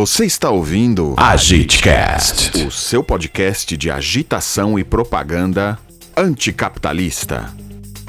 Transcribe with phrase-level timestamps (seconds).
[0.00, 2.56] Você está ouvindo AgiteCast.
[2.66, 5.78] o seu podcast de agitação e propaganda
[6.16, 7.54] anticapitalista.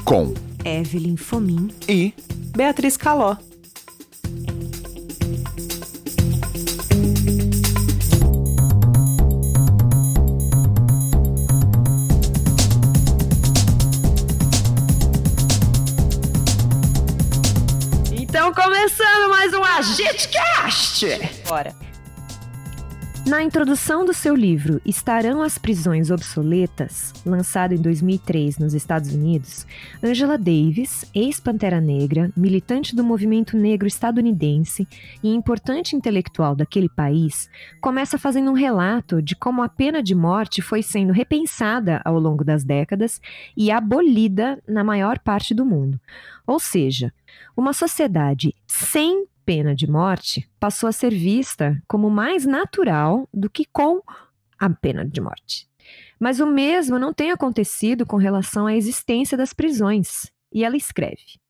[0.02, 0.32] Com
[0.64, 1.68] Evelyn Fomin.
[1.86, 2.14] e
[2.56, 3.36] Beatriz Caló.
[18.10, 21.31] Então, começando mais um AgiteCast!
[21.52, 21.74] Bora!
[23.26, 29.66] Na introdução do seu livro Estarão as Prisões Obsoletas, lançado em 2003 nos Estados Unidos,
[30.02, 34.88] Angela Davis, ex-Pantera Negra, militante do movimento negro estadunidense
[35.22, 37.50] e importante intelectual daquele país,
[37.82, 42.42] começa fazendo um relato de como a pena de morte foi sendo repensada ao longo
[42.42, 43.20] das décadas
[43.54, 46.00] e abolida na maior parte do mundo.
[46.46, 47.12] Ou seja,
[47.54, 53.64] uma sociedade sem pena de morte passou a ser vista como mais natural do que
[53.64, 54.00] com
[54.58, 55.68] a pena de morte.
[56.18, 60.30] Mas o mesmo não tem acontecido com relação à existência das prisões.
[60.52, 61.40] E ela escreve: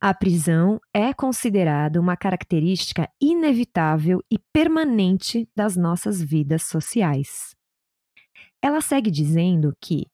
[0.00, 7.56] A prisão é considerada uma característica inevitável e permanente das nossas vidas sociais.
[8.62, 10.06] Ela segue dizendo que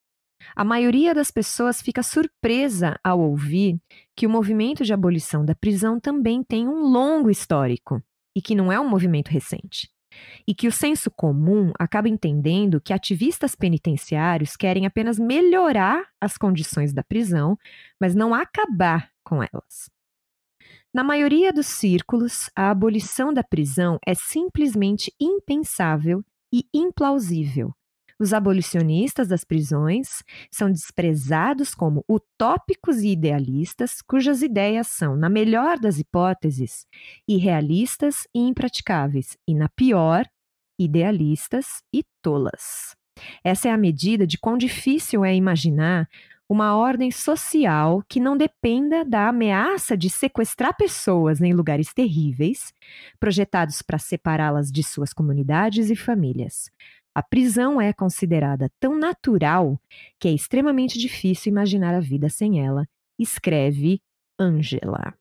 [0.55, 3.81] a maioria das pessoas fica surpresa ao ouvir
[4.17, 8.03] que o movimento de abolição da prisão também tem um longo histórico
[8.37, 9.91] e que não é um movimento recente.
[10.47, 16.93] E que o senso comum acaba entendendo que ativistas penitenciários querem apenas melhorar as condições
[16.93, 17.59] da prisão,
[18.01, 19.91] mas não acabar com elas.
[20.93, 27.75] Na maioria dos círculos, a abolição da prisão é simplesmente impensável e implausível.
[28.21, 35.79] Os abolicionistas das prisões são desprezados como utópicos e idealistas, cujas ideias são, na melhor
[35.79, 36.85] das hipóteses,
[37.29, 40.25] irrealistas e impraticáveis, e na pior,
[40.79, 42.97] idealistas e tolas.
[43.45, 46.09] Essa é a medida de quão difícil é imaginar
[46.49, 52.73] uma ordem social que não dependa da ameaça de sequestrar pessoas em lugares terríveis,
[53.21, 56.71] projetados para separá-las de suas comunidades e famílias.
[57.19, 59.77] A prisão é considerada tão natural
[60.21, 62.87] que é extremamente difícil imaginar a vida sem ela,
[63.19, 64.01] escreve
[64.39, 65.13] Angela.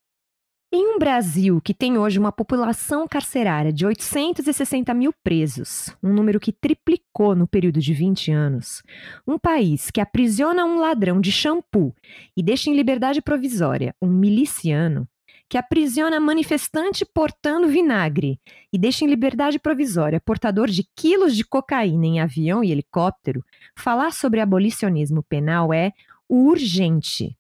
[0.72, 6.40] Em um Brasil que tem hoje uma população carcerária de 860 mil presos, um número
[6.40, 8.84] que triplicou no período de 20 anos,
[9.28, 11.96] um país que aprisiona um ladrão de shampoo
[12.38, 15.10] e deixa em liberdade provisória um miliciano,
[15.50, 18.40] que aprisiona manifestante portando vinagre
[18.72, 23.44] e deixa em liberdade provisória portador de quilos de cocaína em avião e helicóptero,
[23.76, 25.94] falar sobre abolicionismo penal é
[26.30, 27.38] urgente.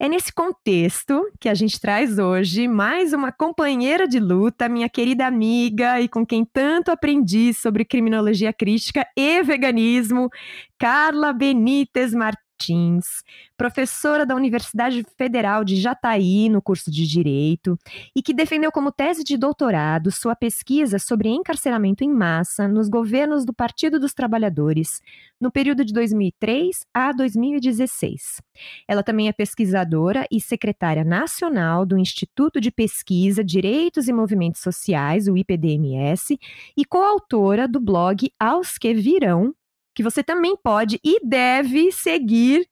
[0.00, 5.26] É nesse contexto que a gente traz hoje mais uma companheira de luta, minha querida
[5.26, 10.30] amiga e com quem tanto aprendi sobre criminologia crítica e veganismo,
[10.78, 12.47] Carla Benítez Martins.
[12.58, 13.22] Martins,
[13.56, 17.78] professora da Universidade Federal de Jataí no curso de Direito,
[18.14, 23.44] e que defendeu como tese de doutorado sua pesquisa sobre encarceramento em massa nos governos
[23.44, 25.00] do Partido dos Trabalhadores
[25.40, 28.42] no período de 2003 a 2016.
[28.88, 35.28] Ela também é pesquisadora e secretária nacional do Instituto de Pesquisa, Direitos e Movimentos Sociais,
[35.28, 36.38] o IPDMS,
[36.76, 39.54] e coautora do blog Aos Que Virão,
[39.98, 42.68] que você também pode e deve seguir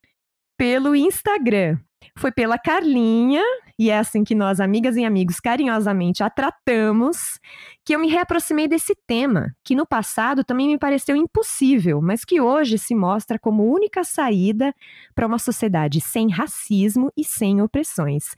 [0.56, 1.76] pelo Instagram.
[2.16, 3.42] Foi pela Carlinha,
[3.78, 7.38] e é assim que nós, amigas e amigos, carinhosamente a tratamos,
[7.84, 12.41] que eu me reaproximei desse tema, que no passado também me pareceu impossível, mas que
[12.41, 14.75] hoje se mostra como única saída
[15.14, 18.34] para uma sociedade sem racismo e sem opressões.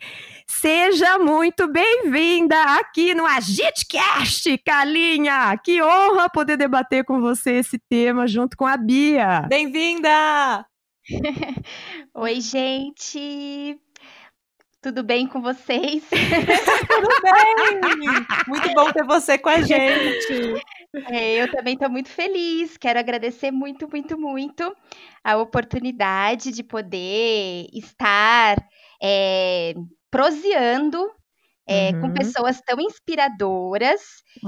[0.47, 5.57] Seja muito bem-vinda aqui no AgiteCast, Carlinha!
[5.65, 9.43] Que honra poder debater com você esse tema junto com a Bia.
[9.49, 10.67] Bem-vinda!
[12.15, 13.79] Oi, gente!
[14.83, 16.05] Tudo bem com vocês?
[16.89, 18.27] Tudo bem?
[18.47, 20.63] Muito bom ter você com a gente.
[21.11, 22.77] É, eu também estou muito feliz.
[22.77, 24.77] Quero agradecer muito, muito, muito
[25.25, 28.57] a oportunidade de poder estar
[29.03, 29.75] é,
[30.11, 31.11] proseando
[31.69, 32.13] é, com Uhum.
[32.13, 34.03] pessoas tão inspiradoras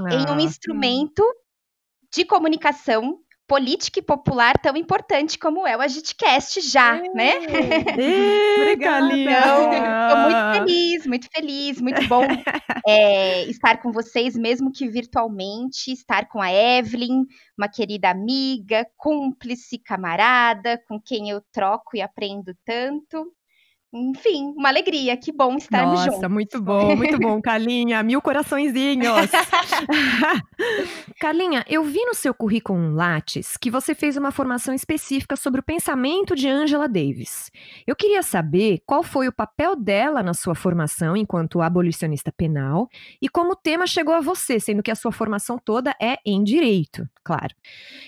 [0.09, 0.41] em um Ah.
[0.41, 1.23] instrumento
[2.13, 3.19] de comunicação
[3.51, 7.33] política e popular tão importante como é o AgitCast já, né?
[7.99, 9.13] Ê, Obrigada.
[10.07, 12.23] Estou muito feliz, muito feliz, muito bom
[12.87, 17.25] é, estar com vocês, mesmo que virtualmente, estar com a Evelyn,
[17.57, 23.33] uma querida amiga, cúmplice, camarada, com quem eu troco e aprendo tanto.
[23.93, 25.17] Enfim, uma alegria.
[25.17, 26.31] Que bom estarmos Nossa, juntos.
[26.31, 28.01] muito bom, muito bom, Carlinha.
[28.01, 29.29] Mil coraçõezinhos.
[31.19, 35.63] Carlinha, eu vi no seu currículo Lattes que você fez uma formação específica sobre o
[35.63, 37.51] pensamento de Angela Davis.
[37.85, 42.87] Eu queria saber qual foi o papel dela na sua formação enquanto abolicionista penal
[43.21, 46.43] e como o tema chegou a você, sendo que a sua formação toda é em
[46.43, 47.53] direito, claro.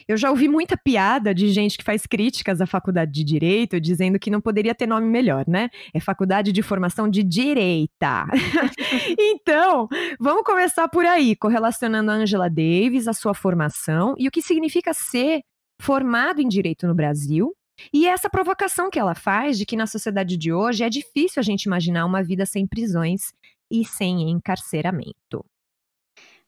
[0.08, 4.18] Eu já ouvi muita piada de gente que faz críticas à faculdade de direito, dizendo
[4.18, 5.70] que não poderia ter nome melhor, né?
[5.94, 8.26] É faculdade de formação de direita.
[9.18, 9.88] então,
[10.20, 14.94] vamos começar por aí, correlacionando a Angela Davis, a sua formação e o que significa
[14.94, 15.42] ser
[15.82, 17.56] formado em direito no Brasil.
[17.92, 21.44] E essa provocação que ela faz de que na sociedade de hoje é difícil a
[21.44, 23.34] gente imaginar uma vida sem prisões
[23.70, 25.46] e sem encarceramento.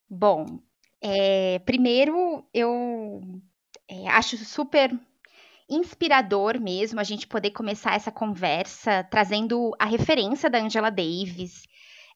[0.07, 0.59] Bom,
[1.01, 3.21] é, primeiro eu
[3.87, 4.97] é, acho super
[5.69, 11.63] inspirador mesmo a gente poder começar essa conversa trazendo a referência da Angela Davis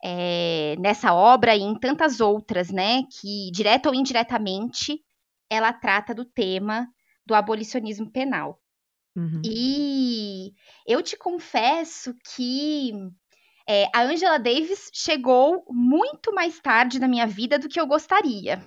[0.03, 5.01] é, nessa obra e em tantas outras, né, que direta ou indiretamente
[5.49, 6.87] ela trata do tema
[7.25, 8.59] do abolicionismo penal.
[9.15, 9.41] Uhum.
[9.43, 10.53] E
[10.87, 12.93] eu te confesso que
[13.67, 18.63] é, a Angela Davis chegou muito mais tarde na minha vida do que eu gostaria.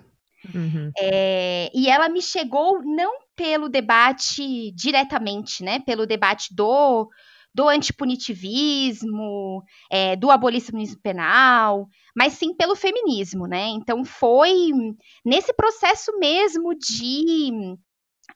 [0.55, 0.91] Uhum.
[0.99, 5.81] É, e ela me chegou não pelo debate diretamente, né?
[5.81, 7.09] Pelo debate do,
[7.55, 13.69] do antipunitivismo, é, do abolicionismo penal, mas sim pelo feminismo, né?
[13.69, 14.71] Então foi
[15.25, 17.77] nesse processo mesmo de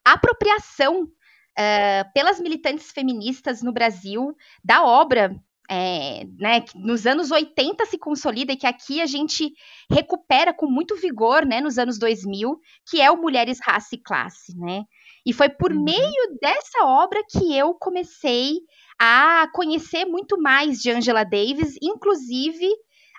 [0.04, 5.34] apropriação uh, pelas militantes feministas no Brasil da obra
[5.70, 9.52] é, né, que nos anos 80 se consolida e que aqui a gente
[9.90, 12.58] recupera com muito vigor, né, nos anos 2000,
[12.88, 14.84] que é o Mulheres, Raça e Classe, né?
[15.24, 15.82] E foi por Uhum.
[15.82, 18.58] meio dessa obra que eu comecei
[18.98, 22.68] a conhecer muito mais de Angela Davis, inclusive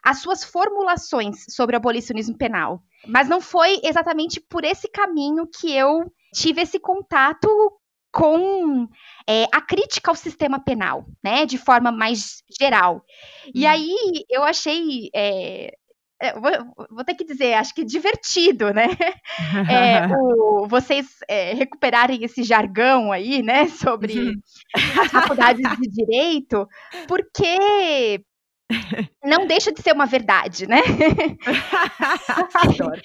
[0.03, 2.81] as suas formulações sobre o abolicionismo penal.
[3.05, 7.50] Mas não foi exatamente por esse caminho que eu tive esse contato
[8.17, 8.87] com
[9.29, 13.05] é, a crítica ao sistema penal, né, de forma mais geral.
[13.53, 13.69] E Hum.
[13.69, 13.95] aí
[14.27, 15.71] eu achei, é,
[16.19, 16.51] é, vou,
[16.89, 18.87] vou ter que dizer, acho que divertido, né,
[19.67, 24.35] é, o- vocês é, recuperarem esse jargão aí, né, sobre
[24.97, 26.67] as faculdades de direito,
[27.07, 28.23] porque
[29.23, 30.81] não deixa de ser uma verdade, né?
[32.53, 33.01] Adoro.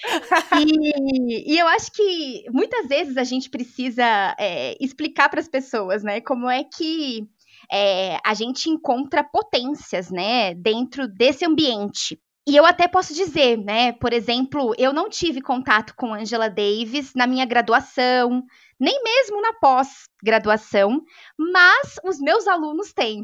[0.59, 6.03] E, e eu acho que muitas vezes a gente precisa é, explicar para as pessoas,
[6.03, 7.27] né, como é que
[7.71, 12.19] é, a gente encontra potências, né, dentro desse ambiente.
[12.45, 17.13] E eu até posso dizer, né, por exemplo, eu não tive contato com Angela Davis
[17.15, 18.43] na minha graduação,
[18.79, 21.01] nem mesmo na pós-graduação,
[21.37, 23.21] mas os meus alunos têm.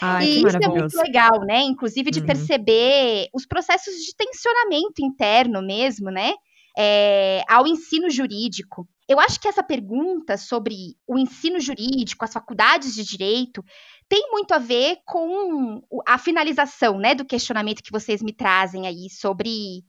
[0.00, 1.60] Ai, e isso é muito legal, né?
[1.62, 2.26] Inclusive de Uhum.
[2.26, 6.32] perceber os processos de tensionamento interno mesmo, né?
[6.76, 8.88] É, ao ensino jurídico.
[9.08, 13.62] Eu acho que essa pergunta sobre o ensino jurídico, as faculdades de direito,
[14.08, 19.10] tem muito a ver com a finalização, né, do questionamento que vocês me trazem aí
[19.10, 19.82] sobre,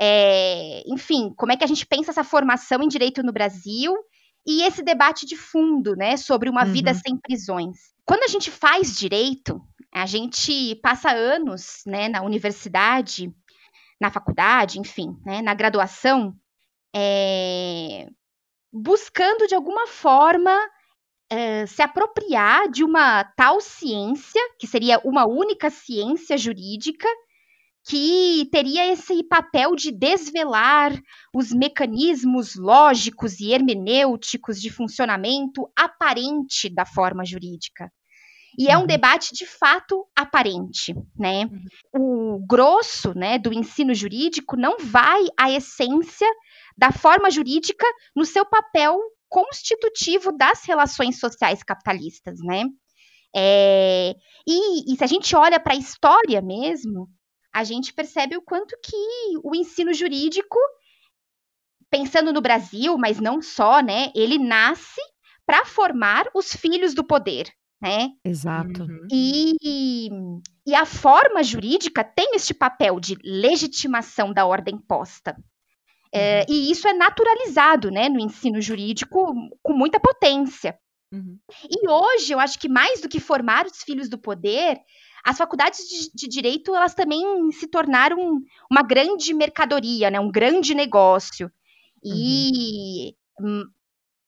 [0.00, 3.94] é, enfim, como é que a gente pensa essa formação em direito no Brasil
[4.46, 6.98] e esse debate de fundo, né, sobre uma vida Uhum.
[6.98, 7.78] sem prisões.
[8.06, 9.60] Quando a gente faz direito,
[9.94, 13.32] a gente passa anos, né, na universidade,
[14.00, 16.34] na faculdade, enfim, né, na graduação,
[16.94, 18.06] é,
[18.72, 20.52] buscando de alguma forma
[21.30, 27.08] eh, se apropriar de uma tal ciência, que seria uma única ciência jurídica,
[27.88, 30.92] que teria esse papel de desvelar
[31.34, 37.90] os mecanismos lógicos e hermenêuticos de funcionamento aparente da forma jurídica.
[38.58, 38.86] E é um Uhum.
[38.86, 41.48] debate de fato aparente, né?
[41.92, 46.28] O grosso, né, do ensino jurídico não vai à essência
[46.76, 48.98] da forma jurídica no seu papel
[49.28, 52.64] constitutivo das relações sociais capitalistas, né?
[53.34, 54.14] É,
[54.46, 57.08] e, e se a gente olha para a história mesmo,
[57.52, 58.96] a gente percebe o quanto que
[59.42, 60.58] o ensino jurídico,
[61.90, 64.10] pensando no Brasil, mas não só, né?
[64.14, 65.00] Ele nasce
[65.44, 68.08] para formar os filhos do poder, né?
[68.24, 68.84] Exato.
[68.84, 69.06] Uhum.
[69.12, 70.08] E,
[70.66, 75.36] e a forma jurídica tem este papel de legitimação da ordem posta.
[76.14, 80.78] É, e isso é naturalizado né, no ensino jurídico com muita potência.
[81.12, 81.38] Uhum.
[81.68, 84.78] E hoje, eu acho que mais do que formar os filhos do poder,
[85.24, 90.74] as faculdades de, de direito elas também se tornaram uma grande mercadoria, né, um grande
[90.74, 91.50] negócio.
[92.04, 93.64] E hum,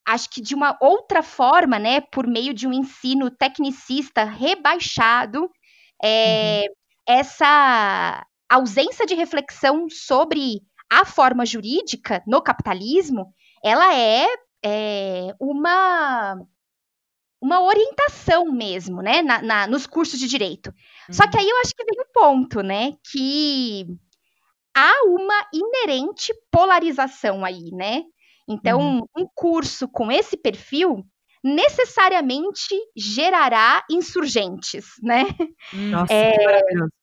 [0.06, 5.50] acho que de uma outra forma, né, por meio de um ensino tecnicista rebaixado,
[6.02, 6.74] é, uhum.
[7.08, 10.60] essa ausência de reflexão sobre
[10.90, 13.34] a forma jurídica no capitalismo,
[13.64, 14.26] ela é,
[14.64, 16.36] é uma
[17.44, 20.68] uma orientação mesmo, né, na, na, nos cursos de direito.
[20.68, 21.14] Uhum.
[21.14, 21.42] Só que uhum.
[21.42, 23.86] aí eu acho que vem um ponto, né, que
[24.74, 28.02] há uma inerente polarização aí, né?
[28.48, 29.06] Então, uhum.
[29.14, 31.04] um curso com esse perfil
[31.42, 35.24] necessariamente gerará insurgentes, né?
[35.90, 36.34] Nossa, é,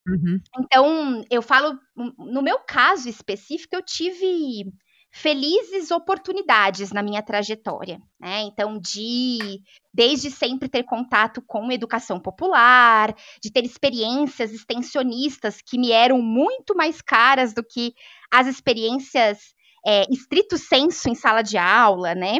[0.07, 0.39] uhum.
[0.57, 1.77] Então, eu falo,
[2.17, 4.65] no meu caso específico, eu tive
[5.11, 8.41] felizes oportunidades na minha trajetória, né?
[8.43, 9.61] Então, de
[9.93, 13.13] desde sempre ter contato com educação popular,
[13.43, 17.93] de ter experiências extensionistas que me eram muito mais caras do que
[18.31, 19.39] as experiências
[19.85, 22.39] é, estrito senso em sala de aula, né?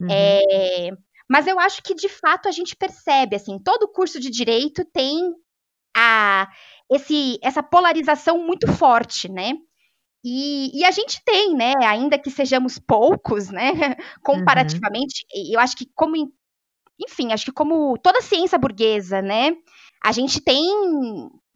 [0.00, 0.08] Uhum.
[0.10, 0.90] É,
[1.30, 5.32] mas eu acho que de fato a gente percebe, assim, todo curso de direito tem
[5.96, 6.48] a
[6.90, 9.52] esse, essa polarização muito forte, né?
[10.30, 13.70] E, e, a gente tem, né, ainda que sejamos poucos, né,
[14.22, 15.52] comparativamente, uhum.
[15.54, 16.14] eu acho que como,
[17.00, 19.56] enfim, acho que como toda ciência burguesa, né,
[20.04, 20.70] a gente tem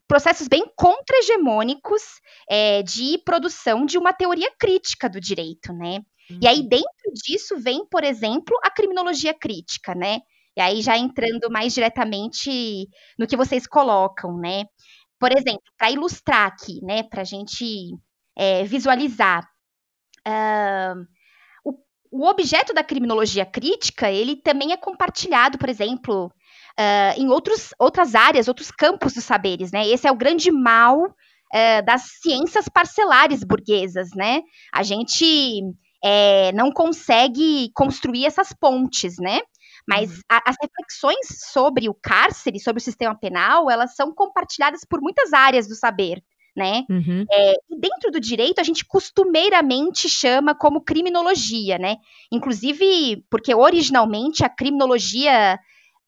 [0.08, 2.02] processos bem contra-hegemônicos
[2.48, 6.00] é, de produção de uma teoria crítica do direito, né.
[6.30, 6.38] Uhum.
[6.40, 6.68] E aí, uhum.
[6.68, 10.20] dentro disso, vem, por exemplo, a criminologia crítica, né,
[10.56, 12.88] e aí já entrando mais diretamente
[13.18, 14.64] no que vocês colocam, né.
[15.20, 17.92] Por exemplo, para ilustrar aqui, né, para a gente
[18.36, 19.48] é, visualizar.
[20.26, 21.04] Uh,
[21.64, 21.74] o,
[22.10, 28.14] o, objeto da criminologia crítica, ele também é compartilhado, por exemplo, uh, em outros, outras
[28.14, 29.86] áreas, outros campos dos saberes, né?
[29.88, 34.42] Esse é o grande mal uh, das ciências parcelares burguesas, né?
[34.72, 35.62] A gente
[36.04, 39.40] é, não consegue construir essas pontes, né?
[39.88, 40.20] Mas uhum.
[40.28, 45.32] a, as reflexões sobre o cárcere, sobre o sistema penal, elas são compartilhadas por muitas
[45.32, 46.22] áreas do saber
[46.56, 46.84] né?
[46.88, 47.24] Uhum.
[47.30, 51.96] É, e dentro do direito, a gente costumeiramente chama como criminologia, né?
[52.30, 55.58] Inclusive, porque originalmente a criminologia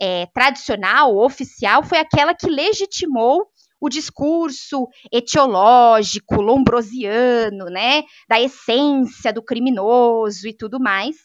[0.00, 3.46] é, tradicional, oficial, foi aquela que legitimou
[3.80, 11.16] o discurso etiológico, lombrosiano, né, da essência do criminoso e tudo mais,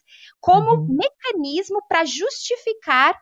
[0.42, 0.88] como uhum.
[0.90, 3.16] mecanismo para justificar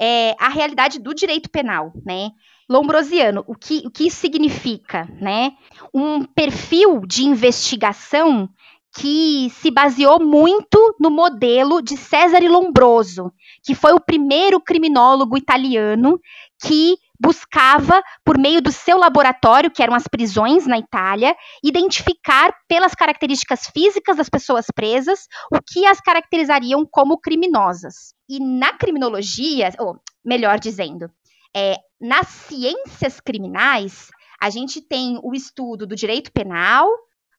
[0.00, 2.30] é, a realidade do direito penal, né?
[2.68, 5.52] Lombrosiano, o que, o que isso significa, né?
[5.94, 8.48] Um perfil de investigação
[8.96, 13.32] que se baseou muito no modelo de Cesare Lombroso,
[13.62, 16.18] que foi o primeiro criminólogo italiano
[16.60, 21.34] que buscava, por meio do seu laboratório, que eram as prisões na Itália,
[21.64, 28.14] identificar pelas características físicas das pessoas presas o que as caracterizariam como criminosas.
[28.28, 31.10] E na criminologia, ou melhor dizendo,
[31.56, 34.08] é, nas ciências criminais,
[34.40, 36.88] a gente tem o estudo do direito penal,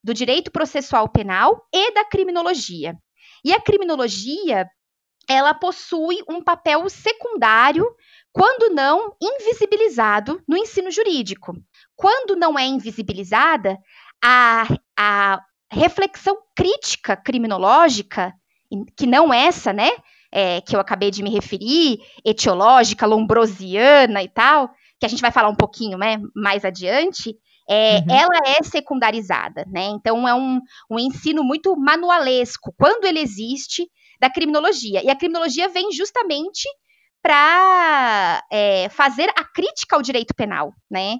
[0.03, 2.97] do direito processual penal e da criminologia.
[3.43, 4.67] E a criminologia,
[5.29, 7.85] ela possui um papel secundário,
[8.31, 11.53] quando não invisibilizado, no ensino jurídico.
[11.95, 13.77] Quando não é invisibilizada,
[14.23, 18.33] a, a reflexão crítica criminológica,
[18.95, 19.89] que não essa, né,
[20.31, 24.69] é, que eu acabei de me referir, etiológica, lombrosiana e tal,
[24.99, 27.35] que a gente vai falar um pouquinho né, mais adiante,
[27.69, 28.05] é, uhum.
[28.09, 29.85] ela é secundarizada, né?
[29.85, 30.59] Então é um,
[30.89, 33.87] um ensino muito manualesco, quando ele existe,
[34.19, 35.03] da criminologia.
[35.03, 36.67] E a criminologia vem justamente
[37.21, 41.17] para é, fazer a crítica ao direito penal, né?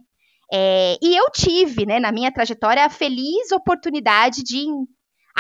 [0.52, 4.66] É, e eu tive, né, na minha trajetória, a feliz oportunidade de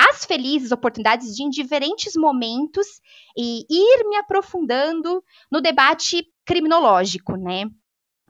[0.09, 2.87] as felizes oportunidades de, em diferentes momentos,
[3.37, 7.65] e ir me aprofundando no debate criminológico, né?
[7.65, 7.71] Uhum.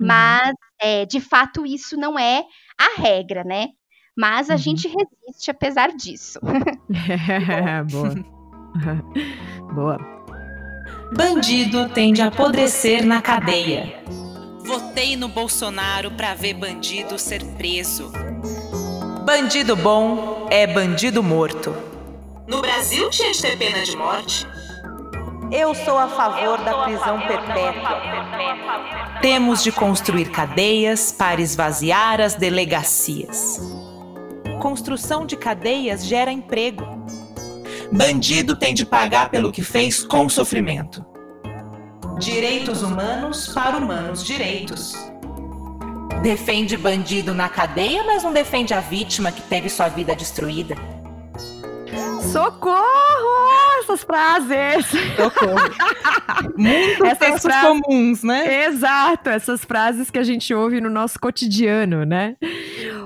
[0.08, 2.44] Mas, é, de fato, isso não é
[2.78, 3.68] a regra, né?
[4.18, 4.60] Mas a uhum.
[4.60, 6.40] gente resiste apesar disso.
[7.92, 8.16] Boa.
[9.74, 9.98] Boa.
[11.16, 14.04] Bandido tende a apodrecer na cadeia.
[14.64, 18.12] Votei no Bolsonaro para ver bandido ser preso.
[19.24, 21.76] Bandido bom é bandido morto.
[22.48, 24.48] No Brasil tinha de ter pena de morte.
[25.52, 28.02] Eu sou a favor da prisão perpétua.
[29.22, 33.60] Temos de construir cadeias para esvaziar as delegacias.
[34.62, 36.84] Construção de cadeias gera emprego.
[37.92, 41.06] Bandido tem de pagar pelo que fez com sofrimento.
[42.20, 45.09] Direitos humanos para humanos direitos.
[46.22, 50.76] Defende bandido na cadeia, mas não defende a vítima que teve sua vida destruída.
[52.32, 53.50] Socorro!
[53.80, 54.86] Essas frases!
[55.16, 55.56] Socorro.
[56.58, 58.66] Muitos Essas frases- comuns, né?
[58.66, 62.36] Exato, essas frases que a gente ouve no nosso cotidiano, né?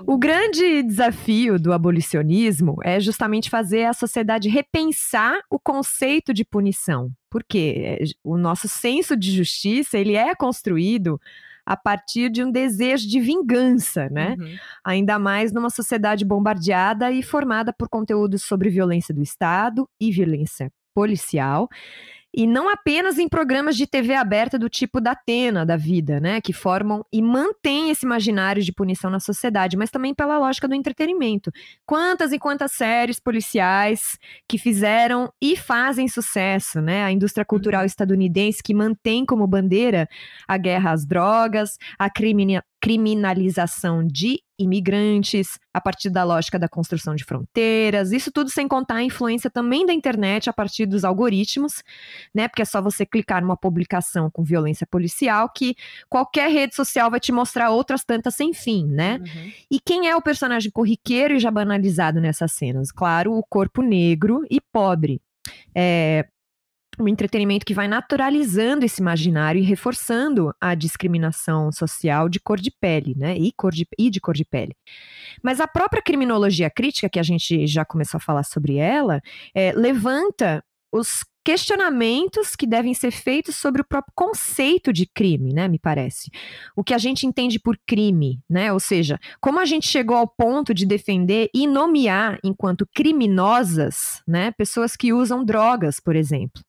[0.05, 7.09] O grande desafio do abolicionismo é justamente fazer a sociedade repensar o conceito de punição.
[7.29, 11.21] Porque o nosso senso de justiça, ele é construído
[11.65, 14.35] a partir de um desejo de vingança, né?
[14.39, 14.55] Uhum.
[14.83, 20.71] ainda mais numa sociedade bombardeada e formada por conteúdos sobre violência do Estado e violência
[20.93, 21.69] policial.
[22.35, 26.41] E não apenas em programas de TV aberta do tipo da Atena da vida, né?
[26.41, 30.73] Que formam e mantêm esse imaginário de punição na sociedade, mas também pela lógica do
[30.73, 31.51] entretenimento.
[31.85, 37.03] Quantas e quantas séries policiais que fizeram e fazem sucesso, né?
[37.03, 40.07] A indústria cultural estadunidense que mantém como bandeira
[40.47, 47.15] a guerra às drogas, a crimina- criminalização de imigrantes, a partir da lógica da construção
[47.15, 51.81] de fronteiras, isso tudo sem contar a influência também da internet a partir dos algoritmos,
[52.35, 52.49] né?
[52.49, 55.77] Porque é só você clicar numa publicação com violência policial que
[56.09, 59.17] qualquer rede social vai te mostrar outras tantas sem fim, né?
[59.21, 59.51] Uhum.
[59.71, 62.91] E quem é o personagem corriqueiro e já banalizado nessas cenas?
[62.91, 65.21] Claro, o corpo negro e pobre.
[65.73, 66.25] É
[66.99, 72.71] um entretenimento que vai naturalizando esse imaginário e reforçando a discriminação social de cor de
[72.71, 73.35] pele, né?
[73.37, 74.75] E, cor de, e de cor de pele.
[75.41, 79.21] Mas a própria criminologia crítica, que a gente já começou a falar sobre ela,
[79.55, 85.67] é, levanta os questionamentos que devem ser feitos sobre o próprio conceito de crime, né,
[85.67, 86.31] me parece.
[86.75, 88.71] O que a gente entende por crime, né?
[88.71, 94.51] Ou seja, como a gente chegou ao ponto de defender e nomear enquanto criminosas, né,
[94.51, 96.63] pessoas que usam drogas, por exemplo.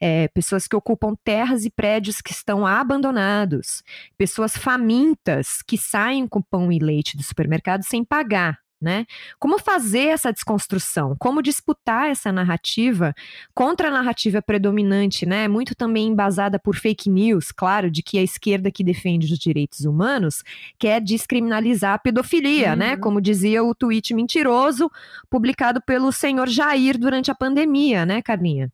[0.00, 3.82] É, pessoas que ocupam terras e prédios que estão abandonados,
[4.16, 9.06] pessoas famintas que saem com pão e leite do supermercado sem pagar, né?
[9.38, 11.14] Como fazer essa desconstrução?
[11.18, 13.14] Como disputar essa narrativa
[13.54, 15.46] contra a narrativa predominante, né?
[15.46, 19.80] Muito também embasada por fake news, claro, de que a esquerda que defende os direitos
[19.80, 20.42] humanos
[20.78, 22.94] quer descriminalizar a pedofilia, né?
[22.94, 23.00] Uhum.
[23.00, 24.90] Como dizia o tweet mentiroso
[25.30, 28.70] publicado pelo senhor Jair durante a pandemia, né, Carlinha?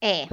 [0.00, 0.28] É.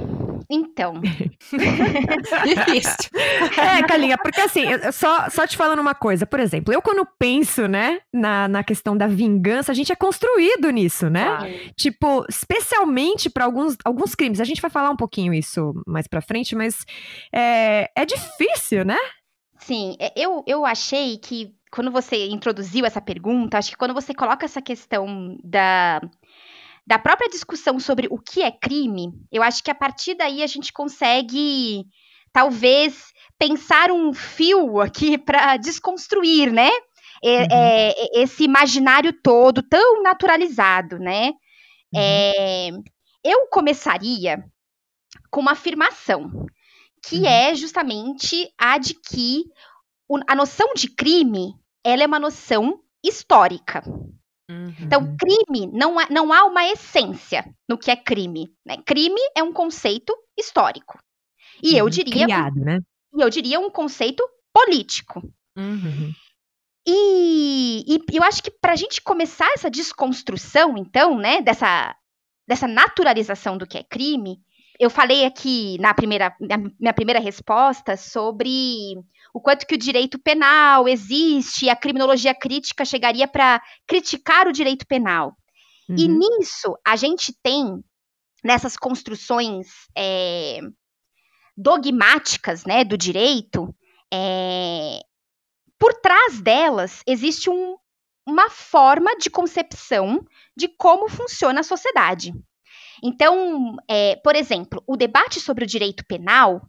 [0.50, 1.00] Então,
[2.44, 3.10] Difícil.
[3.56, 7.66] É, Carlinha, porque assim, só, só te falando uma coisa, por exemplo, eu quando penso,
[7.66, 11.24] né, na, na questão da vingança, a gente é construído nisso, né?
[11.24, 11.52] Claro.
[11.76, 14.40] Tipo, especialmente para alguns, alguns crimes.
[14.40, 16.84] A gente vai falar um pouquinho isso mais pra frente, mas
[17.32, 18.98] é, é difícil, né?
[19.58, 24.14] sim, é, eu, eu achei que quando você introduziu essa pergunta, acho que quando você
[24.14, 26.00] coloca essa questão da,
[26.86, 30.46] da própria discussão sobre o que é crime, eu acho que a partir daí a
[30.46, 31.84] gente consegue,
[32.32, 36.70] talvez, pensar um fio aqui para desconstruir, né?
[37.24, 37.46] É- Uhum.
[37.50, 41.28] é, esse imaginário todo tão naturalizado, né?
[41.92, 42.00] Uhum.
[42.00, 42.70] É,
[43.24, 44.44] eu começaria
[45.30, 46.30] com uma afirmação,
[47.08, 47.26] que Uhum.
[47.26, 49.44] é justamente a de que
[50.28, 53.82] a noção de crime ela é uma noção histórica.
[54.80, 55.16] Então, Uhum.
[55.16, 58.48] crime não, é- não há uma essência no que é crime.
[58.64, 58.76] né?
[58.86, 60.98] Crime é um conceito histórico.
[61.62, 61.90] E eu Uhum.
[61.90, 62.78] diria, Criado, né?
[63.14, 65.20] e eu diria um conceito político.
[65.56, 66.12] Uhum.
[66.86, 71.96] E, e eu acho que para a gente começar essa desconstrução, então, né, dessa,
[72.46, 74.38] dessa naturalização do que é crime,
[74.78, 78.94] eu falei aqui na primeira, na minha primeira resposta sobre
[79.36, 84.86] o quanto que o direito penal existe, a criminologia crítica chegaria para criticar o direito
[84.86, 85.36] penal.
[85.90, 86.18] E Uhum.
[86.18, 87.84] nisso, a gente tem,
[88.42, 90.60] nessas construções é,
[91.54, 93.74] dogmáticas né, do direito,
[94.10, 95.00] é,
[95.78, 97.76] por trás delas existe um-
[98.26, 100.24] uma forma de concepção
[100.56, 102.32] de como funciona a sociedade.
[103.04, 106.62] Então, é, por exemplo, o debate sobre o direito penal,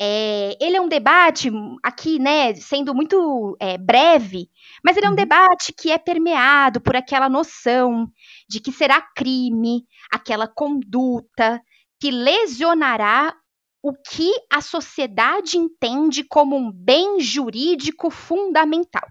[0.00, 1.50] é, ele é um debate,
[1.82, 4.48] aqui, né, sendo muito é, breve,
[4.84, 5.16] mas ele é um Uhum.
[5.16, 8.10] debate que é permeado por aquela noção
[8.48, 11.60] de que será crime, aquela conduta
[12.00, 13.34] que lesionará
[13.82, 19.06] o que a sociedade entende como um bem jurídico fundamental.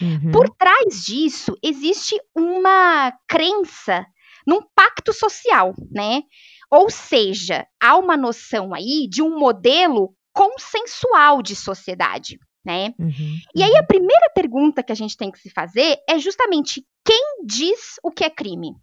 [0.00, 0.30] Uhum.
[0.30, 4.06] Por trás disso, existe uma crença
[4.46, 6.22] num pacto social, né?
[6.70, 12.94] Ou seja, há uma noção aí de um modelo consensual de sociedade, né?
[12.96, 13.36] Uhum.
[13.56, 17.44] E aí a primeira pergunta que a gente tem que se fazer é justamente quem
[17.44, 18.76] diz o que é crime?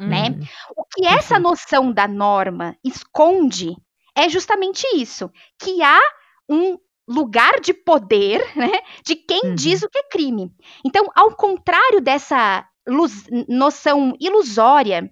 [0.00, 0.28] né?
[0.30, 0.46] Uhum.
[0.76, 3.76] O que essa noção da norma esconde
[4.16, 6.00] é justamente isso, que há
[6.48, 8.70] um lugar de poder, né,
[9.04, 9.54] de quem Uhum.
[9.56, 10.52] diz o que é crime.
[10.84, 12.64] Então, ao contrário dessa
[13.48, 15.10] noção ilusória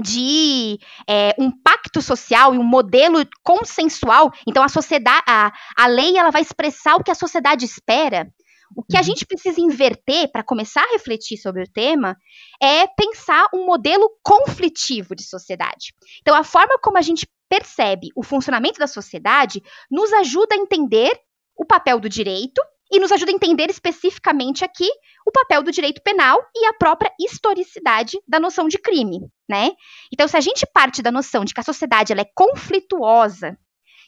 [0.00, 0.78] de
[1.08, 4.32] é, um pacto social e um modelo consensual.
[4.46, 8.28] Então a sociedade, a, a lei, ela vai expressar o que a sociedade espera.
[8.76, 9.04] O que a uhum.
[9.04, 12.16] gente precisa inverter para começar a refletir sobre o tema
[12.60, 15.94] é pensar um modelo conflitivo de sociedade.
[16.20, 21.12] Então, a forma como a gente percebe o funcionamento da sociedade nos ajuda a entender
[21.56, 24.88] o papel do direito e nos ajuda a entender especificamente aqui
[25.26, 29.70] o papel do direito penal e a própria historicidade da noção de crime, né?
[30.12, 33.58] Então, se a gente parte da noção de que a sociedade ela é conflituosa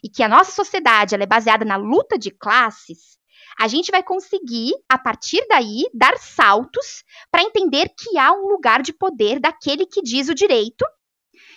[0.05, 3.17] e que a nossa sociedade ela é baseada na luta de classes,
[3.59, 8.83] a gente vai conseguir, a partir daí, dar saltos para entender que há um lugar
[8.83, 10.85] de poder daquele que diz o direito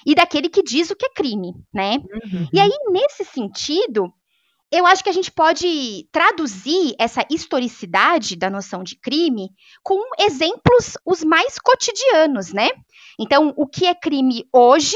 [0.06, 1.98] e daquele que diz o que é crime, né?
[1.98, 2.48] Uhum.
[2.54, 4.14] E aí, nesse sentido,
[4.72, 9.50] eu acho que a gente pode traduzir essa historicidade da noção de crime
[9.84, 12.70] com exemplos os mais cotidianos, né?
[13.20, 14.96] Então, o que é crime hoje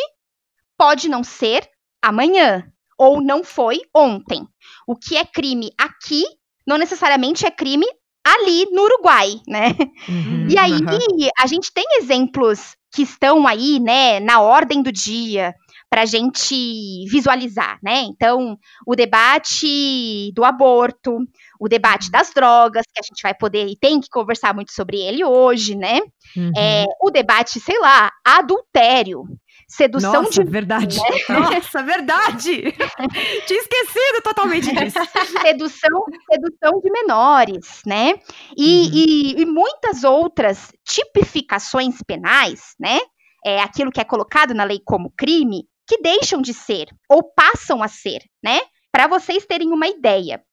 [0.77, 1.67] pode não ser
[2.01, 2.65] amanhã,
[2.97, 4.47] ou não foi ontem.
[4.88, 6.23] O que é crime aqui
[6.65, 7.86] não necessariamente é crime
[8.23, 9.75] ali no Uruguai, né?
[10.07, 11.29] Uhum, e aí uhum.
[11.38, 15.53] a gente tem exemplos que estão aí, né, na ordem do dia
[15.93, 18.01] para a gente visualizar, né?
[18.01, 21.19] Então, o debate do aborto,
[21.60, 24.99] o debate das drogas, que a gente vai poder e tem que conversar muito sobre
[24.99, 25.99] ele hoje, né?
[26.36, 26.51] Uhum.
[26.58, 29.23] É, o debate, sei lá, adultério,
[29.67, 30.49] sedução Nossa, de.
[30.49, 30.97] verdade.
[30.97, 31.06] Né?
[31.29, 32.63] Nossa, verdade!
[33.45, 34.97] Tinha esquecido totalmente disso.
[35.45, 38.15] sedução, sedução de menores, né?
[38.58, 38.91] E, uhum.
[38.95, 42.97] e, e muitas outras tipificações penais, né?
[43.45, 47.83] É, aquilo que é colocado na lei como crime, que deixam de ser ou passam
[47.83, 48.61] a ser, né?
[48.91, 50.43] Para vocês terem uma ideia,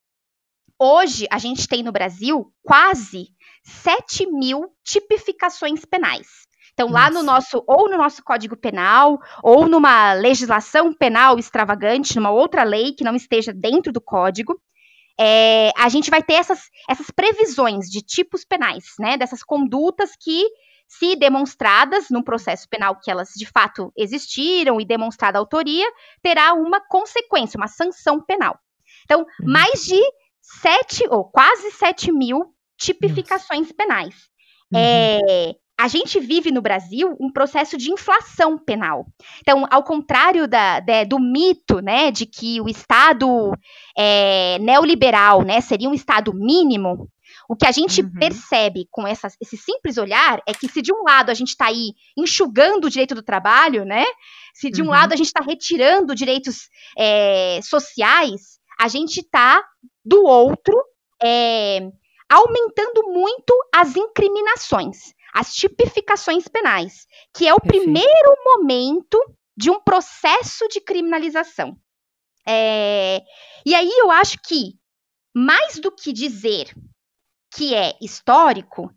[0.78, 3.28] hoje a gente tem no Brasil quase
[3.64, 6.26] 7 mil tipificações penais.
[6.72, 7.04] Então, Nossa.
[7.04, 12.62] lá no nosso, ou no nosso Código Penal, ou numa legislação penal extravagante, numa outra
[12.62, 14.58] lei que não esteja dentro do código,
[15.18, 19.18] é, a gente vai ter essas, essas previsões de tipos penais, né?
[19.18, 20.46] Dessas condutas que
[20.90, 25.86] se demonstradas no processo penal que elas de fato existiram e demonstrada a autoria,
[26.20, 28.58] terá uma consequência, uma sanção penal.
[29.04, 29.52] Então, uhum.
[29.52, 30.00] mais de
[30.42, 33.74] sete, ou quase sete mil tipificações Nossa.
[33.74, 34.14] penais.
[34.72, 34.80] Uhum.
[34.80, 39.06] É, a gente vive no Brasil um processo de inflação penal.
[39.40, 43.52] Então, ao contrário da, de, do mito, né, de que o Estado
[43.96, 47.08] é, neoliberal, né, seria um Estado mínimo,
[47.50, 48.12] o que a gente uhum.
[48.12, 51.66] percebe com essa, esse simples olhar é que se de um lado a gente está
[51.66, 54.04] aí enxugando o direito do trabalho, né?
[54.54, 54.92] Se de um uhum.
[54.92, 59.60] lado a gente está retirando direitos é, sociais, a gente está
[60.04, 60.80] do outro
[61.20, 61.90] é,
[62.30, 67.82] aumentando muito as incriminações, as tipificações penais, que é o Perfeito.
[67.82, 69.18] primeiro momento
[69.56, 71.76] de um processo de criminalização.
[72.46, 73.20] É,
[73.66, 74.74] e aí eu acho que
[75.34, 76.72] mais do que dizer
[77.50, 78.90] que é histórico,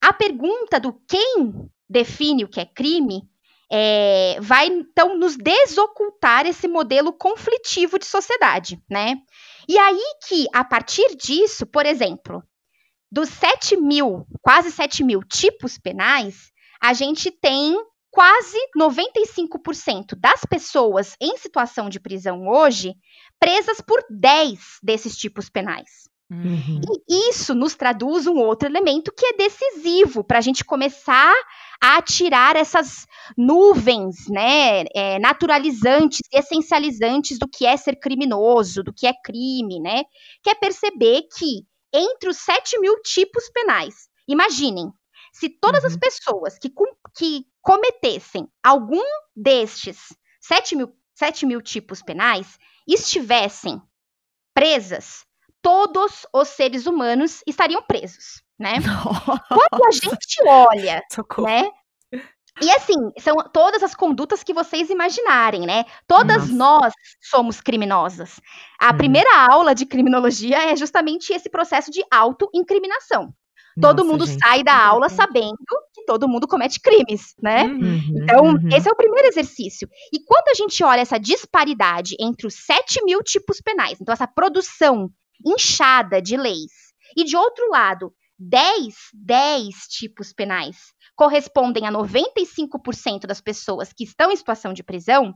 [0.00, 3.22] a pergunta do quem define o que é crime
[3.70, 9.16] é, vai então nos desocultar esse modelo conflitivo de sociedade, né?
[9.68, 12.42] E aí que, a partir disso, por exemplo,
[13.10, 17.74] dos 7 mil, quase 7 mil tipos penais, a gente tem
[18.10, 22.94] quase 95% das pessoas em situação de prisão hoje
[23.40, 26.08] presas por 10 desses tipos penais.
[26.42, 26.80] Uhum.
[27.08, 31.34] E isso nos traduz um outro elemento que é decisivo para a gente começar
[31.80, 38.92] a tirar essas nuvens, né, é, naturalizantes e essencializantes do que é ser criminoso, do
[38.92, 40.04] que é crime, né,
[40.42, 44.90] que é perceber que entre os 7 mil tipos penais, imaginem,
[45.32, 45.90] se todas uhum.
[45.90, 46.72] as pessoas que,
[47.16, 49.02] que cometessem algum
[49.34, 49.98] destes
[50.40, 53.80] 7 mil, 7 mil tipos penais estivessem
[54.54, 55.24] presas,
[55.64, 58.74] todos os seres humanos estariam presos, né?
[58.86, 59.42] Nossa.
[59.48, 61.48] Quando a gente olha, Socorro.
[61.48, 61.70] né?
[62.62, 65.84] E assim, são todas as condutas que vocês imaginarem, né?
[66.06, 66.52] Todas Nossa.
[66.52, 68.38] nós somos criminosas.
[68.78, 68.96] A uhum.
[68.96, 73.34] primeira aula de criminologia é justamente esse processo de auto-incriminação.
[73.80, 74.38] Todo mundo gente.
[74.38, 75.56] sai da aula sabendo
[75.92, 77.64] que todo mundo comete crimes, né?
[77.64, 78.68] Uhum, então, uhum.
[78.72, 79.88] esse é o primeiro exercício.
[80.12, 84.28] E quando a gente olha essa disparidade entre os 7 mil tipos penais, então essa
[84.28, 85.10] produção
[85.44, 86.72] inchada de leis.
[87.16, 90.76] E de outro lado, 10, 10 tipos penais
[91.16, 95.32] correspondem a 95% das pessoas que estão em situação de prisão, uhum.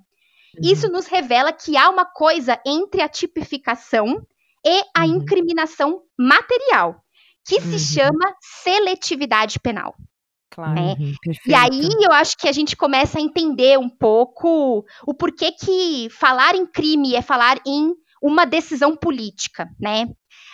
[0.63, 4.21] isso nos revela que há uma coisa entre a tipificação
[4.67, 5.19] e a uhum.
[5.19, 7.01] incriminação material,
[7.47, 7.79] que uhum.
[7.79, 9.95] se chama seletividade penal.
[10.51, 10.75] Claro.
[10.75, 10.97] Né?
[10.99, 11.13] Uhum,
[11.47, 16.09] e aí eu acho que a gente começa a entender um pouco o porquê que
[16.11, 20.07] falar em crime é falar em uma decisão política, né?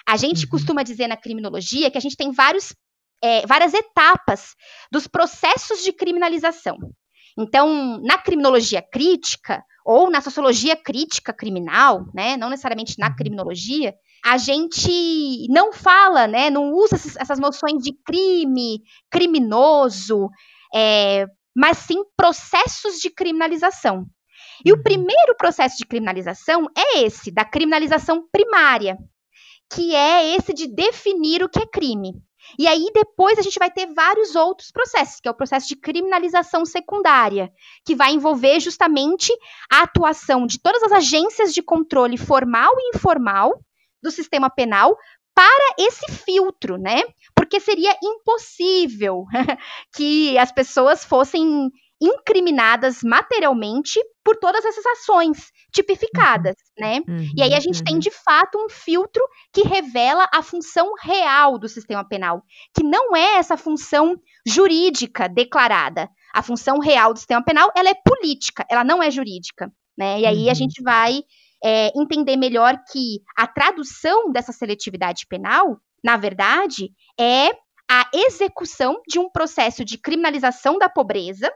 [0.07, 0.51] A gente uhum.
[0.51, 2.75] costuma dizer na criminologia que a gente tem vários,
[3.23, 4.55] é, várias etapas
[4.93, 6.77] dos processos de criminalização.
[7.39, 13.17] Então, na criminologia crítica, ou na sociologia crítica criminal, né, não necessariamente na uhum.
[13.17, 20.31] criminologia, a gente não fala, né, não usa essas noções de crime, criminoso,
[20.75, 24.07] é, mas sim processos de criminalização.
[24.65, 24.83] E o uhum.
[24.83, 28.99] primeiro processo de criminalização é esse, da criminalização primária,
[29.73, 32.15] que é esse de definir o que é crime.
[32.59, 35.77] E aí depois a gente vai ter vários outros processos, que é o processo de
[35.77, 37.51] criminalização secundária,
[37.85, 39.33] que vai envolver justamente
[39.73, 43.59] a atuação de todas as agências de controle formal e informal
[44.03, 44.97] do sistema penal
[45.35, 47.03] para esse filtro, né?
[47.35, 49.25] Porque seria impossível
[49.97, 51.71] que as pessoas fossem
[52.05, 56.87] incriminadas materialmente por todas essas ações tipificadas, uhum.
[56.87, 57.01] né?
[57.09, 57.85] Uhum, e aí a gente uhum.
[57.85, 62.43] tem de fato um filtro que revela a função real do sistema penal,
[62.75, 66.09] que não é essa função jurídica declarada.
[66.33, 70.21] A função real do sistema penal, ela é política, ela não é jurídica, né?
[70.21, 70.55] E aí a uhum.
[70.55, 71.23] gente vai
[71.65, 77.51] é, entender melhor que a tradução dessa seletividade penal, na verdade, é
[77.91, 81.51] a execução de um processo de criminalização da pobreza,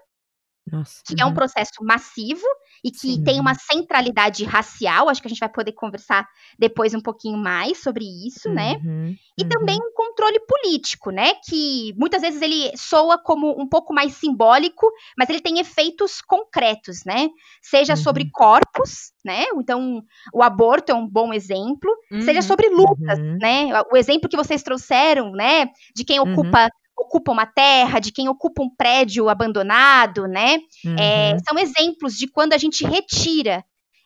[0.71, 1.35] nossa, que é um uhum.
[1.35, 2.47] processo massivo
[2.85, 3.25] e que Sim.
[3.25, 5.09] tem uma centralidade racial.
[5.09, 6.27] Acho que a gente vai poder conversar
[6.59, 8.81] depois um pouquinho mais sobre isso, né?
[8.85, 9.09] uhum.
[9.09, 9.15] né?
[9.37, 9.49] E uhum.
[9.49, 11.35] também um controle político, né?
[11.49, 17.05] Que muitas vezes ele soa como um pouco mais simbólico, mas ele tem efeitos concretos,
[17.05, 17.29] né?
[17.63, 18.31] Seja sobre uhum.
[18.33, 19.45] corpos, né?
[19.57, 20.03] Então,
[20.33, 22.43] o aborto é um bom exemplo, seja uhum.
[22.43, 23.69] sobre lutas, né?
[23.93, 25.67] O exemplo que vocês trouxeram, né?
[25.95, 30.55] De quem ocupa ocupa uma terra, de quem ocupa um prédio abandonado, né?
[30.55, 30.97] É, uhum.
[30.99, 33.65] É, são exemplos de quando a gente retira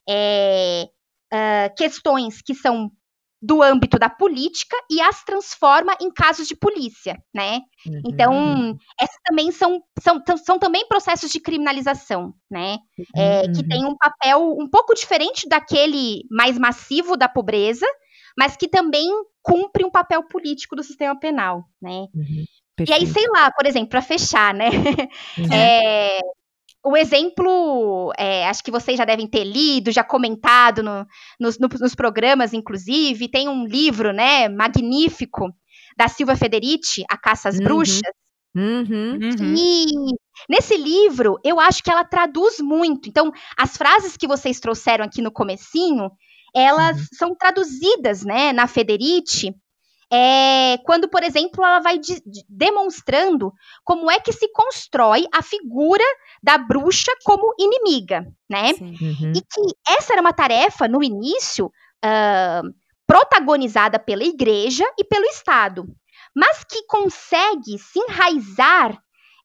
[0.09, 0.88] é,
[1.33, 2.90] uh, questões que são
[3.42, 7.61] do âmbito da política e as transforma em casos de polícia, né?
[7.85, 8.02] Uhum.
[8.07, 12.78] Então, essas também são, são, são também processos de criminalização, né?
[13.16, 13.52] É, uhum.
[13.52, 17.87] Que tem um papel um pouco diferente daquele mais massivo da pobreza,
[18.38, 19.11] mas que também
[19.42, 22.07] cumpre um papel político do sistema penal, né?
[22.14, 22.44] Uhum.
[22.84, 22.90] Perfeito.
[22.90, 24.68] E aí, sei lá, por exemplo, para fechar, né?
[25.38, 25.48] Uhum.
[25.52, 26.20] É,
[26.84, 31.06] o exemplo, é, acho que vocês já devem ter lido, já comentado no,
[31.38, 35.54] nos, no, nos, programas, inclusive, tem um livro, né, magnífico,
[35.96, 37.64] da Silva Federici, A Caça às uhum.
[37.64, 38.00] Bruxas.
[38.54, 39.18] Uhum.
[39.22, 39.54] uhum.
[39.56, 39.86] E
[40.48, 43.08] nesse livro, eu acho que ela traduz muito.
[43.08, 46.10] Então, as frases que vocês trouxeram aqui no comecinho,
[46.54, 47.06] elas uhum.
[47.12, 49.54] são traduzidas, né, na Federici,
[50.12, 55.42] é quando, por exemplo, ela vai de, de, demonstrando como é que se constrói a
[55.42, 56.05] figura
[56.42, 58.72] da bruxa como inimiga, né?
[58.79, 59.33] Uhum.
[59.35, 62.75] E que essa era uma tarefa, no início, uh,
[63.07, 65.87] protagonizada pela igreja e pelo Estado,
[66.37, 68.98] mas que consegue se enraizar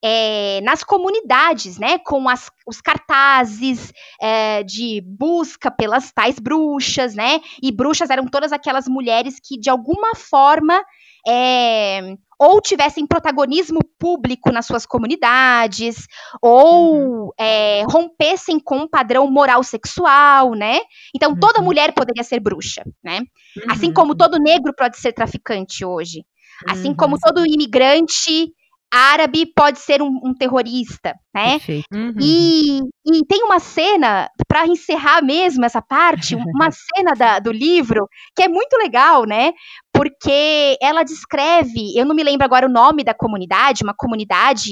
[0.03, 7.41] é, nas comunidades, né, com as, os cartazes é, de busca pelas tais bruxas, né,
[7.61, 10.81] e bruxas eram todas aquelas mulheres que de alguma forma
[11.27, 16.05] é, ou tivessem protagonismo público nas suas comunidades,
[16.41, 17.31] ou uhum.
[17.89, 20.79] rompessem com um padrão moral sexual, né?
[21.15, 21.65] Então toda uhum.
[21.65, 23.19] mulher poderia ser bruxa, né?
[23.19, 23.71] Uhum.
[23.71, 26.23] Assim como todo negro pode ser traficante hoje.
[26.67, 27.19] Assim como uhum.
[27.21, 28.51] todo imigrante
[28.91, 31.59] árabe pode ser um, um terrorista, né?
[31.93, 32.13] Uhum.
[32.19, 38.07] E, e, tem uma cena, para encerrar mesmo essa parte, uma cena da, do livro
[38.35, 39.51] que é muito legal, né?
[39.93, 44.71] Porque ela descreve, eu não me lembro agora o nome da comunidade, uma comunidade,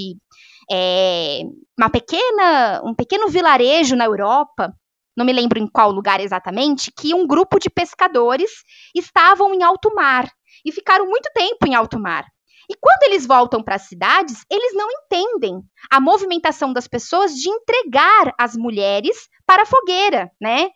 [0.72, 1.42] é,
[1.78, 4.74] uma pequena, um pequeno vilarejo na Europa,
[5.18, 8.52] não me lembro em qual lugar exatamente, que um grupo de pescadores
[8.94, 10.30] estavam em alto mar
[10.66, 12.26] e ficaram muito tempo em alto mar.
[12.70, 17.50] E quando eles voltam para as cidades, eles não entendem a movimentação das pessoas de
[17.50, 20.70] entregar as mulheres para a fogueira, né?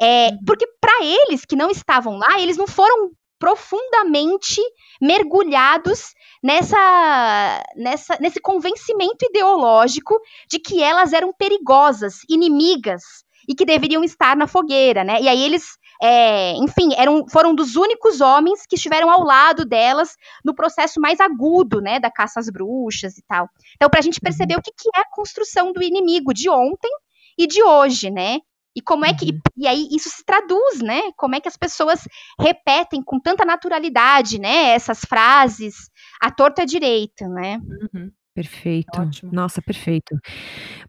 [0.00, 0.38] É, uhum.
[0.46, 4.60] porque para eles que não estavam lá, eles não foram profundamente
[5.00, 13.02] mergulhados nessa, nessa, nesse convencimento ideológico de que elas eram perigosas, inimigas
[13.48, 15.20] e que deveriam estar na fogueira, né?
[15.20, 20.16] E aí eles é, enfim, eram, foram dos únicos homens que estiveram ao lado delas
[20.44, 23.48] no processo mais agudo, né, da caça às bruxas e tal.
[23.76, 24.60] Então, para a gente perceber uhum.
[24.60, 26.90] o que, que é a construção do inimigo de ontem
[27.38, 28.38] e de hoje, né?
[28.76, 29.26] E como é que.
[29.26, 29.40] Uhum.
[29.56, 31.00] E aí isso se traduz, né?
[31.16, 34.70] Como é que as pessoas repetem com tanta naturalidade, né?
[34.70, 35.88] Essas frases
[36.20, 37.58] à torta direita, né?
[37.58, 38.10] Uhum.
[38.34, 39.00] Perfeito.
[39.00, 39.32] Ótimo.
[39.32, 40.18] Nossa, perfeito.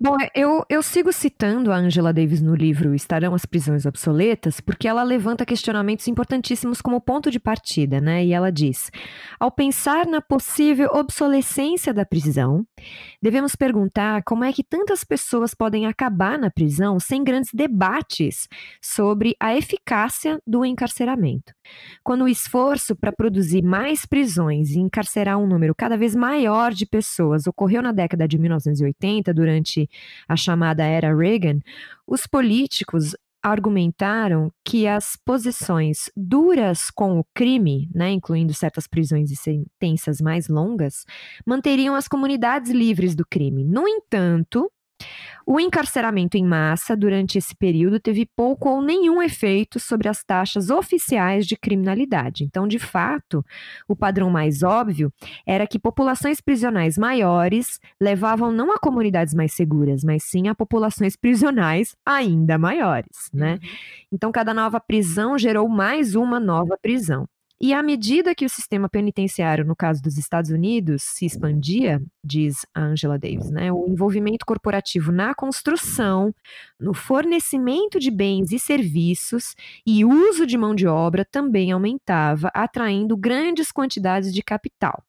[0.01, 4.87] Bom, eu, eu sigo citando a Angela Davis no livro Estarão as Prisões Obsoletas, porque
[4.87, 8.25] ela levanta questionamentos importantíssimos como ponto de partida, né?
[8.25, 8.89] E ela diz:
[9.39, 12.65] ao pensar na possível obsolescência da prisão,
[13.21, 18.47] devemos perguntar como é que tantas pessoas podem acabar na prisão sem grandes debates
[18.81, 21.53] sobre a eficácia do encarceramento.
[22.03, 26.85] Quando o esforço para produzir mais prisões e encarcerar um número cada vez maior de
[26.85, 29.89] pessoas ocorreu na década de 1980, durante
[30.27, 31.59] a chamada era Reagan,
[32.07, 39.35] os políticos argumentaram que as posições duras com o crime, né, incluindo certas prisões e
[39.35, 41.05] sentenças mais longas,
[41.45, 43.63] manteriam as comunidades livres do crime.
[43.63, 44.71] No entanto,
[45.45, 50.71] o encarceramento em massa durante esse período teve pouco ou nenhum efeito sobre as taxas
[50.71, 52.43] oficiais de criminalidade.
[52.43, 53.45] Então, de fato,
[53.87, 55.13] o padrão mais óbvio
[55.45, 61.15] era que populações prisionais maiores levavam não a comunidades mais seguras, mas sim a populações
[61.15, 63.53] prisionais ainda maiores, né?
[63.53, 63.69] Uhum.
[64.13, 67.27] Então, cada nova prisão gerou mais uma nova prisão.
[67.59, 72.65] E à medida que o sistema penitenciário, no caso dos Estados Unidos, se expandia, diz
[72.73, 76.33] a Angela Davis, né, o envolvimento corporativo na construção,
[76.79, 83.15] no fornecimento de bens e serviços e uso de mão de obra também aumentava, atraindo
[83.15, 85.03] grandes quantidades de capital.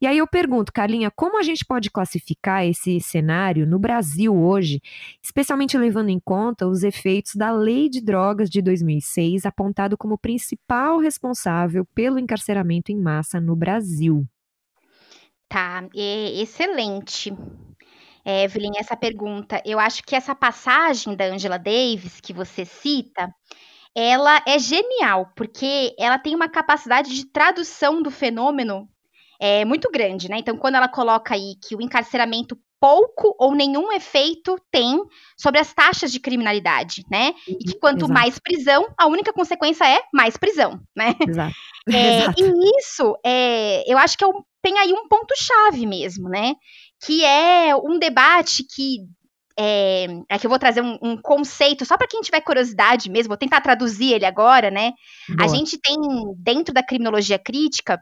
[0.00, 4.80] E aí eu pergunto, Carlinha, como a gente pode classificar esse cenário no Brasil hoje,
[5.22, 10.98] especialmente levando em conta os efeitos da Lei de Drogas de 2006, apontado como principal
[10.98, 14.26] responsável pelo encarceramento em massa no Brasil?
[15.50, 17.32] Tá, é excelente.
[18.24, 19.60] É, Evelyn, essa pergunta.
[19.66, 23.34] Eu acho que essa passagem da Angela Davis que você cita,
[23.94, 28.88] ela é genial, porque ela tem uma capacidade de tradução do fenômeno
[29.40, 30.38] é, muito grande, né?
[30.38, 35.00] Então, quando ela coloca aí que o encarceramento pouco ou nenhum efeito tem
[35.36, 37.34] sobre as taxas de criminalidade, né?
[37.46, 38.12] E que quanto Exato.
[38.12, 41.14] mais prisão, a única consequência é mais prisão, né?
[41.26, 41.54] Exato.
[41.90, 42.44] É, Exato.
[42.44, 46.54] E isso, é, eu acho que é um, tem aí um ponto-chave mesmo, né?
[47.02, 48.98] Que é um debate que
[49.58, 53.36] é, aqui eu vou trazer um, um conceito só para quem tiver curiosidade mesmo, vou
[53.36, 54.92] tentar traduzir ele agora, né?
[55.28, 55.44] Boa.
[55.44, 55.96] A gente tem
[56.36, 57.98] dentro da criminologia crítica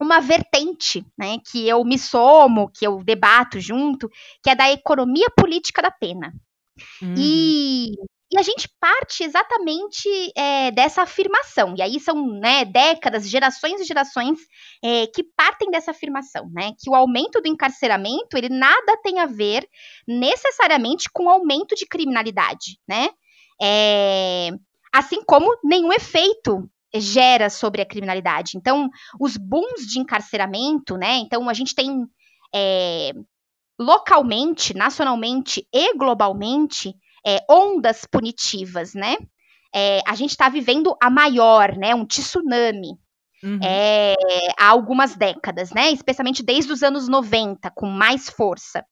[0.00, 4.08] uma vertente, né, que eu me somo, que eu debato junto,
[4.42, 6.32] que é da economia política da pena.
[7.00, 7.14] Uhum.
[7.16, 7.92] E,
[8.30, 11.74] e, a gente parte exatamente é, dessa afirmação.
[11.76, 14.38] E aí são né, décadas, gerações e gerações
[14.84, 16.72] é, que partem dessa afirmação, né?
[16.78, 19.66] Que o aumento do encarceramento ele nada tem a ver
[20.06, 23.08] necessariamente com o aumento de criminalidade, né?
[23.62, 24.50] É,
[24.92, 26.68] assim como nenhum efeito
[27.00, 28.56] gera sobre a criminalidade.
[28.56, 28.88] Então,
[29.20, 31.16] os booms de encarceramento, né?
[31.16, 32.04] Então, a gente tem
[32.54, 33.12] é,
[33.78, 36.94] localmente, nacionalmente e globalmente
[37.26, 39.16] é, ondas punitivas, né?
[39.74, 41.94] É, a gente está vivendo a maior, né?
[41.94, 42.98] Um tsunami.
[43.42, 43.60] Uhum.
[43.62, 44.14] É,
[44.58, 45.90] há algumas décadas, né?
[45.90, 48.84] Especialmente desde os anos 90, com mais força.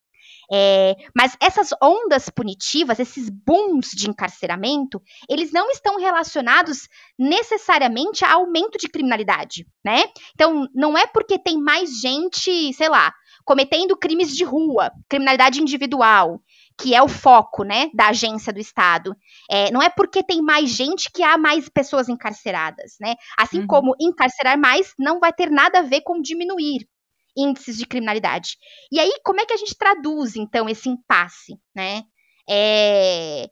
[0.53, 8.33] É, mas essas ondas punitivas, esses booms de encarceramento, eles não estão relacionados necessariamente a
[8.33, 10.05] aumento de criminalidade, né?
[10.35, 13.13] Então, não é porque tem mais gente, sei lá,
[13.45, 16.41] cometendo crimes de rua, criminalidade individual,
[16.79, 19.15] que é o foco, né, da agência do Estado.
[19.51, 23.15] É, não é porque tem mais gente que há mais pessoas encarceradas, né?
[23.39, 23.67] Assim uhum.
[23.67, 26.89] como encarcerar mais não vai ter nada a ver com diminuir
[27.37, 28.57] índices de criminalidade.
[28.91, 32.03] E aí, como é que a gente traduz, então, esse impasse, né?
[32.49, 33.49] É,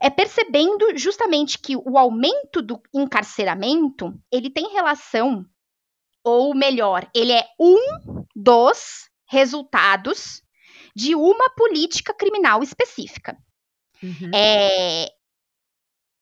[0.00, 5.44] é percebendo justamente que o aumento do encarceramento, ele tem relação,
[6.24, 10.42] ou melhor, ele é um dos resultados
[10.94, 13.36] de uma política criminal específica.
[14.02, 14.30] Uhum.
[14.34, 15.08] É,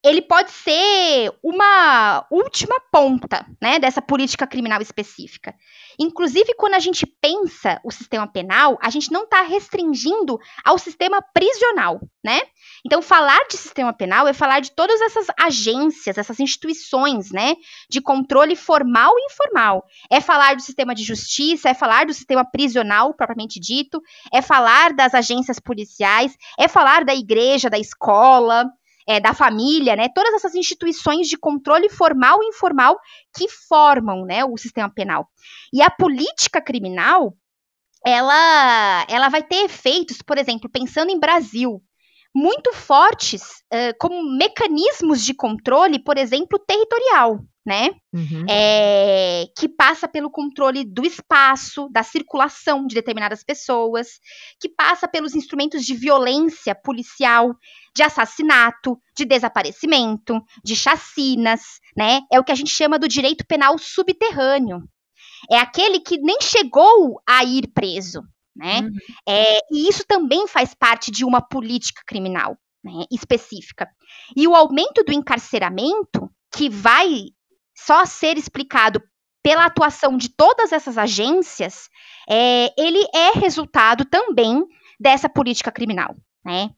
[0.04, 5.54] ele pode ser uma última ponta, né, dessa política criminal específica.
[5.98, 11.20] Inclusive, quando a gente pensa o sistema penal, a gente não está restringindo ao sistema
[11.34, 12.40] prisional, né?
[12.86, 17.56] Então, falar de sistema penal é falar de todas essas agências, essas instituições, né,
[17.90, 19.84] de controle formal e informal.
[20.08, 24.00] É falar do sistema de justiça, é falar do sistema prisional propriamente dito,
[24.32, 28.64] é falar das agências policiais, é falar da igreja, da escola,
[29.08, 30.08] é, da família, né?
[30.14, 32.98] Todas essas instituições de controle formal e informal
[33.34, 35.26] que formam, né, o sistema penal.
[35.72, 37.34] E a política criminal,
[38.04, 41.82] ela, ela vai ter efeitos, por exemplo, pensando em Brasil,
[42.34, 47.90] muito fortes uh, como mecanismos de controle, por exemplo, territorial, né?
[48.12, 48.46] Uhum.
[48.48, 54.20] É, que passa pelo controle do espaço, da circulação de determinadas pessoas,
[54.60, 57.54] que passa pelos instrumentos de violência policial,
[57.94, 61.62] de assassinato, de desaparecimento, de chacinas,
[61.96, 62.20] né?
[62.32, 64.82] É o que a gente chama do direito penal subterrâneo.
[65.50, 68.22] É aquele que nem chegou a ir preso,
[68.58, 68.80] né?
[68.80, 68.90] Uhum.
[69.28, 73.88] É, e isso também faz parte de uma política criminal né, específica.
[74.36, 77.28] E o aumento do encarceramento, que vai
[77.74, 79.00] só ser explicado
[79.42, 81.88] pela atuação de todas essas agências,
[82.28, 84.64] é, ele é resultado também
[84.98, 86.70] dessa política criminal, né?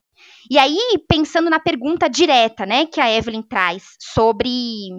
[0.51, 0.79] E aí,
[1.09, 4.91] pensando na pergunta direta, né, que a Evelyn traz sobre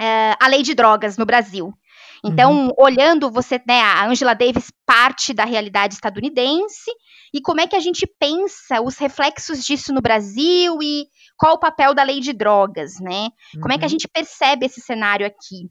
[0.00, 1.72] uh, a lei de drogas no Brasil.
[2.24, 2.72] Então, uhum.
[2.78, 6.90] olhando você, né, a Angela Davis parte da realidade estadunidense
[7.32, 11.06] e como é que a gente pensa os reflexos disso no Brasil e
[11.36, 13.28] qual o papel da lei de drogas, né?
[13.54, 13.60] Uhum.
[13.60, 13.90] Como é que a uhum.
[13.90, 15.68] gente percebe esse cenário aqui?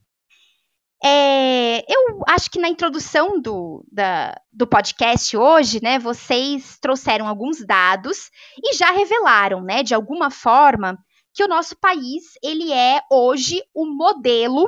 [1.06, 7.66] É, eu acho que na introdução do, da, do podcast hoje, né, vocês trouxeram alguns
[7.66, 10.98] dados e já revelaram, né, de alguma forma,
[11.34, 14.66] que o nosso país ele é hoje o modelo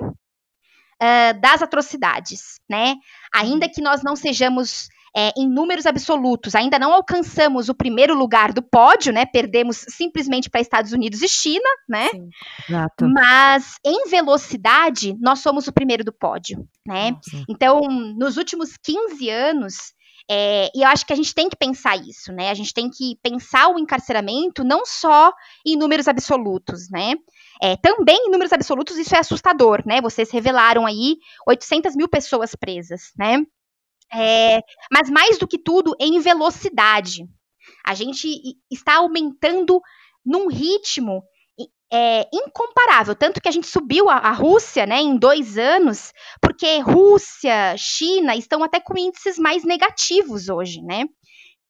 [1.01, 2.95] uh, das atrocidades, né?
[3.33, 8.51] Ainda que nós não sejamos é, em números absolutos, ainda não alcançamos o primeiro lugar
[8.51, 9.25] do pódio, né?
[9.25, 12.09] Perdemos simplesmente para Estados Unidos e China, né?
[12.09, 12.29] Sim,
[12.67, 13.07] exato.
[13.07, 17.15] Mas em velocidade, nós somos o primeiro do pódio, né?
[17.21, 17.45] Sim.
[17.47, 17.79] Então,
[18.17, 19.94] nos últimos 15 anos,
[20.29, 22.49] é, e eu acho que a gente tem que pensar isso, né?
[22.49, 25.31] A gente tem que pensar o encarceramento não só
[25.65, 27.15] em números absolutos, né?
[27.61, 30.01] É, também em números absolutos isso é assustador, né?
[30.01, 31.17] Vocês revelaram aí
[31.47, 33.45] 800 mil pessoas presas, né?
[34.13, 34.61] É,
[34.91, 37.27] mas mais do que tudo, em velocidade.
[37.85, 38.27] A gente
[38.71, 39.79] está aumentando
[40.25, 41.23] num ritmo
[41.91, 43.15] é, incomparável.
[43.15, 46.11] Tanto que a gente subiu a, a, Rússia né, em dois anos,
[46.41, 51.05] porque Rússia, China estão até com índices mais negativos hoje, né?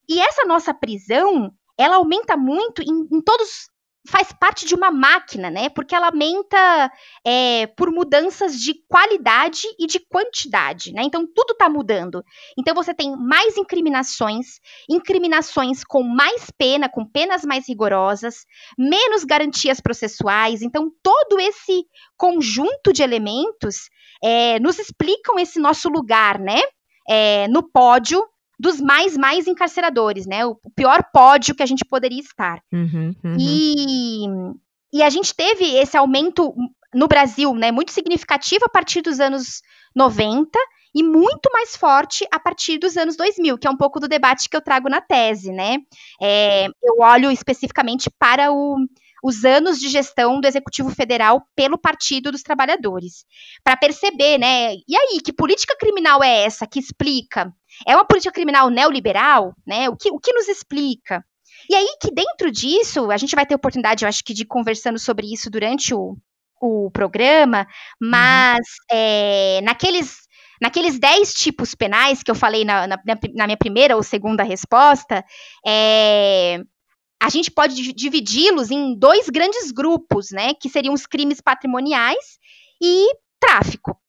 [0.07, 3.69] E essa nossa prisão, ela aumenta muito em, em todos
[4.07, 5.69] faz parte de uma máquina, né?
[5.69, 6.91] Porque ela aumenta
[7.25, 11.01] é, por mudanças de qualidade e de quantidade, né?
[11.03, 12.23] Então tudo está mudando.
[12.57, 18.45] Então você tem mais incriminações, incriminações com mais pena, com penas mais rigorosas,
[18.77, 20.61] menos garantias processuais.
[20.61, 21.85] Então todo esse
[22.17, 23.89] conjunto de elementos
[24.23, 26.61] é, nos explicam esse nosso lugar, né?
[27.07, 28.25] É, no pódio
[28.59, 30.45] dos mais, mais encarceradores, né?
[30.45, 32.61] O pior pódio que a gente poderia estar.
[32.71, 33.37] Uhum, uhum.
[33.39, 34.25] E,
[34.93, 36.53] e a gente teve esse aumento
[36.93, 37.71] no Brasil, né?
[37.71, 39.61] Muito significativo a partir dos anos
[39.95, 40.57] 90
[40.93, 44.47] e muito mais forte a partir dos anos 2000, que é um pouco do debate
[44.47, 45.79] que eu trago na tese, né?
[46.21, 48.77] É, eu olho especificamente para o,
[49.25, 53.25] os anos de gestão do Executivo Federal pelo Partido dos Trabalhadores,
[53.63, 54.75] para perceber, né?
[54.87, 57.51] E aí, que política criminal é essa que explica
[57.87, 59.89] é uma política criminal neoliberal, né?
[59.89, 61.25] O que, o que nos explica?
[61.67, 64.99] E aí que dentro disso, a gente vai ter oportunidade, eu acho que, de conversando
[64.99, 66.15] sobre isso durante o,
[66.61, 67.65] o programa,
[67.99, 68.97] mas uhum.
[68.97, 70.23] é, naqueles
[70.61, 72.97] naqueles 10 tipos penais que eu falei na, na,
[73.33, 75.25] na minha primeira ou segunda resposta,
[75.65, 76.61] é,
[77.21, 80.53] a gente pode dividi-los em dois grandes grupos, né?
[80.53, 82.37] Que seriam os crimes patrimoniais
[82.81, 83.07] e
[83.39, 83.99] tráfico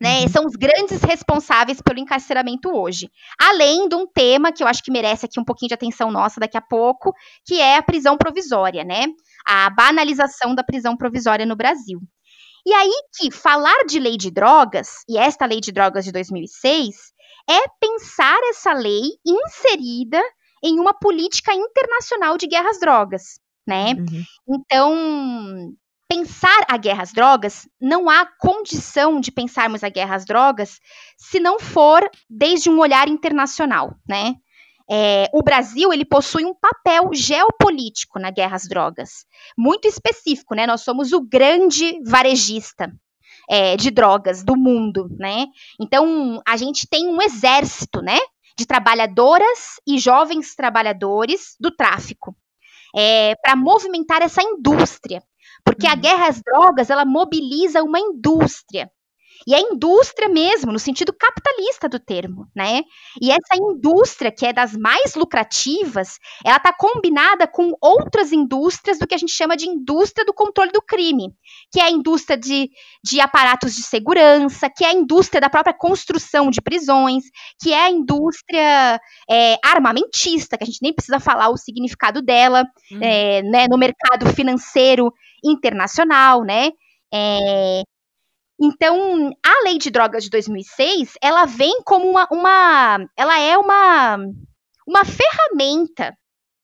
[0.00, 0.22] né?
[0.22, 0.28] Uhum.
[0.28, 3.10] São os grandes responsáveis pelo encarceramento hoje.
[3.40, 6.38] Além de um tema que eu acho que merece aqui um pouquinho de atenção nossa
[6.38, 7.14] daqui a pouco,
[7.46, 9.06] que é a prisão provisória, né?
[9.46, 12.00] A banalização da prisão provisória no Brasil.
[12.66, 16.94] E aí que falar de lei de drogas, e esta lei de drogas de 2006,
[17.48, 20.20] é pensar essa lei inserida
[20.64, 23.92] em uma política internacional de guerras drogas, né?
[23.92, 24.24] Uhum.
[24.48, 25.74] Então,
[26.08, 30.78] pensar a guerra às drogas, não há condição de pensarmos a guerra às drogas
[31.18, 34.34] se não for desde um olhar internacional, né?
[34.90, 39.24] É, o Brasil ele possui um papel geopolítico na guerra às drogas,
[39.56, 40.66] muito específico, né?
[40.66, 42.92] Nós somos o grande varejista
[43.48, 45.46] é, de drogas do mundo, né?
[45.80, 48.18] Então a gente tem um exército, né?
[48.58, 52.36] De trabalhadoras e jovens trabalhadores do tráfico.
[52.96, 55.22] É, para movimentar essa indústria.
[55.64, 56.00] Porque a uhum.
[56.00, 58.90] guerra às drogas, ela mobiliza uma indústria.
[59.46, 62.82] E é indústria mesmo, no sentido capitalista do termo, né?
[63.20, 69.06] E essa indústria, que é das mais lucrativas, ela está combinada com outras indústrias do
[69.06, 71.34] que a gente chama de indústria do controle do crime,
[71.70, 72.70] que é a indústria de,
[73.02, 77.24] de aparatos de segurança, que é a indústria da própria construção de prisões,
[77.60, 82.64] que é a indústria é, armamentista, que a gente nem precisa falar o significado dela,
[82.90, 82.98] uhum.
[83.02, 85.12] é, né, no mercado financeiro
[85.44, 86.70] internacional, né?
[87.12, 87.82] É,
[88.60, 94.16] então, a lei de drogas de 2006, ela vem como uma, uma ela é uma,
[94.86, 96.16] uma ferramenta,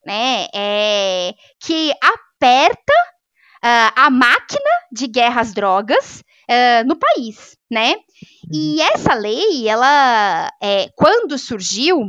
[0.06, 2.92] né, é, que aperta
[3.64, 7.96] uh, a máquina de guerra às drogas uh, no país, né?
[8.52, 8.88] E uhum.
[8.94, 12.06] essa lei, ela, é, quando surgiu,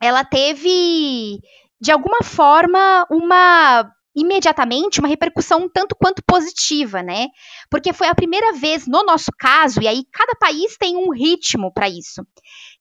[0.00, 1.38] ela teve
[1.80, 3.90] de alguma forma uma
[4.20, 7.28] imediatamente uma repercussão tanto quanto positiva, né?
[7.70, 11.72] Porque foi a primeira vez no nosso caso, e aí cada país tem um ritmo
[11.72, 12.22] para isso,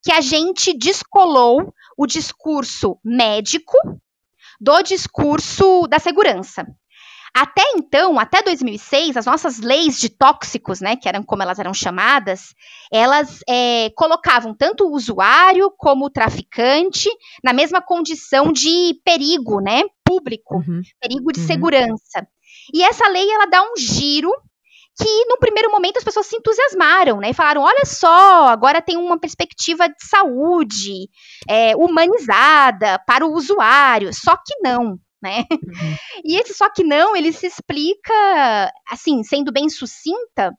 [0.04, 3.78] que a gente descolou o discurso médico
[4.60, 6.66] do discurso da segurança.
[7.34, 11.72] Até então, até 2006, as nossas leis de tóxicos, né, que eram como elas eram
[11.72, 12.56] chamadas,
[12.92, 17.08] elas é, colocavam tanto o usuário como o traficante
[17.44, 20.82] na mesma condição de perigo, né, público, uhum.
[21.02, 21.48] perigo de uhum.
[21.48, 22.28] segurança.
[22.74, 24.32] E essa lei ela dá um giro
[25.00, 27.30] que no primeiro momento as pessoas se entusiasmaram, né?
[27.30, 31.10] E falaram: olha só, agora tem uma perspectiva de saúde
[31.48, 34.12] é, humanizada para o usuário.
[34.14, 35.46] Só que não né?
[35.52, 35.98] Uhum.
[36.24, 40.54] E esse só que não, ele se explica, assim, sendo bem sucinta,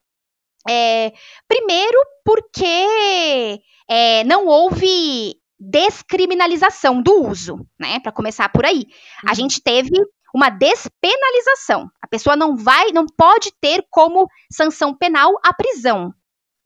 [0.69, 1.13] é,
[1.47, 8.01] primeiro porque é, não houve descriminalização do uso, né?
[8.01, 8.87] Para começar por aí,
[9.25, 9.31] uhum.
[9.31, 9.91] a gente teve
[10.35, 11.91] uma despenalização.
[12.03, 16.13] A pessoa não vai, não pode ter como sanção penal a prisão,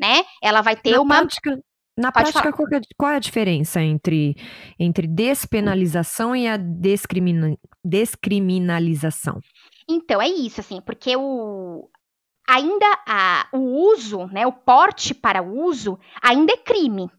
[0.00, 0.24] né?
[0.42, 1.58] Ela vai ter Na uma prática,
[1.96, 4.34] na Pode prática, qual é, qual é, a diferença entre,
[4.78, 9.40] entre despenalização e a descrimina, descriminalização?
[9.88, 11.88] Então, é isso, assim, porque o,
[12.48, 17.10] ainda a, o uso, né, o porte para uso, ainda é crime.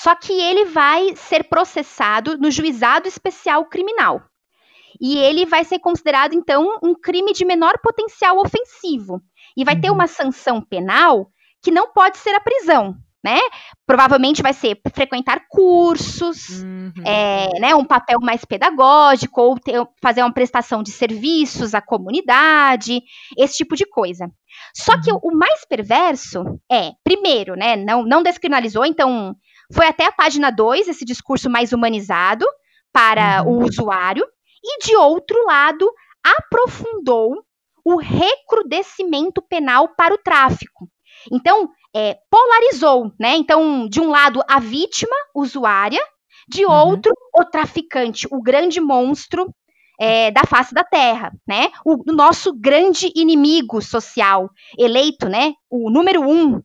[0.00, 4.22] Só que ele vai ser processado no juizado especial criminal.
[5.00, 9.20] E ele vai ser considerado, então, um crime de menor potencial ofensivo.
[9.56, 9.80] E vai uhum.
[9.80, 11.28] ter uma sanção penal
[11.60, 12.94] que não pode ser a prisão,
[13.24, 13.40] né?
[13.84, 16.92] Provavelmente vai ser frequentar cursos, uhum.
[17.04, 23.02] é, né, um papel mais pedagógico, ou ter, fazer uma prestação de serviços à comunidade,
[23.36, 24.30] esse tipo de coisa.
[24.76, 25.00] Só uhum.
[25.00, 29.34] que o, o, mais perverso é, primeiro, né, não, não descriminalizou, então
[29.72, 32.46] foi até a página 2 esse discurso mais humanizado
[32.92, 33.58] para uhum.
[33.58, 34.26] o usuário,
[34.62, 35.90] e de outro lado,
[36.24, 37.44] aprofundou
[37.84, 40.88] o recrudescimento penal para o tráfico.
[41.32, 43.36] Então, é, polarizou, né?
[43.36, 46.00] Então, de um lado, a vítima usuária,
[46.48, 46.72] de uhum.
[46.72, 47.42] outro, uhum.
[47.42, 49.46] o traficante, o grande monstro
[50.00, 51.70] é, da face da Terra, né?
[51.84, 55.54] O, o, nosso grande inimigo social, eleito, né?
[55.70, 56.60] O número um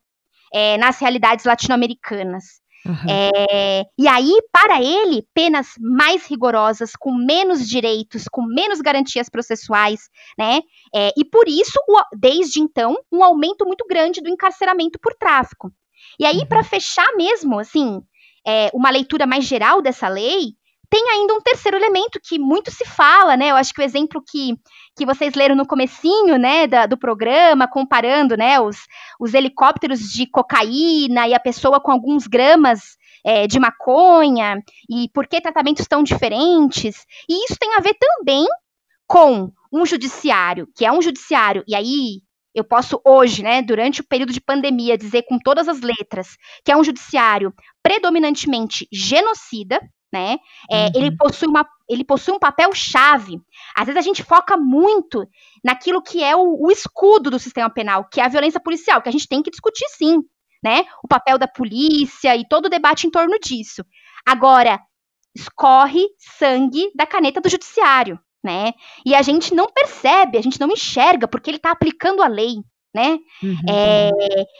[0.53, 2.62] é, nas realidades latino-americanas.
[2.85, 3.09] Uhum.
[3.09, 10.09] É, e aí, para ele, penas mais rigorosas, com menos direitos, com menos garantias processuais,
[10.37, 10.61] né?
[10.93, 15.71] É, e por isso, o, desde então, um aumento muito grande do encarceramento por tráfico.
[16.19, 16.47] E aí, uhum.
[16.47, 18.01] para fechar mesmo, assim,
[18.45, 20.53] é, uma leitura mais geral dessa lei,
[20.93, 23.49] tem ainda um terceiro elemento que muito se fala, né?
[23.49, 24.55] Eu acho que o exemplo que,
[24.95, 28.77] que vocês leram no comecinho, né, da, do programa, comparando, né, os,
[29.19, 35.25] os helicópteros de cocaína e a pessoa com alguns gramas é, de maconha e por
[35.25, 37.03] que tratamentos tão diferentes.
[37.27, 38.45] E isso tem a ver também
[39.07, 42.21] com um judiciário, que é um judiciário, e aí
[42.53, 46.71] eu posso hoje, né, durante o período de pandemia, dizer com todas as letras que
[46.71, 49.81] é um judiciário predominantemente genocida,
[50.13, 50.37] né?
[50.69, 50.91] É, uhum.
[50.95, 53.41] ele, possui uma, ele possui um papel-chave.
[53.75, 55.27] Às vezes a gente foca muito
[55.63, 59.09] naquilo que é o, o, escudo do sistema penal, que é a violência policial, que
[59.09, 60.19] a gente tem que discutir sim,
[60.63, 60.85] né?
[61.03, 63.83] O papel da polícia e todo o debate em torno disso.
[64.23, 64.79] Agora,
[65.35, 66.05] escorre
[66.37, 68.73] sangue da caneta do judiciário, né?
[69.03, 72.57] E a gente não percebe, a gente não enxerga, porque ele está aplicando a lei
[72.93, 73.17] né?
[73.41, 73.57] Uhum.
[73.67, 74.11] É,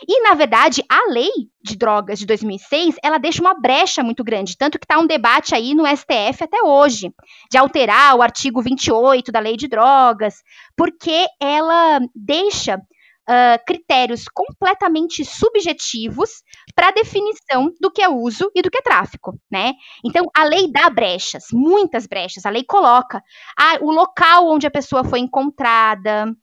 [0.07, 1.31] e, na verdade, a lei
[1.63, 5.53] de drogas de 2006, ela deixa uma brecha muito grande, tanto que está um debate
[5.53, 7.11] aí no STF até hoje,
[7.51, 10.35] de alterar o artigo 28 da lei de drogas,
[10.75, 12.81] porque ela deixa
[13.29, 16.43] uh, critérios completamente subjetivos
[16.75, 19.73] para definição do que é uso e do que é tráfico, né?
[20.05, 23.21] Então, a lei dá brechas, muitas brechas, a lei coloca
[23.57, 26.33] ah, o local onde a pessoa foi encontrada,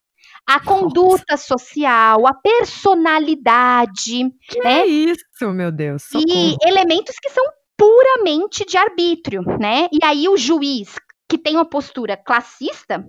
[0.47, 4.29] a conduta social, a personalidade.
[4.49, 4.81] Que né?
[4.81, 5.23] é isso,
[5.53, 6.03] meu Deus.
[6.15, 6.57] E socorro.
[6.63, 7.43] elementos que são
[7.77, 9.87] puramente de arbítrio, né?
[9.91, 10.95] E aí o juiz
[11.27, 13.07] que tem uma postura classista,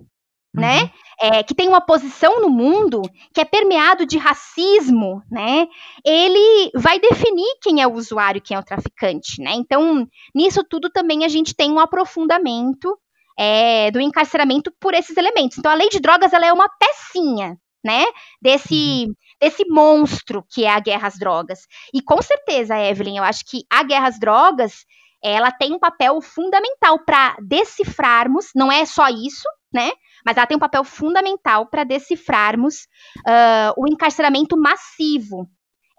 [0.55, 0.83] né?
[0.83, 0.89] Uhum.
[1.21, 3.01] É, que tem uma posição no mundo
[3.33, 5.67] que é permeado de racismo, né?
[6.05, 9.53] Ele vai definir quem é o usuário, quem é o traficante, né?
[9.55, 12.97] Então, nisso tudo também a gente tem um aprofundamento
[13.37, 15.57] é, do encarceramento por esses elementos.
[15.57, 18.05] Então, a lei de drogas ela é uma pecinha, né?
[18.41, 19.07] Desse,
[19.41, 21.59] desse monstro que é a guerra às drogas.
[21.93, 24.85] E com certeza, Evelyn, eu acho que a guerra às drogas
[25.23, 29.91] ela tem um papel fundamental para decifrarmos, não é só isso, né?
[30.25, 32.83] Mas ela tem um papel fundamental para decifrarmos
[33.19, 35.49] uh, o encarceramento massivo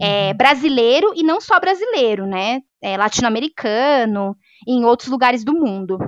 [0.00, 2.60] é, brasileiro e não só brasileiro, né?
[2.82, 5.98] É, Latino-americano, em outros lugares do mundo.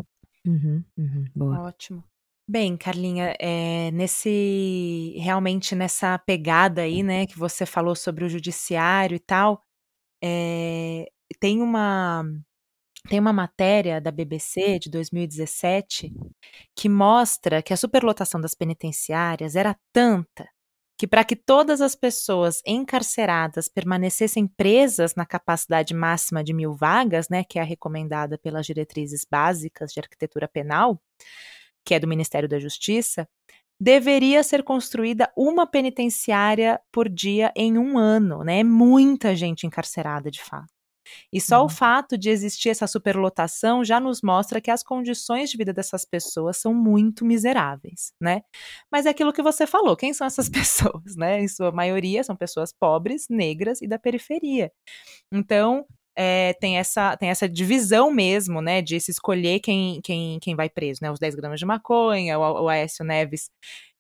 [0.47, 1.63] Uhum, uhum, boa.
[1.63, 2.03] Ótimo.
[2.49, 9.17] Bem, Carlinha, é, nesse realmente nessa pegada aí, né, que você falou sobre o judiciário
[9.17, 9.61] e tal,
[10.23, 11.07] é,
[11.41, 12.25] tem uma
[13.09, 16.13] tem uma matéria da BBC de 2017
[16.75, 20.49] que mostra que a superlotação das penitenciárias era tanta
[20.99, 27.29] que para que todas as pessoas encarceradas permanecessem presas na capacidade máxima de mil vagas,
[27.29, 31.01] né, que é a recomendada pelas diretrizes básicas de arquitetura penal,
[31.85, 33.29] que é do Ministério da Justiça,
[33.79, 38.61] deveria ser construída uma penitenciária por dia em um ano, né?
[38.61, 40.76] É muita gente encarcerada de fato.
[41.33, 41.67] E só Uhum.
[41.67, 46.05] o fato de existir essa superlotação já nos mostra que as condições de vida dessas
[46.05, 48.43] pessoas são muito miseráveis, né?
[48.91, 51.41] Mas é aquilo que você falou, quem são essas pessoas, né?
[51.41, 54.71] Em sua maioria são pessoas pobres, negras e da periferia.
[55.33, 55.87] Então,
[56.17, 60.69] é, tem, essa, tem essa divisão mesmo, né, de se escolher quem, quem, quem vai
[60.71, 61.11] preso, né?
[61.11, 63.51] Os 10 gramas de maconha, o, o Aécio Neves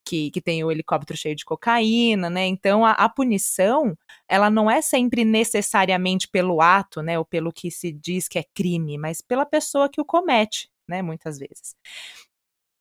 [0.06, 2.46] que, que tem o helicóptero cheio de cocaína, né?
[2.46, 3.96] Então a, a, punição
[4.28, 7.18] ela não é sempre necessariamente pelo ato, né?
[7.18, 11.02] Ou pelo que se diz que é crime, mas pela pessoa que o comete, né?
[11.02, 11.74] Muitas vezes.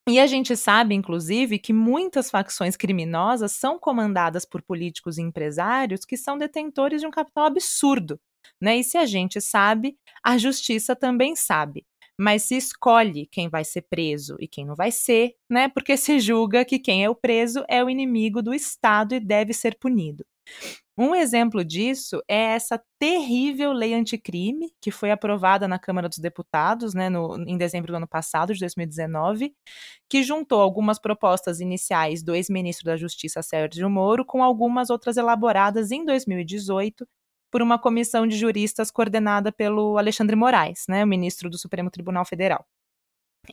[0.08, 6.04] E a gente sabe, inclusive, que muitas facções criminosas são comandadas por políticos e empresários
[6.04, 8.20] que são detentores de um capital absurdo.
[8.60, 8.76] Né?
[8.78, 11.84] E se a gente sabe, a justiça também sabe
[12.18, 15.68] mas se escolhe quem vai ser preso e quem não vai ser, né?
[15.68, 19.52] Porque se julga que quem é o preso é o inimigo do Estado e deve
[19.52, 20.24] ser punido.
[20.98, 26.94] Um exemplo disso é essa terrível lei anticrime, que foi aprovada na Câmara dos Deputados
[26.94, 29.54] né, no, em dezembro do ano passado, de 2019,
[30.08, 35.90] que juntou algumas propostas iniciais do ex-ministro da Justiça Sérgio Moro com algumas outras elaboradas
[35.90, 37.06] em 2018
[37.56, 42.22] por uma comissão de juristas coordenada pelo Alexandre Moraes, né, o ministro do Supremo Tribunal
[42.22, 42.66] Federal.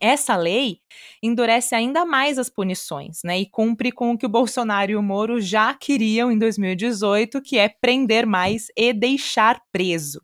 [0.01, 0.79] Essa lei
[1.23, 5.01] endurece ainda mais as punições, né, e cumpre com o que o Bolsonaro e o
[5.01, 10.21] Moro já queriam em 2018, que é prender mais e deixar preso.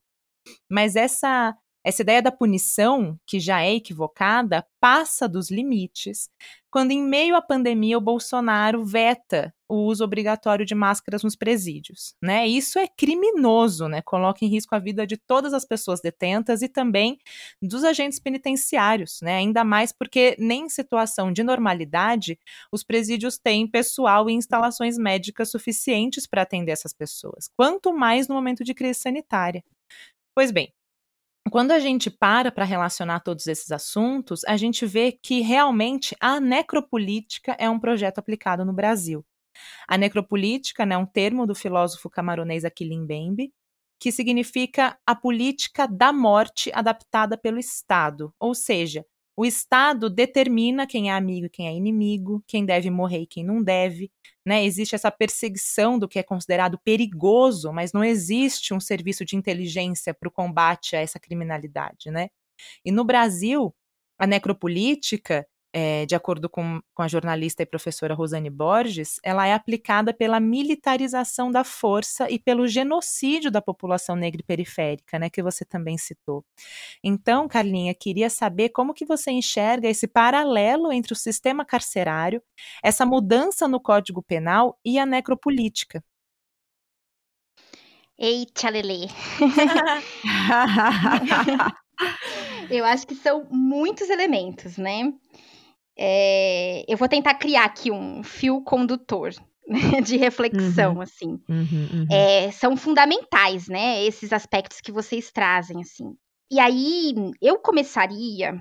[0.70, 6.30] Mas essa essa ideia da punição, que já é equivocada, passa dos limites
[6.72, 12.16] quando, em meio à pandemia, o Bolsonaro veta o uso obrigatório de máscaras nos presídios.
[12.22, 12.48] Né?
[12.48, 14.02] Isso é criminoso, né?
[14.04, 17.18] coloca em risco a vida de todas as pessoas detentas e também
[17.62, 19.38] dos agentes penitenciários, né?
[19.38, 22.40] ainda mais porque nem em situação de normalidade
[22.72, 28.36] os presídios têm pessoal e instalações médicas suficientes para atender essas pessoas, quanto mais no
[28.36, 29.64] momento de crise sanitária.
[30.36, 30.72] Pois bem,
[31.50, 36.40] quando a gente para para relacionar todos esses assuntos, a gente vê que realmente a
[36.40, 39.26] necropolítica é um projeto aplicado no Brasil.
[39.88, 43.54] A necropolítica né, é um termo do filósofo camaronês Aquilin Bembe,
[44.00, 49.06] que significa a política da morte adaptada pelo Estado, ou seja,
[49.40, 53.42] o Estado determina quem é amigo e quem é inimigo, quem deve morrer e quem
[53.42, 54.12] não deve.
[54.46, 54.66] Né?
[54.66, 60.14] Existe essa perseguição do que é considerado perigoso, mas não existe um serviço de inteligência
[60.14, 62.12] para o combate a essa criminalidade.
[62.12, 62.28] Né?
[62.84, 63.74] E no Brasil,
[64.18, 69.54] a necropolítica é, de acordo com, com, a jornalista e professora Rosane Borges, ela é
[69.54, 75.44] aplicada pela militarização da força e pelo genocídio da população negra e periférica, né, que
[75.44, 76.44] você também citou.
[77.04, 82.42] Então, Carlinha, queria saber como que você enxerga esse paralelo entre o sistema carcerário,
[82.84, 86.04] essa mudança no Código Penal e a necropolítica.
[88.18, 89.08] Eita, Lele.
[92.70, 95.14] Eu acho que são muitos elementos, né?
[96.02, 99.32] É, eu vou tentar criar aqui um fio condutor
[99.68, 101.02] né, de reflexão, Uhum.
[101.02, 101.40] assim.
[101.50, 102.08] Uhum, uhum.
[102.10, 104.02] É, são fundamentais, né?
[104.06, 106.16] Esses aspectos que vocês trazem, assim.
[106.50, 108.58] E aí, eu começaria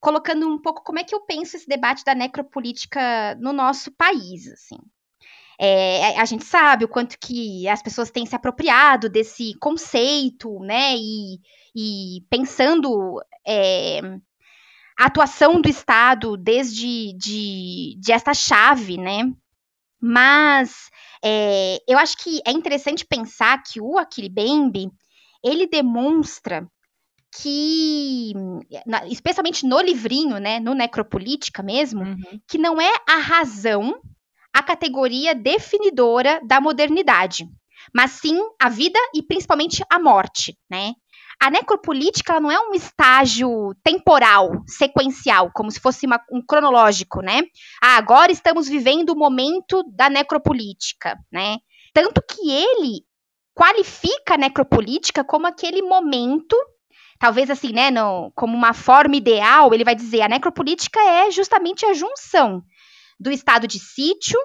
[0.00, 4.46] colocando um pouco como é que eu penso esse debate da necropolítica no nosso país,
[4.46, 4.76] assim.
[5.58, 10.94] É, a gente sabe o quanto que as pessoas têm se apropriado desse conceito, né?
[10.96, 11.38] E,
[11.76, 14.00] e pensando é,
[14.98, 19.32] a atuação do Estado desde de, de esta chave, né?
[20.00, 20.90] Mas
[21.24, 24.90] é, eu acho que é interessante pensar que o Aquilibembe,
[25.42, 26.68] ele demonstra
[27.40, 28.32] que,
[29.08, 32.40] especialmente no livrinho, né, no Necropolítica mesmo, uhum.
[32.46, 34.00] que não é a razão
[34.54, 37.44] a categoria definidora da modernidade,
[37.92, 40.92] mas sim a vida e principalmente a morte, né?
[41.44, 47.42] A necropolítica não é um estágio temporal, sequencial, como se fosse uma, um cronológico, né?
[47.82, 51.58] Ah, agora estamos vivendo o momento da necropolítica, né?
[51.92, 53.02] Tanto que ele
[53.54, 56.56] qualifica a necropolítica como aquele momento
[57.18, 61.84] talvez assim, né, no, como uma forma ideal, ele vai dizer a necropolítica é justamente
[61.84, 62.62] a junção
[63.20, 64.40] do estado de sítio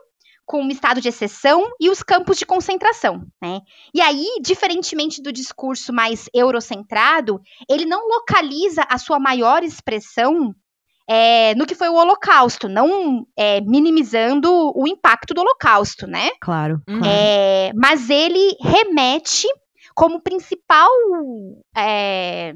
[0.49, 3.59] com o estado de exceção e os campos de concentração, né?
[3.93, 7.39] E aí, diferentemente do discurso mais eurocentrado,
[7.69, 10.51] ele não localiza a sua maior expressão
[11.07, 16.31] é, no que foi o Holocausto, não é, minimizando o impacto do Holocausto, né?
[16.41, 16.81] Claro.
[16.83, 17.03] claro.
[17.05, 19.47] É, mas ele remete
[19.93, 20.89] como principal
[21.77, 22.55] é,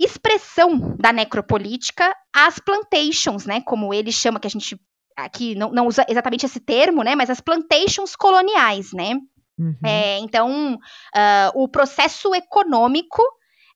[0.00, 3.60] expressão da necropolítica as plantations, né?
[3.60, 4.78] Como ele chama, que a gente
[5.16, 7.14] aqui não, não usa exatamente esse termo, né?
[7.14, 9.14] Mas as plantations coloniais, né?
[9.58, 9.76] Uhum.
[9.84, 13.22] É, então, uh, o processo econômico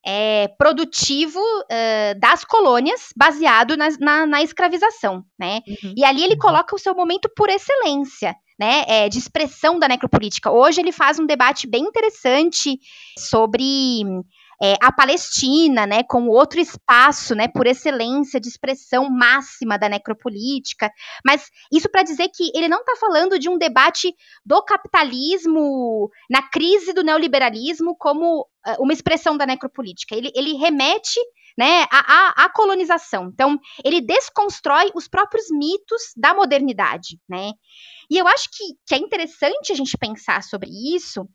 [0.04, 5.60] é, produtivo uh, das colônias baseado na, na, na escravização, né?
[5.66, 5.94] Uhum.
[5.96, 6.40] E ali ele uhum.
[6.40, 10.50] coloca o seu momento por excelência, né, é, de expressão da necropolítica.
[10.50, 12.78] Hoje ele faz um debate bem interessante
[13.16, 14.02] sobre
[14.62, 20.90] é, a Palestina, né, como outro espaço, né, por excelência de expressão máxima da necropolítica,
[21.24, 24.12] mas isso para dizer que ele não está falando de um debate
[24.44, 30.14] do capitalismo na crise do neoliberalismo como uh, uma expressão da necropolítica.
[30.14, 31.20] Ele, ele remete
[31.56, 33.30] né, à, à, colonização.
[33.32, 37.50] Então, ele desconstrói os próprios mitos da modernidade, né?
[38.08, 41.28] E eu acho que, que é interessante a gente pensar sobre isso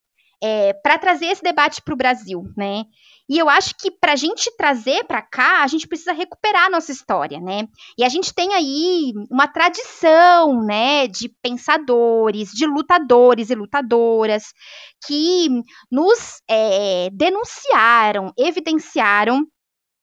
[0.44, 2.84] é, para trazer esse debate para o Brasil, né?
[3.30, 6.70] E eu acho que para a gente trazer para cá, a gente precisa recuperar a
[6.70, 7.66] nossa história, né?
[7.98, 14.52] E a gente tem aí uma tradição, né, de pensadores, de lutadores e lutadoras
[15.08, 15.48] que
[15.89, 19.48] nos é, denunciaram, evidenciaram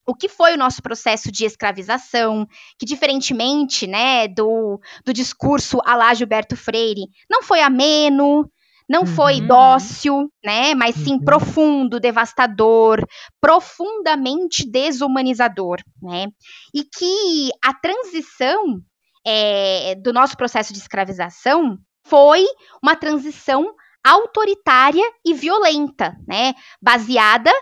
[0.06, 2.46] o que foi o nosso processo de escravização,
[2.78, 8.50] que diferentemente, né, do, do discurso a lá Gilberto Freire, não foi ameno,
[8.90, 9.06] não uhum.
[9.06, 10.74] foi dócil, né?
[10.74, 11.24] Mas sim uhum.
[11.24, 13.06] profundo, devastador,
[13.40, 16.26] profundamente desumanizador, né?
[16.74, 18.80] E que a transição
[19.24, 22.44] é, do nosso processo de escravização foi
[22.82, 23.72] uma transição
[24.04, 26.54] autoritária e violenta, né?
[26.82, 27.52] Baseada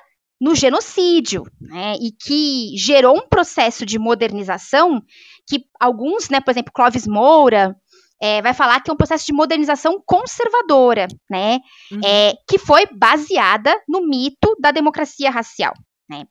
[0.41, 5.03] no genocídio, né, e que gerou um processo de modernização
[5.49, 7.75] que alguns, né, por exemplo, Clóvis Moura,
[8.21, 11.61] é, vai falar que é um processo de modernização conservadora, né?
[11.91, 12.01] Uhum.
[12.05, 15.73] É, que foi baseada no mito da democracia racial,
[16.09, 16.25] né?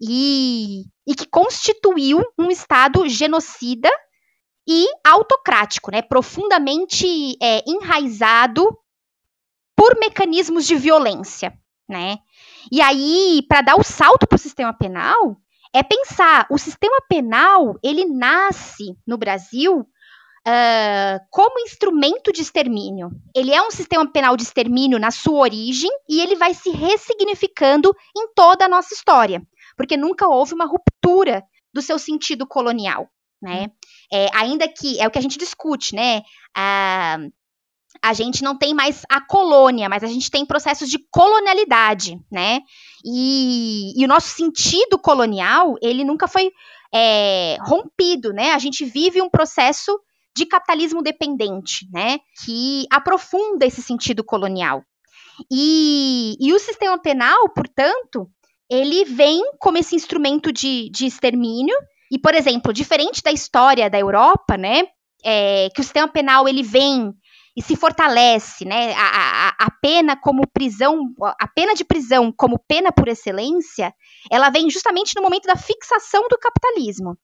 [0.00, 3.90] E, e que constituiu um Estado genocida
[4.68, 6.00] e autocrático, né?
[6.02, 8.78] Profundamente é, enraizado
[9.76, 11.52] por mecanismos de violência,
[11.88, 12.18] né?
[12.70, 15.36] E aí, para dar o salto para o sistema penal,
[15.74, 19.86] é pensar o sistema penal ele nasce no Brasil
[20.46, 23.10] uh, como instrumento de extermínio.
[23.34, 27.94] Ele é um sistema penal de extermínio na sua origem e ele vai se ressignificando
[28.16, 29.42] em toda a nossa história,
[29.76, 33.08] porque nunca houve uma ruptura do seu sentido colonial,
[33.40, 33.70] né?
[34.12, 36.22] É, ainda que é o que a gente discute, né?
[36.56, 37.32] Uh,
[38.02, 42.60] a gente não tem mais a colônia, mas a gente tem processos de colonialidade, né?
[43.04, 46.50] E, e o nosso sentido colonial, ele nunca foi
[46.92, 48.52] é, rompido, né?
[48.52, 49.98] A gente vive um processo
[50.36, 52.18] de capitalismo dependente, né?
[52.44, 54.82] Que aprofunda esse sentido colonial.
[55.50, 58.30] E, e o sistema penal, portanto,
[58.70, 61.76] ele vem como esse instrumento de, de extermínio.
[62.10, 64.84] E, por exemplo, diferente da história da Europa, né?
[65.24, 67.12] É, que o sistema penal ele vem
[67.56, 68.94] e se fortalece, né?
[68.94, 73.94] A, a, a, pena como prisão, a pena de prisão como pena por excelência,
[74.30, 77.16] ela vem justamente no momento da fixação do capitalismo.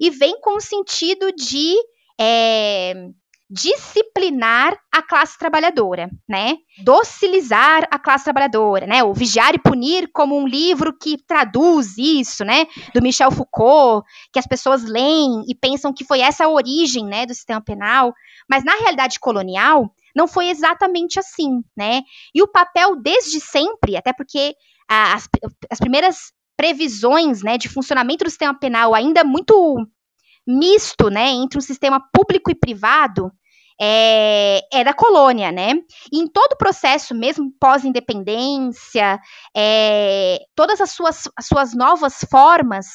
[0.00, 1.74] E vem com o sentido de
[2.20, 3.10] é,
[3.48, 6.56] disciplinar a classe trabalhadora, né?
[6.82, 9.04] Docilizar a classe trabalhadora, né?
[9.04, 12.66] O Vigiar e Punir como um livro que traduz isso, né?
[12.92, 17.24] Do Michel Foucault, que as pessoas leem e pensam que foi essa a origem, né,
[17.24, 18.12] do sistema penal,
[18.48, 22.02] mas na realidade colonial não foi exatamente assim, né?
[22.34, 24.54] E o papel desde sempre, até porque
[24.88, 25.28] as,
[25.70, 29.76] as primeiras previsões, né, de funcionamento do sistema penal ainda muito
[30.46, 33.32] misto, né, entre um sistema público e privado,
[33.80, 35.74] é, é, da colônia, né?
[36.10, 39.20] E em todo o processo, mesmo pós-independência,
[39.54, 42.86] é, todas as suas, as suas novas formas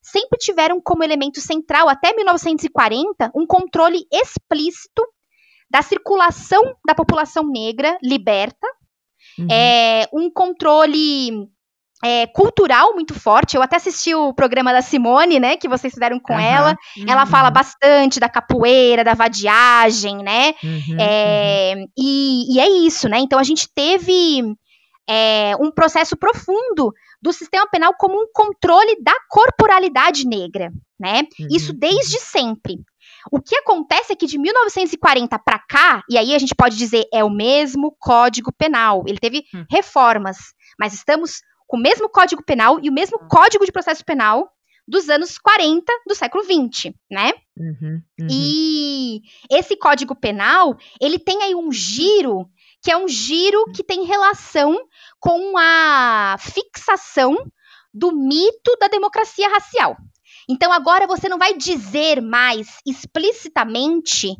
[0.00, 5.02] sempre tiveram como elemento central, até 1940, um controle explícito
[5.70, 8.66] da circulação da população negra liberta,
[9.38, 9.48] uhum.
[9.50, 11.48] é, um controle
[12.04, 13.56] é, cultural muito forte.
[13.56, 16.76] Eu até assisti o programa da Simone, né, que vocês fizeram com uhum, ela.
[16.96, 17.04] Uhum.
[17.08, 20.54] Ela fala bastante da capoeira, da vadiagem, né?
[20.62, 21.86] Uhum, é, uhum.
[21.98, 23.18] e, e, é isso, né?
[23.18, 24.42] Então a gente teve
[25.08, 31.22] é, um processo profundo do sistema penal como um controle da corporalidade negra, né?
[31.50, 32.22] Isso uhum, desde uhum.
[32.22, 32.76] sempre.
[33.30, 37.04] O que acontece é que de 1940 para cá, e aí a gente pode dizer
[37.12, 39.02] é o mesmo Código Penal.
[39.06, 39.64] Ele teve hum.
[39.70, 40.38] reformas,
[40.78, 43.20] mas estamos com o mesmo Código Penal e o mesmo.
[43.28, 44.50] Código de Processo Penal
[44.88, 47.30] dos anos 40 do século 20, né?
[47.56, 48.26] Uhum, uhum.
[48.30, 52.48] E esse Código Penal, ele tem aí um giro,
[52.82, 54.80] que é um giro que tem relação
[55.20, 57.36] com a fixação
[57.92, 59.94] do mito da democracia racial.
[60.48, 64.34] Então agora você não vai dizer mais explicitamente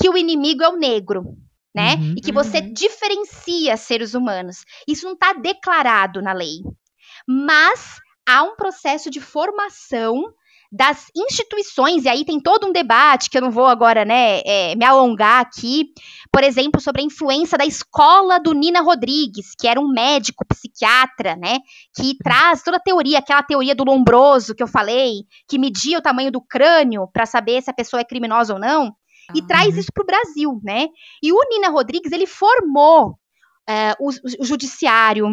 [0.00, 1.36] que o inimigo é o negro
[1.74, 1.94] né?
[1.94, 2.72] Uhum, e que você uhum.
[2.72, 4.64] diferencia seres humanos.
[4.86, 6.60] Isso não está declarado na lei.
[7.26, 7.98] Mas
[8.28, 10.32] há um processo de formação
[10.72, 14.76] das instituições, e aí tem todo um debate que eu não vou agora né, é,
[14.76, 15.86] me alongar aqui,
[16.32, 21.34] por exemplo, sobre a influência da escola do Nina Rodrigues, que era um médico psiquiatra,
[21.34, 21.58] né,
[21.96, 26.02] que traz toda a teoria, aquela teoria do lombroso que eu falei, que media o
[26.02, 28.94] tamanho do crânio para saber se a pessoa é criminosa ou não
[29.34, 30.88] e traz isso para o Brasil, né?
[31.22, 34.08] E o Nina Rodrigues, ele formou uh, o,
[34.40, 35.26] o judiciário,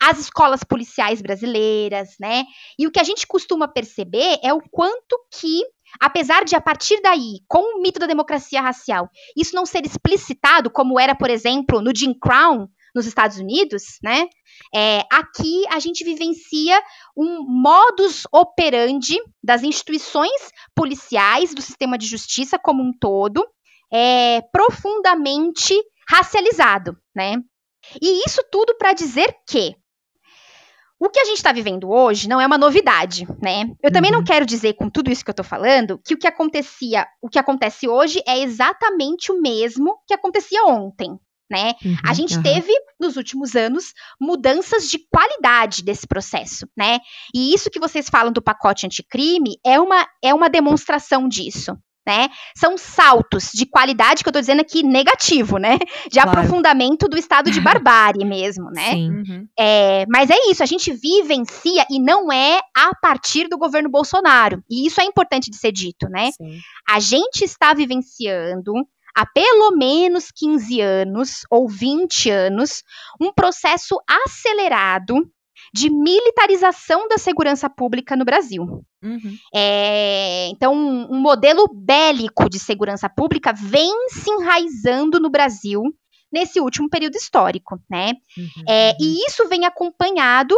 [0.00, 2.44] as escolas policiais brasileiras, né?
[2.78, 5.62] E o que a gente costuma perceber é o quanto que,
[6.00, 10.70] apesar de a partir daí, com o mito da democracia racial, isso não ser explicitado,
[10.70, 14.26] como era, por exemplo, no Jim Crown, nos Estados Unidos, né?
[14.74, 16.82] É, aqui a gente vivencia
[17.14, 23.46] um modus operandi das instituições policiais, do sistema de justiça como um todo,
[23.92, 25.74] é, profundamente
[26.08, 27.36] racializado, né?
[28.00, 29.76] E isso tudo para dizer que
[30.98, 33.70] o que a gente está vivendo hoje não é uma novidade, né?
[33.82, 34.18] Eu também uhum.
[34.18, 37.28] não quero dizer com tudo isso que eu estou falando que o que acontecia, o
[37.28, 41.18] que acontece hoje é exatamente o mesmo que acontecia ontem,
[41.50, 41.74] né?
[41.84, 42.42] Uhum, a gente uhum.
[42.42, 46.98] teve nos últimos anos mudanças de qualidade desse processo, né?
[47.34, 51.76] E isso que vocês falam do pacote anticrime é uma é uma demonstração disso.
[52.08, 52.28] Né?
[52.56, 55.76] São saltos de qualidade que eu estou dizendo aqui negativo, né?
[56.08, 56.30] De claro.
[56.30, 58.92] aprofundamento do estado de barbárie mesmo, né?
[58.92, 59.10] Sim.
[59.10, 59.48] Uhum.
[59.58, 64.62] É, mas é isso, a gente vivencia e não é a partir do governo Bolsonaro.
[64.70, 66.30] E isso é importante de ser dito, né?
[66.40, 66.60] Sim.
[66.88, 68.72] A gente está vivenciando
[69.16, 72.82] há pelo menos 15 anos ou 20 anos
[73.18, 75.14] um processo acelerado
[75.72, 78.62] de militarização da segurança pública no Brasil.
[79.02, 79.36] Uhum.
[79.54, 85.82] É, então, um, modelo bélico de segurança pública vem se enraizando no Brasil
[86.30, 88.12] nesse último período histórico, né?
[88.36, 88.64] Uhum.
[88.68, 89.24] É, e uhum.
[89.26, 90.54] isso vem acompanhado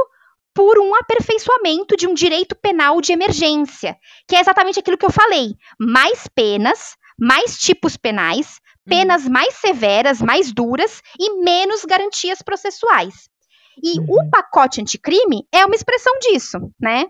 [0.55, 3.97] por um aperfeiçoamento de um direito penal de emergência,
[4.27, 9.33] que é exatamente aquilo que eu falei: mais penas, mais tipos penais, penas uhum.
[9.33, 13.29] mais severas, mais duras e menos garantias processuais.
[13.83, 14.07] E uhum.
[14.11, 17.07] o pacote anticrime é uma expressão disso, né?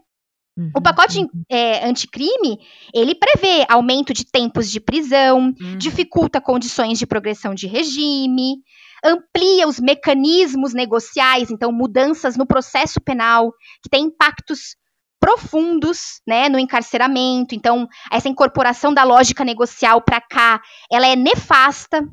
[0.56, 0.70] Uhum.
[0.76, 1.28] O pacote uhum.
[1.48, 2.59] é, anticrime,
[2.92, 5.78] ele prevê aumento de tempos de prisão, uhum.
[5.78, 8.56] dificulta condições de progressão de regime,
[9.04, 13.52] amplia os mecanismos negociais, então mudanças no processo penal,
[13.82, 14.76] que tem impactos
[15.20, 17.54] profundos, né, no encarceramento.
[17.54, 20.60] Então, essa incorporação da lógica negocial para cá,
[20.90, 22.06] ela é nefasta.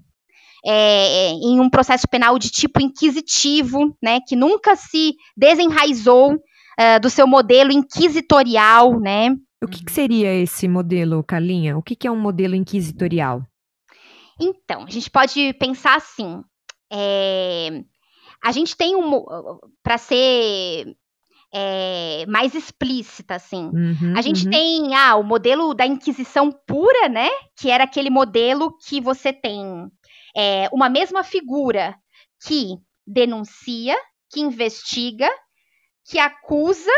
[0.68, 7.08] É, em um processo penal de tipo inquisitivo, né, que nunca se desenraizou uh, do
[7.08, 9.30] seu modelo inquisitorial, né?
[9.64, 11.78] O que, que seria esse modelo, Carlinha?
[11.78, 13.44] O que, que, é um modelo inquisitorial?
[14.40, 16.42] Então, a gente pode pensar assim:
[16.92, 17.84] é,
[18.44, 19.26] a gente tem um,
[19.82, 20.96] para ser
[21.58, 23.72] é, mais explícita, assim.
[23.74, 24.52] Uhum, a gente uhum.
[24.52, 27.30] tem ah, o modelo da Inquisição pura, né?
[27.58, 29.90] Que era aquele modelo que você tem
[30.36, 31.96] é, uma mesma figura
[32.46, 32.76] que
[33.08, 33.96] denuncia,
[34.30, 35.30] que investiga,
[36.06, 36.92] que acusa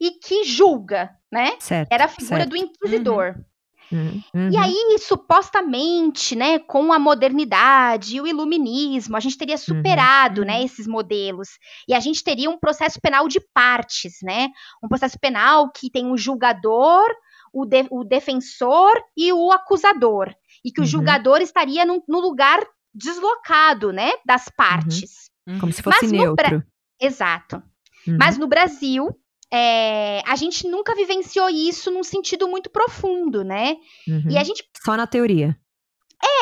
[0.00, 1.52] e que julga, né?
[1.60, 2.50] Certo, Era a figura certo.
[2.50, 3.34] do inquisidor.
[3.36, 3.44] Uhum,
[3.92, 3.96] E
[4.36, 4.60] uhum.
[4.60, 10.46] aí, supostamente, né, com a modernidade e o iluminismo, a gente teria superado, uhum.
[10.46, 11.48] né, esses modelos.
[11.88, 14.48] E a gente teria um processo penal de partes, né?
[14.82, 17.08] Um processo penal que tem um julgador,
[17.52, 20.34] o, de- o defensor e o acusador.
[20.64, 20.86] E que Uhum.
[20.86, 25.30] o julgador estaria num, num lugar deslocado, né, das partes.
[25.60, 26.64] Como se fosse Mas no neutro.
[27.00, 27.62] Exato.
[28.06, 28.16] Uhum.
[28.18, 29.08] Mas no Brasil,
[29.54, 33.76] é, a gente nunca vivenciou isso num sentido muito profundo, né?
[34.08, 34.30] Uhum.
[34.30, 35.56] E a gente Só na teoria.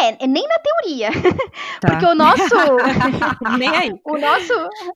[0.01, 1.11] é, nem na teoria,
[1.81, 1.89] Tá.
[1.91, 2.43] porque o nosso
[3.59, 3.93] Nem aí.
[4.07, 4.53] o nosso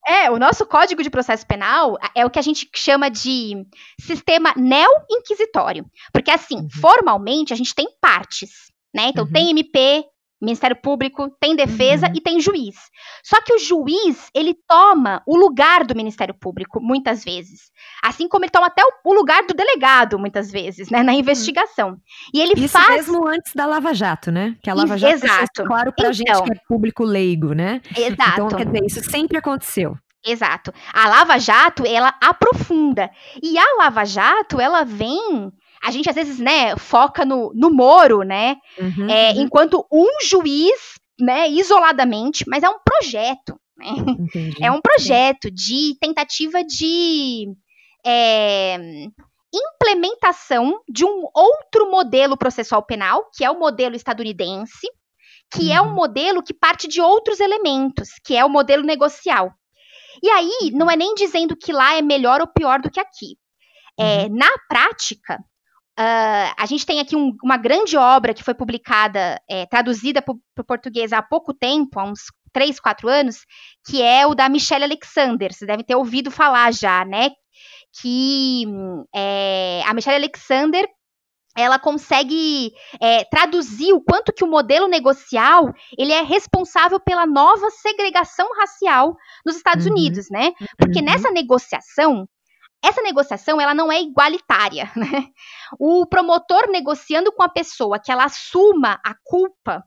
[0.07, 3.65] é, o nosso Código de Processo Penal é o que a gente chama de
[4.01, 5.85] sistema neo-inquisitório.
[6.13, 8.51] Porque assim, formalmente a gente tem partes,
[8.95, 9.09] né?
[9.09, 9.33] Então Uhum.
[9.33, 10.05] tem MP,
[10.41, 12.13] Ministério Público, tem defesa Uhum.
[12.17, 12.77] e tem juiz.
[13.25, 17.71] Só que o juiz, ele toma o lugar do Ministério Público muitas vezes.
[18.05, 21.97] Assim como ele toma até o, lugar do delegado muitas vezes, né, na investigação.
[22.35, 24.57] E ele Isso faz mesmo antes da Lava Jato, né?
[24.63, 25.65] Que a Lava Jato exato.
[25.65, 26.45] claro pra gente Então.
[26.45, 27.81] que é público leigo, né?
[27.97, 28.33] exato.
[28.43, 29.97] Então, quer dizer, isso sempre aconteceu.
[30.25, 30.73] Exato.
[30.93, 33.09] A Lava Jato, ela aprofunda.
[33.43, 35.53] E a Lava Jato, ela vem.
[35.87, 38.57] A gente às vezes, né, foca no, no Moro, né?
[38.79, 39.43] Uhum, é, uhum.
[39.43, 43.59] Enquanto um juiz, né, isoladamente, mas é um projeto.
[43.77, 43.87] Né?
[44.19, 44.65] Entendi.
[44.65, 47.47] É um projeto de tentativa de
[48.05, 48.77] é,
[49.55, 54.89] implementação de um outro modelo processual penal, que é o modelo estadunidense,
[55.53, 55.95] que é um Uhum.
[55.95, 59.53] modelo que parte de outros elementos, que é o modelo negocial.
[60.23, 63.37] E aí, não é nem dizendo que lá é melhor ou pior do que aqui.
[63.99, 65.39] É, Na prática,
[65.97, 70.35] ah, a gente tem aqui um- uma grande obra que foi publicada, é, traduzida para
[70.35, 72.21] o português há pouco tempo, há uns
[72.53, 73.39] 3, 4 anos,
[73.87, 75.53] que é o da Michelle Alexander.
[75.53, 77.31] Vocês devem ter ouvido falar já, né?
[78.01, 78.65] Que
[79.15, 80.87] é, a Michelle Alexander
[81.59, 82.71] ela consegue
[83.01, 89.17] é, traduzir o quanto que o modelo negocial ele é responsável pela nova segregação racial
[89.45, 89.93] nos Estados Uhum.
[89.93, 90.53] Unidos, né?
[90.77, 91.07] Porque Uhum.
[91.07, 92.29] nessa negociação,
[92.85, 95.29] essa negociação ela não é igualitária, né?
[95.79, 99.83] O promotor negociando com a pessoa que ela assuma a culpa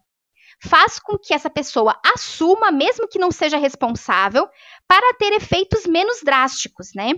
[0.62, 4.46] faz com que essa pessoa assuma, mesmo que não seja responsável,
[4.86, 7.14] para ter efeitos menos drásticos, né?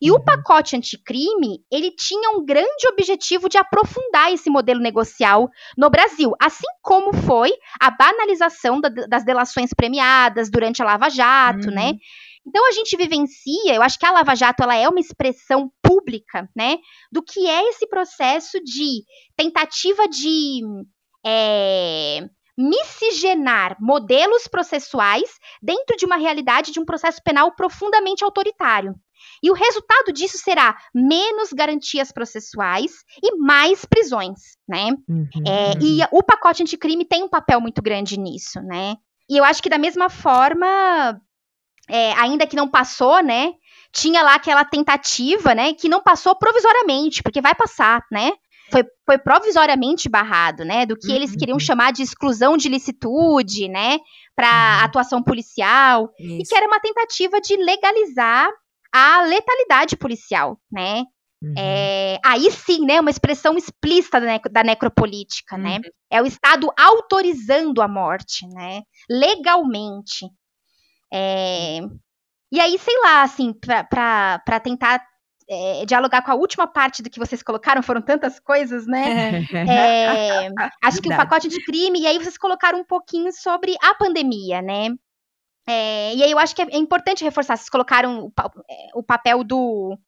[0.00, 0.24] E o Uhum.
[0.24, 5.46] pacote anticrime, ele tinha um grande objetivo de aprofundar esse modelo negocial
[5.76, 11.68] no Brasil, assim como foi a banalização da- das delações premiadas durante a Lava Jato,
[11.68, 11.74] Uhum.
[11.74, 11.92] né?
[12.46, 16.48] Então a gente vivencia, eu acho que a Lava Jato ela é uma expressão pública,
[16.56, 16.78] né,
[17.10, 19.02] do que é esse processo de
[19.36, 20.60] tentativa de
[21.26, 25.28] é, miscigenar modelos processuais
[25.62, 28.94] dentro de uma realidade de um processo penal profundamente autoritário.
[29.42, 32.92] E o resultado disso será menos garantias processuais
[33.22, 34.38] e mais prisões,
[34.68, 34.90] né?
[35.08, 35.72] Uhum, É.
[35.82, 38.96] E o pacote anticrime tem um papel muito grande nisso, né?
[39.28, 41.20] E eu acho que da mesma forma,
[41.88, 43.52] é, ainda que não passou, né?
[43.92, 45.72] Tinha lá aquela tentativa, né?
[45.74, 48.32] Que não passou provisoriamente, porque vai passar, né?
[48.70, 50.84] Foi, foi provisoriamente barrado, né?
[50.84, 51.60] Do que eles queriam Uhum.
[51.60, 53.98] chamar de exclusão de licitude, né?
[54.34, 54.48] Para
[54.80, 54.84] Uhum.
[54.84, 56.10] atuação policial.
[56.18, 56.50] E Isso.
[56.50, 58.50] que era uma tentativa de legalizar
[58.92, 61.04] a letalidade policial, né?
[61.42, 61.54] Uhum.
[61.56, 65.76] É, aí sim, né, uma expressão explícita da, da necropolítica, né?
[65.76, 65.90] Uhum.
[66.10, 68.80] É o Estado autorizando a morte, né?
[69.08, 70.26] Legalmente.
[71.12, 71.80] É,
[72.52, 75.04] e aí, sei lá, assim, para tentar
[75.48, 79.42] é, dialogar com a última parte do que vocês colocaram, foram tantas coisas, né?
[79.52, 80.48] É,
[80.82, 81.28] acho que o Verdade.
[81.28, 84.88] pacote de crime, e aí vocês colocaram um pouquinho sobre a pandemia, né?
[85.68, 88.32] E aí eu acho que é, é importante reforçar, vocês colocaram o,
[88.94, 89.98] o papel do,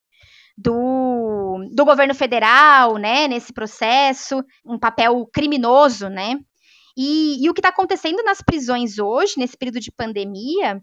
[0.57, 6.39] do, do governo federal, né, nesse processo, um papel criminoso, né?
[6.99, 10.83] E, e o que está acontecendo nas prisões hoje, nesse período de pandemia,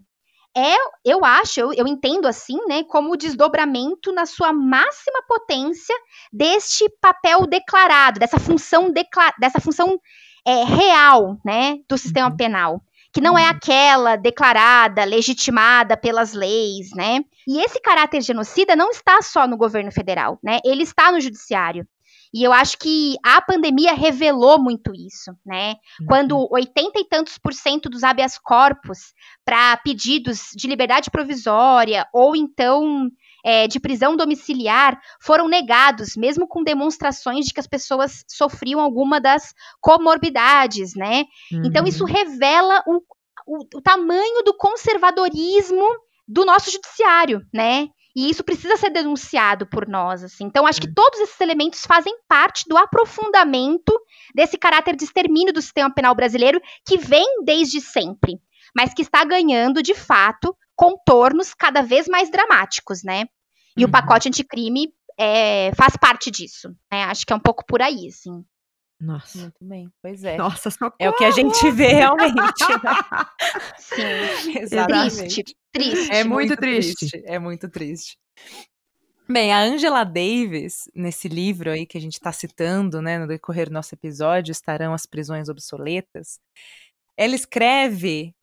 [0.56, 5.94] é, eu acho, eu, eu entendo assim, né, como o desdobramento na sua máxima potência
[6.32, 10.00] deste papel declarado, dessa função, decla dessa função
[10.46, 12.36] é, real, né, do sistema Uhum.
[12.36, 12.80] penal.
[13.12, 17.20] Que não é aquela declarada, legitimada pelas leis, né?
[17.48, 20.58] E esse caráter genocida não está só no governo federal, né?
[20.64, 21.86] Ele está no judiciário.
[22.36, 25.76] E eu acho que a pandemia revelou muito isso, né?
[26.06, 32.36] Quando 80 e tantos por cento dos habeas corpus para pedidos de liberdade provisória ou
[32.36, 33.10] então
[33.42, 39.18] é, de prisão domiciliar foram negados, mesmo com demonstrações de que as pessoas sofriam alguma
[39.18, 41.24] das comorbidades, né?
[41.50, 41.62] Uhum.
[41.64, 42.12] Então isso uhum.
[42.12, 43.00] revela o,
[43.46, 45.86] o, o tamanho do conservadorismo
[46.28, 47.88] do nosso judiciário, né?
[48.16, 50.44] E isso precisa ser denunciado por nós, assim.
[50.44, 53.92] Então, acho que todos esses elementos fazem parte do aprofundamento
[54.34, 58.40] desse caráter de extermínio do sistema penal brasileiro que vem desde sempre,
[58.74, 63.26] mas que está ganhando, de fato, contornos cada vez mais dramáticos, né?
[63.76, 63.88] E uhum.
[63.90, 66.70] o pacote anticrime é, faz parte disso.
[66.90, 67.04] Né?
[67.04, 68.42] Acho que é um pouco por aí, assim.
[68.98, 69.38] Nossa.
[69.38, 70.36] Muito bem, pois é.
[70.36, 70.94] Nossa, socorro.
[70.98, 72.34] É o que a gente vê realmente.
[72.34, 72.46] Né?
[73.78, 75.42] Sim, exatamente.
[75.42, 76.12] Triste, triste.
[76.12, 77.10] É muito, muito triste.
[77.10, 77.22] triste.
[77.26, 78.18] É muito triste.
[79.28, 83.68] Bem, a Angela Davis, nesse livro aí que a gente está citando, né, no decorrer
[83.68, 86.38] do nosso episódio, estarão as prisões obsoletas.
[87.16, 88.34] Ela escreve,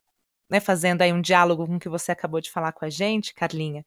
[0.50, 3.34] né, fazendo aí um diálogo com o que você acabou de falar com a gente,
[3.34, 3.84] Carlinha,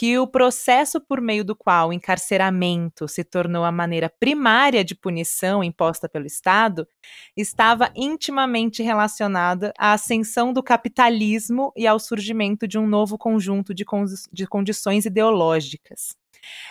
[0.00, 4.94] que o processo por meio do qual o encarceramento se tornou a maneira primária de
[4.94, 6.88] punição imposta pelo Estado
[7.36, 13.84] estava intimamente relacionada à ascensão do capitalismo e ao surgimento de um novo conjunto de,
[14.32, 16.16] de condições ideológicas.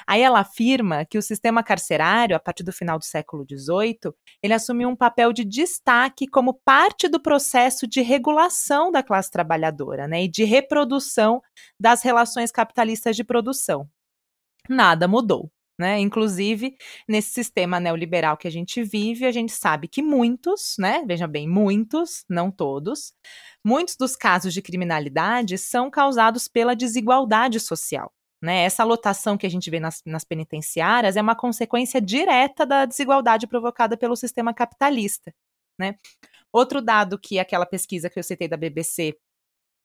[0.08, 4.54] Aí ela afirma que o sistema carcerário, a partir do final do século XVIII, ele
[4.54, 10.24] assumiu um papel de destaque como parte do processo de regulação da classe trabalhadora né,
[10.24, 11.42] e de reprodução
[11.80, 13.88] das relações capitalistas de produção.
[14.68, 15.52] Nada mudou.
[15.80, 15.98] Né?
[15.98, 16.76] Inclusive,
[17.08, 21.06] nesse sistema neoliberal que a gente vive, a gente sabe que muitos, né?
[21.08, 23.14] Veja bem, muitos, não todos,
[23.64, 28.12] muitos dos casos de criminalidade são causados pela desigualdade social.
[28.42, 28.64] Né?
[28.64, 33.48] Essa lotação que a gente vê nas, nas penitenciárias é uma consequência direta da desigualdade
[33.48, 35.34] provocada pelo sistema capitalista.
[35.78, 35.96] Né?
[36.52, 39.18] Outro dado que aquela pesquisa que eu citei da BBC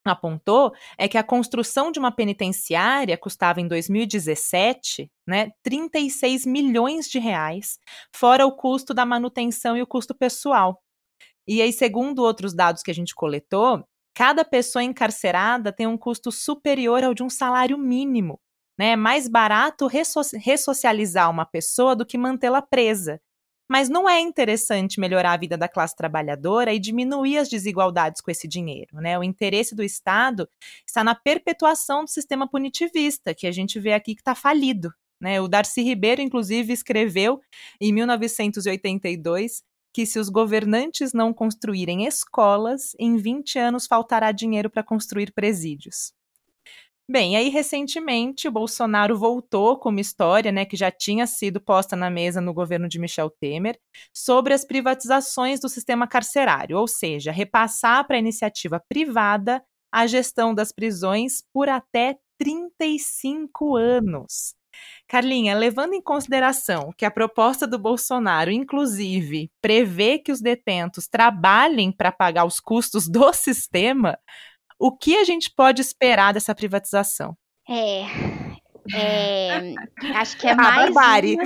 [0.04, 7.18] apontou é que a construção de uma penitenciária custava em 2017, né, 36 milhões de
[7.18, 7.78] reais,
[8.14, 10.82] fora o custo da manutenção e o custo pessoal.
[11.46, 13.84] E aí, segundo outros dados que a gente coletou,
[14.14, 18.40] cada pessoa encarcerada tem um custo superior ao de um salário mínimo.
[18.78, 18.90] Né?
[18.90, 23.20] É mais barato ressocializar uma pessoa do que mantê-la presa.
[23.68, 28.30] Mas não é interessante melhorar a vida da classe trabalhadora e diminuir as desigualdades com
[28.30, 28.96] esse dinheiro.
[29.00, 29.18] Né?
[29.18, 30.48] O interesse do Estado
[30.86, 34.92] está na perpetuação do sistema punitivista, que a gente vê aqui que está falido.
[35.20, 35.40] Né?
[35.40, 37.40] O Darcy Ribeiro, inclusive, escreveu
[37.80, 39.62] em 1982
[39.94, 46.12] que se os governantes não construírem escolas, em 20 anos faltará dinheiro para construir presídios.
[47.06, 51.94] Bem, aí recentemente o Bolsonaro voltou com uma história, né, que já tinha sido posta
[51.94, 53.78] na mesa no governo de Michel Temer,
[54.10, 60.54] sobre as privatizações do sistema carcerário, ou seja, repassar para a iniciativa privada a gestão
[60.54, 64.54] das prisões por até 35 anos.
[65.06, 71.92] Carlinha, levando em consideração que a proposta do Bolsonaro, inclusive, prevê que os detentos trabalhem
[71.92, 74.18] para pagar os custos do sistema,
[74.84, 77.34] o que a gente pode esperar dessa privatização?
[77.66, 78.02] É,
[78.92, 79.74] é,
[80.20, 80.92] acho que é ah, mais.
[80.92, 81.38] Barbárie.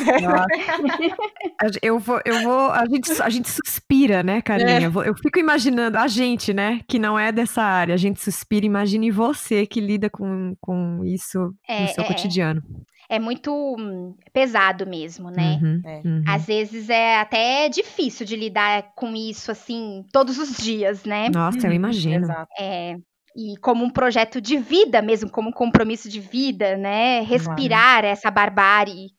[1.80, 2.72] eu vou, eu vou.
[2.72, 4.88] A gente, a gente suspira, né, Carlinha?
[4.88, 5.08] É.
[5.08, 9.08] Eu fico imaginando, a gente, né, que não é dessa área, a gente suspira, imagine
[9.12, 12.60] você que lida com, com isso é, no seu é, cotidiano.
[13.08, 15.60] É muito hum, pesado mesmo, né?
[15.62, 16.02] Uhum, é.
[16.04, 16.24] uhum.
[16.26, 21.28] Às vezes é até difícil de lidar com isso, assim, todos os dias, né?
[21.30, 22.26] Nossa, eu imagino.
[22.58, 22.96] É,
[23.38, 27.20] e como um projeto de vida mesmo, como um compromisso de vida, né?
[27.20, 28.10] Respirar uhum.
[28.10, 29.10] essa barbárie.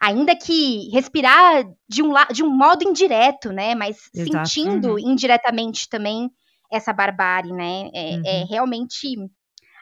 [0.00, 3.76] Ainda que respirar de um, de um modo indireto, né?
[3.76, 4.48] Mas Exato.
[4.48, 4.98] sentindo uhum.
[4.98, 6.28] indiretamente também
[6.72, 7.88] essa barbárie, né?
[7.94, 8.22] É, é uhum.
[8.24, 9.16] é realmente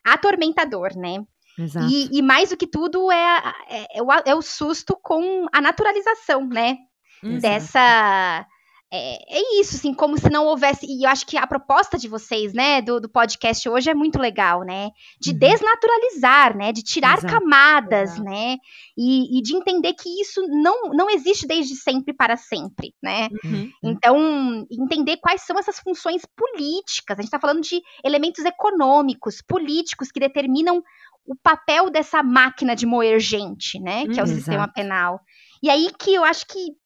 [0.05, 1.25] atormentador, né?
[1.59, 1.87] Exato.
[1.91, 5.61] E, e, mais do que tudo é, é, é, o, é o susto com a
[5.63, 6.77] naturalização, né?
[7.23, 7.41] Exato.
[7.41, 8.47] Dessa
[8.93, 10.87] é, é, isso, assim, como se não houvesse.
[10.87, 14.19] E eu acho que a proposta de vocês, né, do, do podcast hoje é muito
[14.19, 14.91] legal, né?
[15.21, 15.39] De uhum.
[15.39, 16.73] desnaturalizar, né?
[16.73, 17.35] De tirar Exato.
[17.35, 18.23] camadas, Exato.
[18.23, 18.57] né?
[18.97, 23.29] E, e, de entender que isso não, não existe desde sempre para sempre, né?
[23.45, 23.71] Uhum.
[23.83, 27.19] Então, entender quais são essas funções políticas.
[27.19, 30.81] A gente está falando de elementos econômicos, políticos, que determinam
[31.27, 34.07] o papel dessa máquina de moer gente, né?
[34.07, 34.35] Que é o uhum.
[34.35, 35.21] sistema penal.
[35.61, 36.77] E aí que eu acho que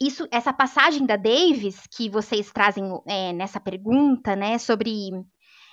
[0.00, 5.10] isso, essa passagem da Davis que vocês trazem é, nessa pergunta, né, sobre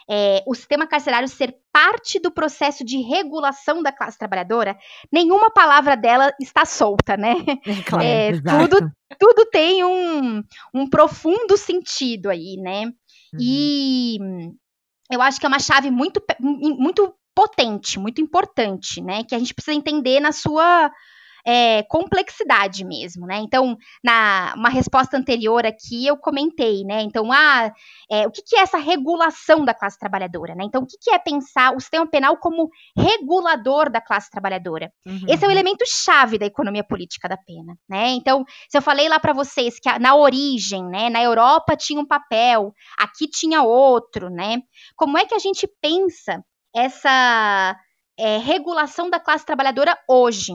[0.09, 4.75] é, o sistema carcerário ser parte do processo de regulação da classe trabalhadora,
[5.11, 7.35] nenhuma palavra dela está solta, né?
[7.67, 8.31] É, claro, é,
[8.67, 10.43] tudo, tudo tem um,
[10.73, 12.85] um profundo sentido aí, né?
[12.85, 13.39] Uhum.
[13.39, 14.17] E
[15.11, 19.23] eu acho que é uma chave muito, muito potente, muito importante, né?
[19.23, 20.91] Que a gente precisa entender na sua
[21.45, 23.37] é, complexidade mesmo, né?
[23.37, 27.01] Então, na uma resposta anterior aqui, eu comentei, né?
[27.01, 27.71] Então, ah,
[28.09, 30.63] é, o que, que, é essa regulação da classe trabalhadora, né?
[30.63, 34.91] Então, o que, que, é pensar o sistema penal como regulador da classe trabalhadora?
[35.05, 35.25] Uhum.
[35.27, 38.09] Esse é o elemento chave da economia política da pena, né?
[38.09, 42.07] Então, se eu falei lá para vocês que na origem, né, na Europa tinha um
[42.07, 44.61] papel, aqui tinha outro, né?
[44.95, 46.43] Como é que a gente pensa
[46.75, 47.75] essa
[48.17, 50.53] é, regulação da classe trabalhadora hoje,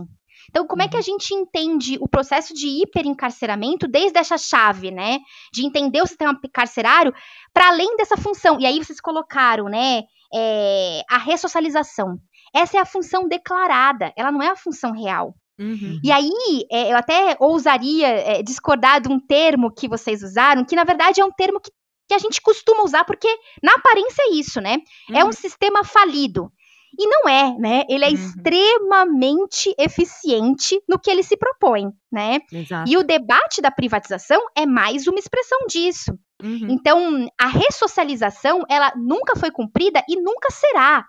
[0.50, 1.02] então, como é que a uhum.
[1.02, 5.18] gente entende o processo de hiperencarceramento desde essa chave, né?
[5.52, 7.12] De entender o sistema carcerário
[7.52, 8.58] para além dessa função.
[8.60, 10.02] E aí vocês colocaram, né?
[10.34, 12.18] É, a ressocialização.
[12.54, 15.34] Essa é a função declarada, ela não é a função real.
[15.58, 16.00] Uhum.
[16.02, 20.76] E aí, é, eu até ousaria é, discordar de um termo que vocês usaram, que
[20.76, 21.70] na verdade é um termo que,
[22.08, 23.28] que a gente costuma usar, porque
[23.62, 24.78] na aparência é isso, né?
[25.08, 25.16] Uhum.
[25.16, 25.32] É um uhum.
[25.32, 26.50] sistema falido.
[26.98, 27.84] E não é, né?
[27.88, 28.14] Ele é uhum.
[28.14, 32.40] extremamente eficiente no que ele se propõe, né?
[32.52, 32.90] Exato.
[32.90, 36.12] E o debate da privatização é mais uma expressão disso.
[36.42, 36.68] Uhum.
[36.70, 41.04] Então, a ressocialização, ela nunca foi cumprida e nunca será.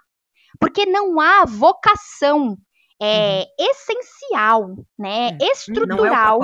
[0.60, 2.58] Porque não há vocação
[3.02, 3.46] é, uhum.
[3.60, 5.52] essencial, né, é.
[5.52, 6.40] estrutural,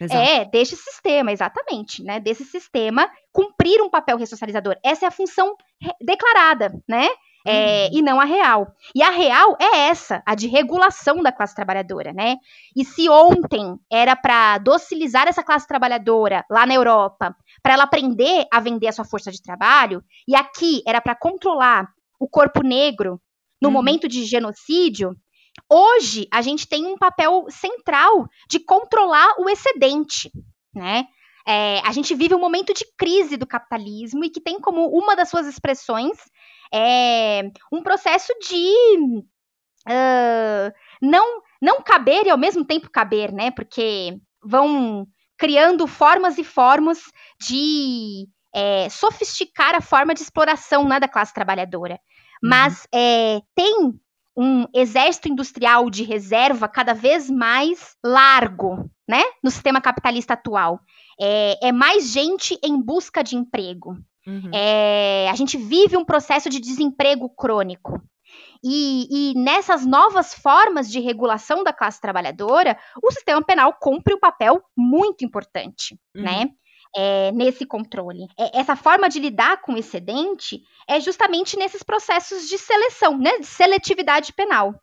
[0.00, 4.76] é, é, deste sistema, exatamente, né, desse sistema cumprir um papel ressocializador.
[4.84, 5.56] Essa é a função
[6.00, 7.08] declarada, né,
[7.46, 7.98] é, uhum.
[7.98, 8.74] e não a real.
[8.94, 12.36] E a real é essa, a de regulação da classe trabalhadora, né?
[12.74, 18.46] E se ontem era para docilizar essa classe trabalhadora lá na Europa, para ela aprender
[18.52, 23.20] a vender a sua força de trabalho, e aqui era para controlar o corpo negro
[23.62, 23.74] no uhum.
[23.74, 25.14] momento de genocídio,
[25.70, 30.30] hoje a gente tem um papel central de controlar o excedente,
[30.74, 31.06] né?
[31.48, 35.14] É, a gente vive um momento de crise do capitalismo e que tem como uma
[35.14, 36.18] das suas expressões
[36.72, 39.24] é, um processo de
[39.88, 43.50] uh, não, não caber e ao mesmo tempo caber, né?
[43.50, 45.06] Porque vão
[45.38, 47.00] criando formas e formas
[47.40, 51.94] de é, sofisticar a forma de exploração né, da classe trabalhadora.
[52.42, 52.50] Uhum.
[52.50, 53.94] Mas é, tem
[54.36, 59.22] um exército industrial de reserva cada vez mais largo, né?
[59.42, 60.80] No sistema capitalista atual.
[61.18, 63.96] É, é mais gente em busca de emprego.
[64.26, 64.50] Uhum.
[64.52, 68.02] É, a gente vive um processo de desemprego crônico.
[68.62, 74.18] E, e, nessas novas formas de regulação da classe trabalhadora, o sistema penal cumpre um
[74.18, 76.22] papel muito importante, uhum.
[76.22, 76.50] né?
[76.98, 78.26] É, nesse controle.
[78.38, 83.38] É, essa forma de lidar com o excedente é justamente nesses processos de seleção, né?
[83.38, 84.74] De seletividade penal.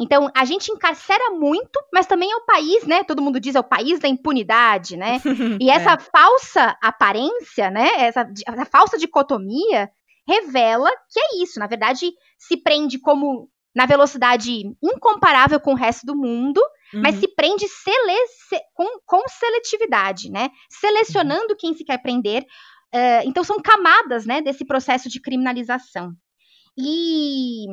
[0.00, 3.02] Então, a gente encarcera muito, mas também é o país, né?
[3.02, 5.20] Todo mundo diz é o país da impunidade, né?
[5.60, 5.98] E essa é.
[5.98, 7.88] falsa aparência, né?
[7.96, 9.90] Essa, essa falsa dicotomia
[10.26, 11.58] revela que é isso.
[11.58, 16.60] Na verdade, se prende como na velocidade incomparável com o resto do mundo,
[16.94, 17.02] uhum.
[17.02, 18.18] mas se prende sele
[18.74, 20.50] com, com, seletividade, né?
[20.70, 22.44] Selecionando quem se quer prender.
[22.94, 26.12] Uh, então, são camadas, né, desse processo de criminalização.
[26.76, 27.66] E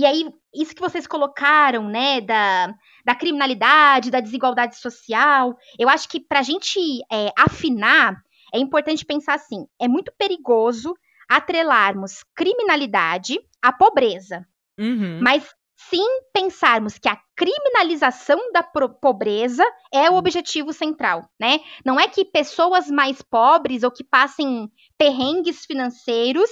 [0.00, 0.24] e aí,
[0.54, 2.74] isso que vocês colocaram, né, da,
[3.04, 6.80] da criminalidade, da desigualdade social, eu acho que para a gente
[7.12, 8.16] é, afinar,
[8.54, 10.94] é importante pensar assim: é muito perigoso
[11.28, 14.48] atrelarmos criminalidade à pobreza.
[14.78, 15.20] Uhum.
[15.22, 15.46] Mas
[15.76, 21.60] sim pensarmos que a criminalização da pobreza é o objetivo central, né?
[21.84, 26.48] Não é que pessoas mais pobres ou que passem perrengues financeiros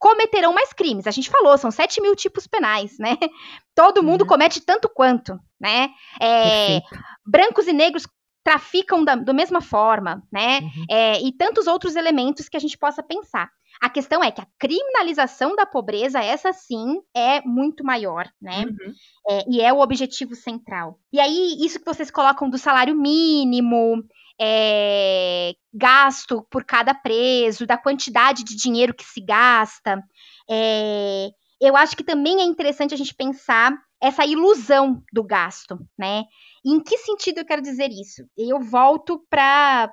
[0.00, 1.06] cometerão mais crimes.
[1.06, 3.18] A gente falou, são 7 mil tipos penais, né?
[3.76, 4.26] Todo mundo uhum.
[4.26, 5.90] comete tanto quanto, né?
[6.20, 6.80] É,
[7.24, 8.08] brancos e negros
[8.42, 10.60] traficam da, da mesma forma, né?
[10.60, 10.84] Uhum.
[10.90, 13.50] É, e tantos outros elementos que a gente possa pensar.
[13.80, 18.64] A questão é que a criminalização da pobreza, essa sim, é muito maior, né?
[18.64, 18.92] Uhum.
[19.28, 20.98] É, e é o objetivo central.
[21.12, 24.02] E aí, isso que vocês colocam do salário mínimo,
[24.40, 30.02] é, gasto por cada preso, da quantidade de dinheiro que se gasta.
[30.48, 31.28] É,
[31.60, 36.24] eu acho que também é interessante a gente pensar essa ilusão do gasto, né?
[36.64, 38.24] E em que sentido eu quero dizer isso?
[38.36, 39.92] Eu volto para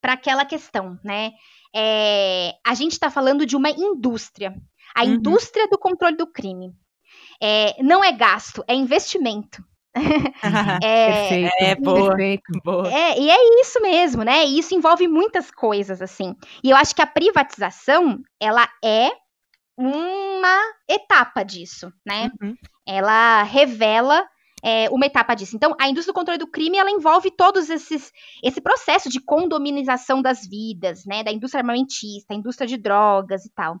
[0.00, 1.30] para aquela questão, né?
[1.72, 4.52] É, a gente está falando de uma indústria,
[4.96, 5.12] a uhum.
[5.12, 6.72] indústria do controle do crime.
[7.40, 9.64] É, não é gasto, é investimento.
[10.82, 12.60] é, perfeito, é boa, perfeito.
[12.64, 12.92] boa.
[12.92, 14.44] É, e é isso mesmo, né?
[14.44, 16.34] E isso envolve muitas coisas, assim.
[16.62, 19.10] E eu acho que a privatização, ela é
[19.76, 22.30] uma etapa disso, né?
[22.42, 22.54] Uhum.
[22.86, 24.26] Ela revela
[24.64, 25.56] é, uma etapa disso.
[25.56, 28.12] Então, a indústria do controle do crime, ela envolve todos esses
[28.42, 31.22] esse processo de condominização das vidas, né?
[31.22, 33.80] Da indústria armamentista, indústria de drogas e tal.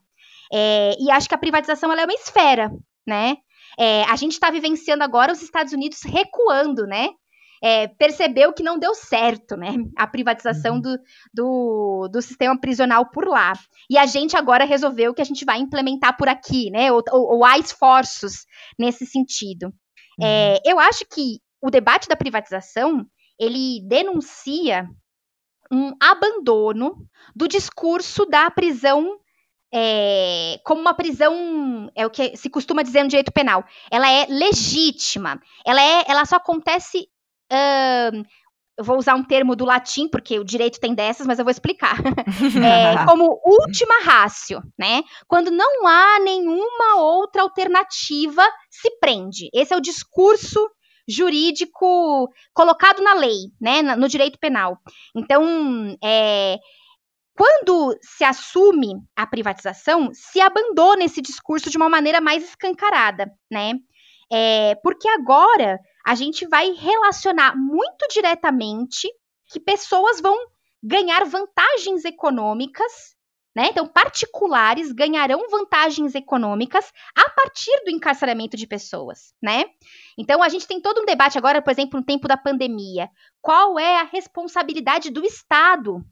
[0.52, 2.70] É, e acho que a privatização ela é uma esfera
[3.06, 3.36] né?
[3.78, 7.08] É, a gente está vivenciando agora os Estados Unidos recuando, né?
[7.64, 9.76] É, percebeu que não deu certo, né?
[9.96, 10.80] A privatização uhum.
[10.80, 10.98] do,
[11.32, 13.52] do, do, sistema prisional por lá.
[13.88, 16.90] E a gente agora resolveu que a gente vai implementar por aqui, né?
[16.90, 18.44] Ou, ou, ou há esforços
[18.76, 19.72] nesse sentido.
[20.20, 20.26] É, uhum.
[20.26, 23.06] É, eu acho que o debate da privatização
[23.38, 24.88] ele denuncia
[25.70, 26.96] um abandono
[27.34, 29.18] do discurso da prisão
[29.72, 34.26] é, como uma prisão, é o que se costuma dizer no direito penal, ela é
[34.28, 37.08] legítima, ela, é, ela só acontece,
[38.76, 41.50] eu vou usar um termo do latim, porque o direito tem dessas, mas eu vou
[41.50, 41.96] explicar,
[42.62, 49.76] é, como última rácio, né, quando não há nenhuma outra alternativa, se prende, esse é
[49.76, 50.60] o discurso
[51.08, 54.78] jurídico colocado na lei, né, no direito penal.
[55.16, 56.58] Então, é,
[57.34, 63.74] quando se assume a privatização, se abandona esse discurso de uma maneira mais escancarada, né?
[64.30, 69.08] É, porque agora a gente vai relacionar muito diretamente
[69.46, 70.36] que pessoas vão
[70.82, 73.12] ganhar vantagens econômicas
[73.54, 73.68] né?
[73.70, 79.66] Então, particulares ganharão vantagens econômicas a partir do encarceramento de pessoas, né?
[80.16, 83.10] Então, a gente tem todo um debate agora, por exemplo, no tempo da pandemia.
[83.42, 86.02] Qual é a responsabilidade do Estado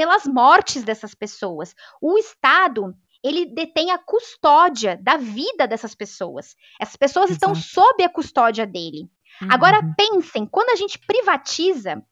[0.00, 1.74] pelas mortes dessas pessoas?
[2.00, 6.56] O Estado, ele detém a custódia da vida dessas pessoas.
[6.80, 7.52] Essas pessoas Exato.
[7.52, 9.10] estão sob a custódia dele.
[9.42, 9.48] Uhum.
[9.50, 12.02] Agora, pensem, quando a gente privatiza,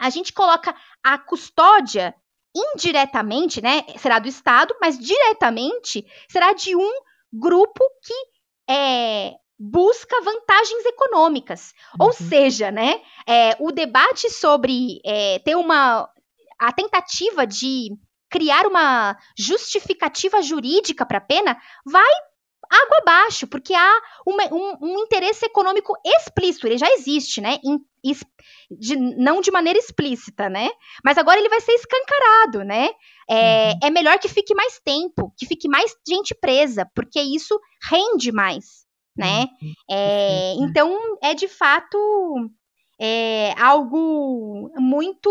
[0.00, 0.74] a gente coloca
[1.04, 2.14] a custódia
[2.56, 6.92] indiretamente, né, será do Estado, mas diretamente será de um
[7.30, 11.74] grupo que é, busca vantagens econômicas.
[12.00, 12.06] Uhum.
[12.06, 16.08] Ou seja, né, é, o debate sobre é, ter uma
[16.58, 17.88] a tentativa de
[18.30, 22.12] criar uma justificativa jurídica para a pena vai
[22.70, 27.58] água abaixo, porque há uma, um, um, interesse econômico explícito, ele já existe, né?
[27.64, 28.22] In, is,
[28.70, 30.68] de, não de maneira explícita, né?
[31.02, 32.90] Mas agora ele vai ser escancarado, né?
[33.28, 33.78] É, uhum.
[33.84, 37.58] é melhor que fique mais tempo, que fique mais gente presa, porque isso
[37.90, 38.84] rende mais,
[39.16, 39.46] né?
[39.62, 39.72] Uhum.
[39.90, 41.98] É, então, é de fato
[43.00, 45.30] é, algo muito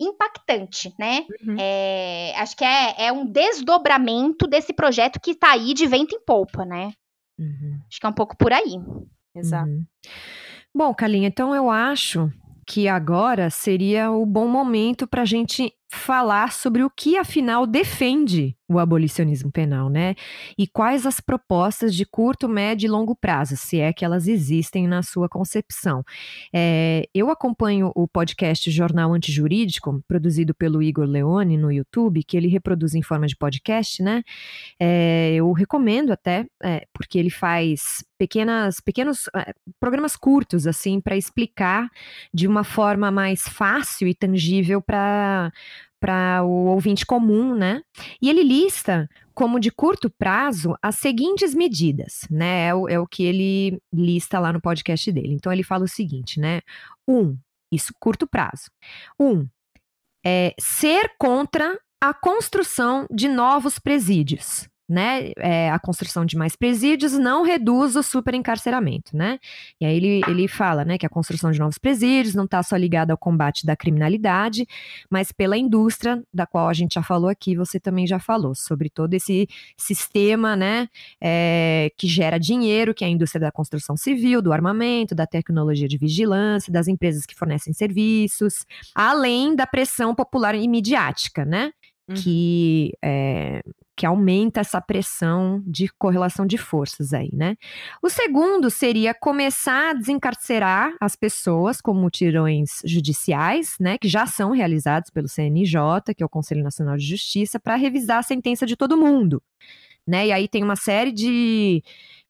[0.00, 1.26] impactante, né?
[1.46, 1.56] Uhum.
[1.58, 6.24] É, acho que é, é, um desdobramento desse projeto que está aí de vento em
[6.24, 6.92] polpa, né?
[7.38, 7.78] Uhum.
[7.88, 8.76] Acho que é um pouco por aí.
[9.34, 9.68] Exato.
[9.68, 9.84] Uhum.
[10.74, 12.30] Bom, Kalinha, então eu acho
[12.66, 18.56] que agora seria o bom momento para a gente falar sobre o que afinal defende
[18.70, 20.14] o abolicionismo penal, né?
[20.56, 24.86] E quais as propostas de curto, médio e longo prazo, se é que elas existem
[24.86, 26.04] na sua concepção.
[26.54, 32.46] É, eu acompanho o podcast Jornal Antijurídico, produzido pelo Igor Leone no YouTube, que ele
[32.46, 34.22] reproduz em forma de podcast, né?
[34.78, 41.16] É, eu recomendo até, é, porque ele faz pequenas, pequenos é, programas curtos, assim, para
[41.16, 41.88] explicar
[42.32, 45.50] de uma forma mais fácil e tangível para
[46.00, 47.82] para o ouvinte comum, né?
[48.20, 52.68] E ele lista como de curto prazo as seguintes medidas, né?
[52.68, 55.34] É o, é o que ele lista lá no podcast dele.
[55.34, 56.62] Então ele fala o seguinte, né?
[57.06, 57.36] Um,
[57.70, 58.70] isso curto prazo.
[59.18, 59.46] Um,
[60.24, 67.12] é ser contra a construção de novos presídios né, é, a construção de mais presídios
[67.12, 69.38] não reduz o superencarceramento, né?
[69.80, 72.76] E aí ele, ele fala, né, que a construção de novos presídios não está só
[72.76, 74.66] ligada ao combate da criminalidade,
[75.08, 78.90] mas pela indústria, da qual a gente já falou aqui, você também já falou, sobre
[78.90, 80.88] todo esse sistema, né,
[81.22, 85.86] é, que gera dinheiro, que é a indústria da construção civil, do armamento, da tecnologia
[85.86, 91.70] de vigilância, das empresas que fornecem serviços, além da pressão popular e midiática, né?
[92.08, 92.16] Uhum.
[92.16, 93.62] Que é,
[94.00, 97.54] que aumenta essa pressão de correlação de forças aí, né?
[98.00, 104.52] O segundo seria começar a desencarcerar as pessoas com mutirões judiciais, né, que já são
[104.52, 108.74] realizados pelo CNJ, que é o Conselho Nacional de Justiça, para revisar a sentença de
[108.74, 109.42] todo mundo,
[110.06, 110.28] né?
[110.28, 111.84] E aí tem uma série de,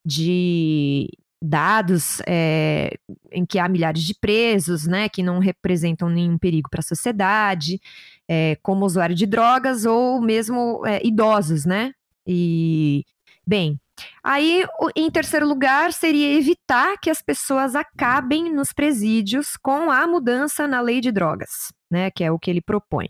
[0.05, 1.09] de
[1.41, 2.97] dados é,
[3.33, 7.81] em que há milhares de presos, né, que não representam nenhum perigo para a sociedade,
[8.29, 11.93] é, como usuário de drogas ou mesmo é, idosos, né?
[12.27, 13.05] E,
[13.47, 13.81] bem,
[14.23, 14.65] aí
[14.95, 20.81] em terceiro lugar seria evitar que as pessoas acabem nos presídios com a mudança na
[20.81, 23.09] lei de drogas, né, que é o que ele propõe.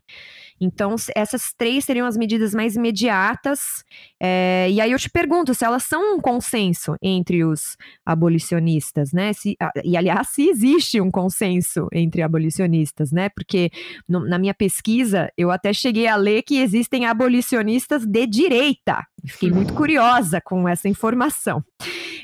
[0.60, 3.82] Então, essas três seriam as medidas mais imediatas.
[4.20, 9.32] É, e aí eu te pergunto se elas são um consenso entre os abolicionistas, né?
[9.32, 13.30] Se, e, aliás, se existe um consenso entre abolicionistas, né?
[13.30, 13.70] Porque
[14.06, 19.06] no, na minha pesquisa, eu até cheguei a ler que existem abolicionistas de direita.
[19.26, 21.64] Fiquei muito curiosa com essa informação.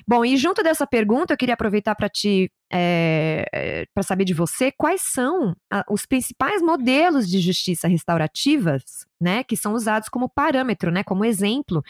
[0.06, 4.34] Bom, e junto dessa pergunta, eu queria aproveitar para te é, é para saber de
[4.34, 10.28] você quais são a, os principais modelos de justiça restaurativas, né, que são usados como
[10.28, 11.82] parâmetro, né, como exemplo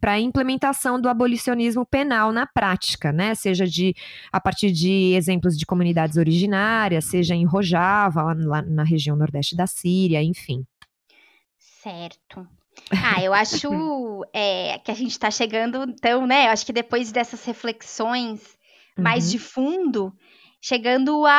[0.00, 3.94] para a implementação do abolicionismo penal na prática, né, seja de
[4.32, 9.54] a partir de exemplos de comunidades originárias, seja em Rojava, lá, lá na região nordeste
[9.54, 10.64] da Síria, enfim.
[11.58, 12.46] Certo.
[12.90, 16.46] Ah, eu acho é, que a gente está chegando, então, né?
[16.46, 18.56] Eu acho que depois dessas reflexões
[18.98, 19.30] mais uhum.
[19.30, 20.12] de fundo,
[20.64, 21.32] chegando a,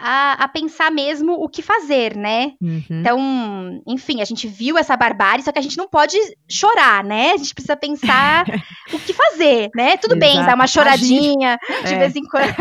[0.00, 2.52] a, a, pensar mesmo o que fazer, né?
[2.62, 2.84] Uhum.
[2.88, 6.16] Então, enfim, a gente viu essa barbárie, só que a gente não pode
[6.48, 7.32] chorar, né?
[7.32, 8.44] A gente precisa pensar
[8.94, 9.96] o que fazer, né?
[9.96, 10.32] Tudo Exato.
[10.32, 11.98] bem, dar uma choradinha de é.
[11.98, 12.54] vez em quando.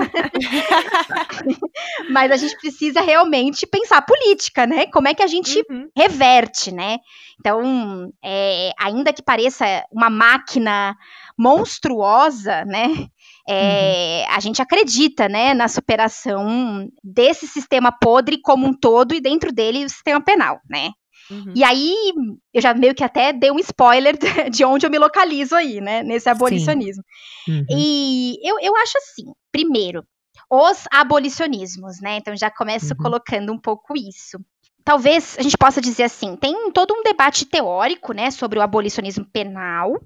[2.09, 4.87] Mas a gente precisa realmente pensar política, né?
[4.87, 5.87] Como é que a gente uhum.
[5.95, 6.97] reverte, né?
[7.39, 10.95] Então, é, ainda que pareça uma máquina
[11.37, 13.07] monstruosa, né?
[13.47, 14.35] É, uhum.
[14.35, 19.85] A gente acredita, né, na superação desse sistema podre como um todo e dentro dele
[19.85, 20.89] o sistema penal, né?
[21.29, 21.53] Uhum.
[21.55, 22.13] E aí,
[22.53, 24.15] eu já meio que até dei um spoiler
[24.51, 27.03] de onde eu me localizo aí, né, nesse abolicionismo.
[27.47, 27.65] Uhum.
[27.69, 30.03] E eu, eu acho assim, primeiro,
[30.49, 32.97] os abolicionismos, né, então já começo uhum.
[32.97, 34.39] colocando um pouco isso.
[34.83, 39.25] Talvez a gente possa dizer assim, tem todo um debate teórico, né, sobre o abolicionismo
[39.25, 39.99] penal,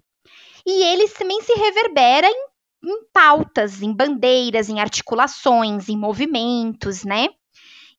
[0.66, 2.49] e ele também se reverbera em
[2.84, 7.28] em pautas, em bandeiras, em articulações, em movimentos, né?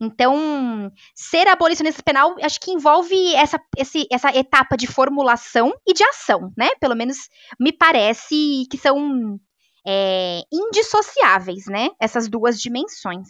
[0.01, 6.03] Então, ser abolicionista penal, acho que envolve essa, esse, essa etapa de formulação e de
[6.03, 6.71] ação, né?
[6.81, 7.29] Pelo menos
[7.61, 9.39] me parece que são
[9.87, 11.91] é, indissociáveis, né?
[12.01, 13.29] Essas duas dimensões.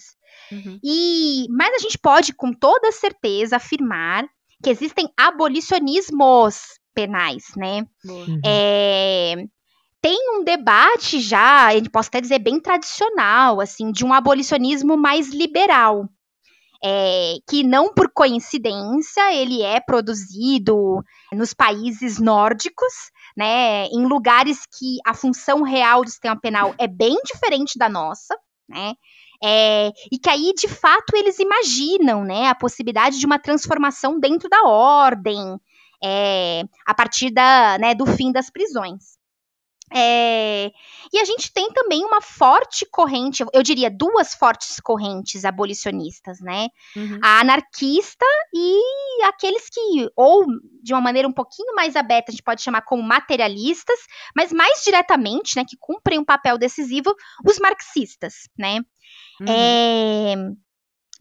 [0.53, 0.79] Uhum.
[0.83, 4.25] E, mas a gente pode, com toda certeza, afirmar
[4.63, 7.85] que existem abolicionismos penais, né?
[8.05, 8.41] Uhum.
[8.45, 9.35] É,
[10.03, 14.97] tem um debate já, a gente pode até dizer bem tradicional, assim, de um abolicionismo
[14.97, 16.09] mais liberal.
[16.83, 24.97] É, que não por coincidência ele é produzido nos países nórdicos, né, em lugares que
[25.07, 28.35] a função real do sistema penal é bem diferente da nossa,
[28.67, 28.95] né,
[29.45, 34.49] é, e que aí de fato eles imaginam, né, a possibilidade de uma transformação dentro
[34.49, 35.61] da ordem,
[36.03, 39.20] é, a partir da, né, do fim das prisões.
[39.93, 40.71] É,
[41.13, 46.69] e a gente tem também uma forte corrente, eu diria duas fortes correntes abolicionistas, né?
[46.95, 47.19] Uhum.
[47.23, 50.47] A anarquista e aqueles que, ou
[50.83, 53.99] de uma maneira um pouquinho mais aberta, a gente pode chamar como materialistas,
[54.37, 57.13] mas mais diretamente, né, que cumprem um papel decisivo,
[57.45, 58.81] os marxistas, né?
[59.41, 59.47] Uhum.
[59.49, 60.35] É,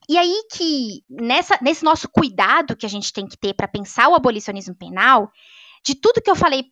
[0.07, 4.09] e aí que, nessa, nesse nosso cuidado que a gente tem que ter para pensar
[4.09, 5.31] o abolicionismo penal,
[5.83, 6.65] de tudo que eu falei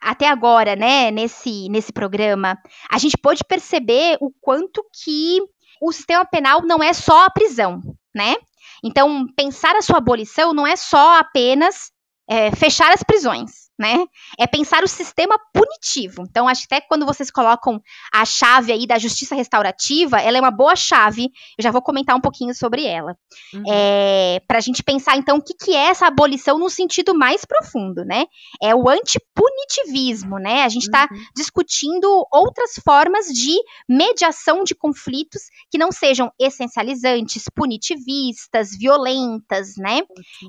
[0.00, 2.58] até agora, né, nesse, nesse programa,
[2.90, 5.38] a gente pôde perceber o quanto que
[5.80, 7.80] o sistema penal não é só a prisão,
[8.14, 8.36] né?
[8.82, 11.90] Então, pensar a sua abolição não é só apenas
[12.28, 14.06] é, fechar as prisões né?
[14.38, 16.22] É pensar o sistema punitivo.
[16.28, 17.80] Então, acho que até quando vocês colocam
[18.12, 21.30] a chave aí da justiça restaurativa, ela é uma boa chave.
[21.58, 23.16] Eu já vou comentar um pouquinho sobre ela.
[23.52, 23.62] Uhum.
[23.68, 27.44] É, para a gente pensar, então, o que, que é essa abolição no sentido mais
[27.44, 28.26] profundo, né?
[28.62, 30.62] É o antipunitivismo, né?
[30.62, 31.18] A gente está uhum.
[31.36, 33.56] discutindo outras formas de
[33.88, 40.02] mediação de conflitos que não sejam essencializantes, punitivistas, violentas, né?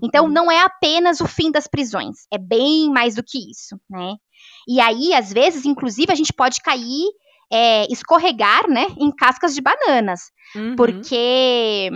[0.04, 2.28] Então, não é apenas o fim das prisões.
[2.32, 4.14] É bem mais do que isso, né?
[4.68, 7.06] E aí, às vezes, inclusive, a gente pode cair,
[7.52, 10.76] é, escorregar, né, em cascas de bananas, uhum.
[10.76, 11.90] porque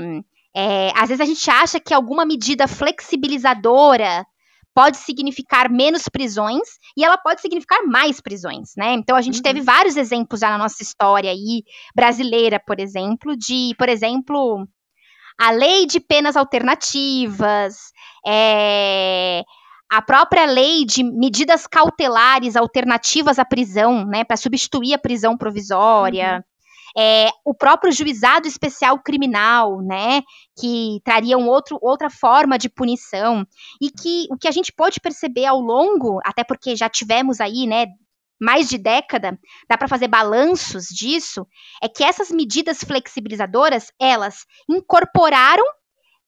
[0.55, 4.25] é, às vezes a gente acha que alguma medida flexibilizadora
[4.73, 8.93] pode significar menos prisões e ela pode significar mais prisões, né?
[8.93, 9.43] Então a gente uhum.
[9.43, 11.63] teve vários exemplos já na nossa história aí
[11.95, 14.67] brasileira, por exemplo, de, por exemplo,
[15.39, 17.91] a lei de penas alternativas,
[18.25, 19.43] é,
[19.89, 26.37] a própria lei de medidas cautelares alternativas à prisão, né, para substituir a prisão provisória.
[26.37, 26.43] Uhum.
[26.97, 30.21] É, o próprio juizado especial criminal, né,
[30.59, 33.45] que traria um outro, outra forma de punição,
[33.81, 37.67] e que o que a gente pode perceber ao longo, até porque já tivemos aí,
[37.67, 37.87] né,
[38.41, 39.37] mais de década,
[39.67, 41.45] dá para fazer balanços disso,
[41.81, 45.63] é que essas medidas flexibilizadoras, elas incorporaram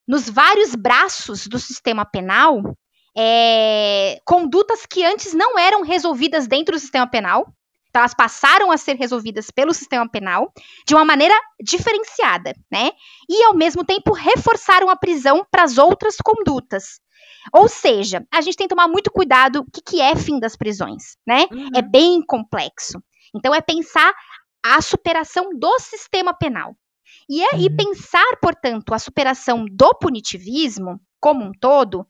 [0.08, 2.62] nos vários braços do sistema penal
[3.18, 7.48] é, condutas que antes não eram resolvidas dentro do sistema penal,
[7.90, 10.52] Então, elas passaram a ser resolvidas pelo sistema penal
[10.88, 12.92] de uma maneira diferenciada, né?
[13.30, 17.02] E, ao mesmo tempo, reforçaram a prisão para as outras condutas.
[17.54, 20.56] Ou seja, a gente tem que tomar muito cuidado o que, que é fim das
[20.56, 21.48] prisões, né?
[21.52, 21.70] Uhum.
[21.76, 23.04] É bem complexo.
[23.36, 24.14] Então, é pensar
[24.64, 26.76] a superação do sistema penal.
[27.30, 27.62] E, é, uhum.
[27.62, 32.08] e pensar, portanto, a superação do punitivismo como um todo,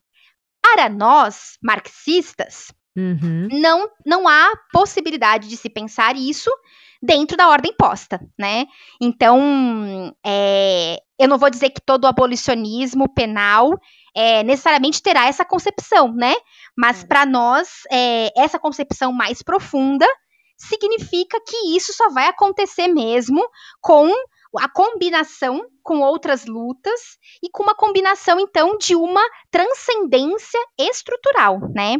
[0.73, 3.47] para nós, marxistas, uhum.
[3.51, 6.49] não, não há possibilidade de se pensar isso
[7.01, 8.65] dentro da ordem posta, né?
[9.01, 13.71] Então, é, eu não vou dizer que todo abolicionismo penal
[14.15, 16.33] é, necessariamente terá essa concepção, né?
[16.77, 20.07] Mas para nós, é, essa concepção mais profunda
[20.57, 23.43] significa que isso só vai acontecer mesmo
[23.81, 24.09] com
[24.59, 31.97] a combinação com outras lutas e com uma combinação então de uma transcendência estrutural, né?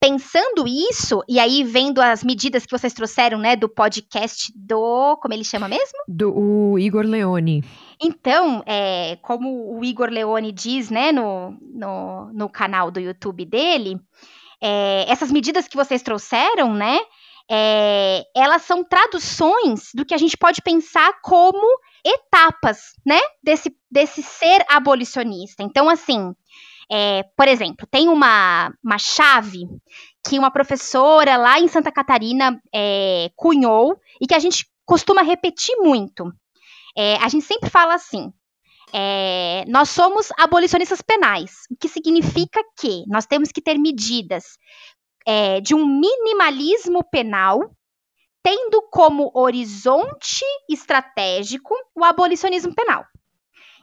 [0.00, 5.16] Pensando isso, e aí vendo as medidas que vocês trouxeram, né, do podcast do.
[5.18, 5.98] Como ele chama mesmo?
[6.08, 7.62] Do Igor Leone.
[8.00, 13.96] Então, é, como o Igor Leone diz, né, no, no, no canal do YouTube dele,
[14.60, 16.98] é, essas medidas que vocês trouxeram, né,
[17.50, 21.66] é, elas são traduções do que a gente pode pensar como
[22.04, 25.62] etapas, né, desse, desse ser abolicionista.
[25.62, 26.34] Então, assim,
[26.90, 29.68] é, por exemplo, tem uma, uma chave
[30.26, 35.76] que uma professora lá em Santa Catarina é, cunhou e que a gente costuma repetir
[35.78, 36.30] muito.
[36.96, 38.32] É, a gente sempre fala assim:
[38.92, 44.58] é, nós somos abolicionistas penais, o que significa que nós temos que ter medidas
[45.26, 47.70] é, de um minimalismo penal,
[48.42, 53.04] tendo como horizonte estratégico o abolicionismo penal.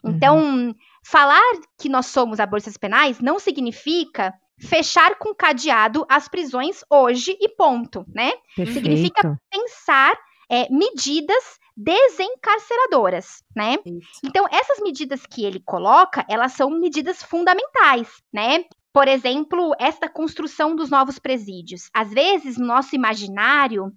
[0.03, 0.75] Então, uhum.
[1.03, 1.41] falar
[1.77, 8.05] que nós somos abolicionistas penais não significa fechar com cadeado as prisões hoje e ponto,
[8.13, 8.31] né?
[8.55, 8.73] Perfeito.
[8.73, 10.17] Significa pensar
[10.49, 13.77] é, medidas desencarceradoras, né?
[13.85, 14.19] Isso.
[14.23, 18.65] Então, essas medidas que ele coloca, elas são medidas fundamentais, né?
[18.93, 21.89] Por exemplo, esta construção dos novos presídios.
[21.93, 23.91] Às vezes, no nosso imaginário,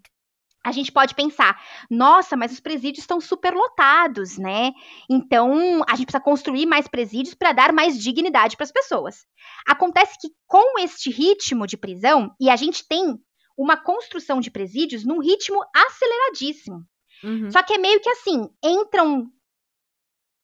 [0.64, 1.60] a gente pode pensar,
[1.90, 4.70] nossa, mas os presídios estão superlotados, né?
[5.10, 9.26] Então, a gente precisa construir mais presídios para dar mais dignidade para as pessoas.
[9.66, 13.18] Acontece que com este ritmo de prisão, e a gente tem
[13.56, 16.84] uma construção de presídios num ritmo aceleradíssimo.
[17.24, 17.50] Uhum.
[17.50, 19.26] Só que é meio que assim, entram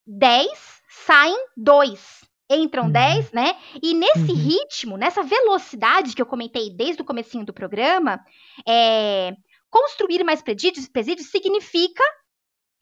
[0.05, 2.91] 10, saem 2 entram uhum.
[2.91, 3.55] 10, né?
[3.81, 4.35] E nesse uhum.
[4.35, 8.19] ritmo, nessa velocidade que eu comentei desde o comecinho do programa,
[8.67, 9.33] é,
[9.69, 12.03] construir mais presídios, presídios significa,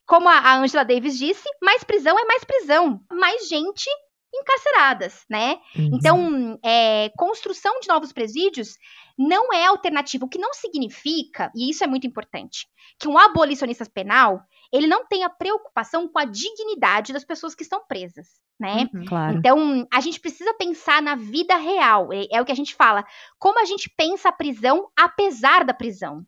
[0.06, 3.90] como a Angela Davis disse, mais prisão é mais prisão, mais gente
[4.34, 5.58] encarceradas, né?
[5.76, 5.92] Uhum.
[5.94, 8.76] Então, é, construção de novos presídios
[9.18, 12.68] não é alternativa, o que não significa, e isso é muito importante,
[13.00, 14.42] que um abolicionista penal
[14.72, 18.28] ele não tem a preocupação com a dignidade das pessoas que estão presas
[18.60, 18.90] né?
[18.94, 19.38] Uhum, claro.
[19.38, 22.12] Então, a gente precisa pensar na vida real.
[22.12, 23.06] É, é, o que a gente fala.
[23.38, 26.26] Como a gente pensa a prisão apesar da prisão.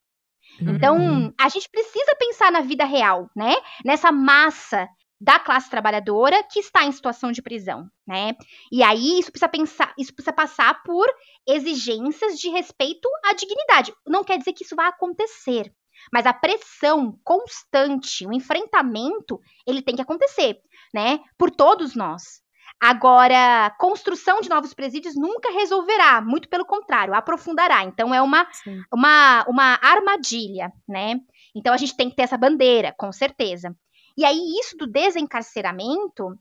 [0.62, 1.26] Então, uhum.
[1.26, 3.56] Então, a gente precisa pensar na vida real, né?
[3.84, 4.88] Nessa massa
[5.22, 8.36] da classe trabalhadora que está em situação de prisão, né?
[8.72, 11.06] E aí isso precisa pensar, isso precisa passar por
[11.48, 13.94] exigências de respeito à dignidade.
[14.08, 15.74] Não quer dizer que isso vai acontecer,
[16.12, 20.62] mas a pressão constante, o enfrentamento, ele tem que acontecer
[20.94, 21.20] né?
[21.38, 22.42] Por todos nós.
[22.82, 27.84] Agora, construção de novos presídios nunca resolverá, muito pelo contrário, aprofundará.
[27.84, 28.48] Então, é uma,
[28.92, 31.20] uma, uma armadilha, né?
[31.54, 33.76] Então, a gente tem que ter essa bandeira, com certeza.
[34.18, 36.40] E aí, isso do desencarceramento,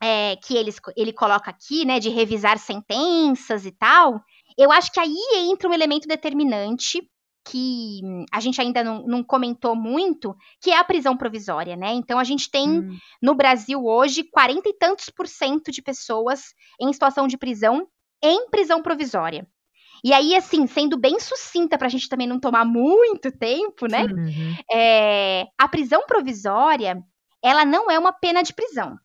[0.00, 4.20] é, que ele, ele coloca aqui, né, de revisar sentenças e tal,
[4.56, 7.08] eu acho que aí entra um elemento determinante
[7.50, 8.00] que
[8.32, 11.92] a gente ainda não, não, comentou muito, que é a prisão provisória, né?
[11.92, 12.98] Então a gente tem hum.
[13.22, 17.88] no Brasil hoje 40 e tantos por cento de pessoas em situação de prisão
[18.22, 19.46] em prisão provisória.
[20.04, 24.04] E aí, assim, sendo bem sucinta para a gente também não tomar muito tempo, né?
[24.04, 24.56] Uhum.
[24.70, 27.02] É, a prisão provisória,
[27.42, 28.98] ela não é uma pena de prisão.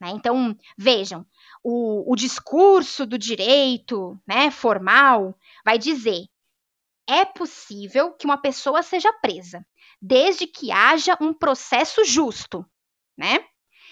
[0.00, 0.10] Né?
[0.10, 1.26] Então, vejam,
[1.62, 5.34] o, o discurso do direito né, formal
[5.64, 6.26] vai dizer
[7.08, 9.64] é possível que uma pessoa seja presa,
[10.00, 12.64] desde que haja um processo justo,
[13.16, 13.44] né?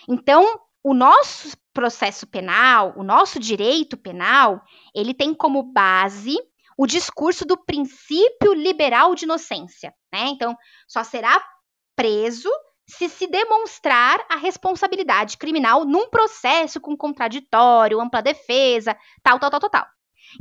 [0.08, 4.62] Então, o nosso processo penal, o nosso direito penal,
[4.94, 6.36] ele tem como base
[6.78, 10.26] o discurso do princípio liberal de inocência, né?
[10.28, 10.56] Então,
[10.86, 11.42] só será
[11.96, 12.50] preso
[12.88, 19.60] se se demonstrar a responsabilidade criminal num processo com contraditório, ampla defesa, tal, tal, tal,
[19.60, 19.86] tal, tal.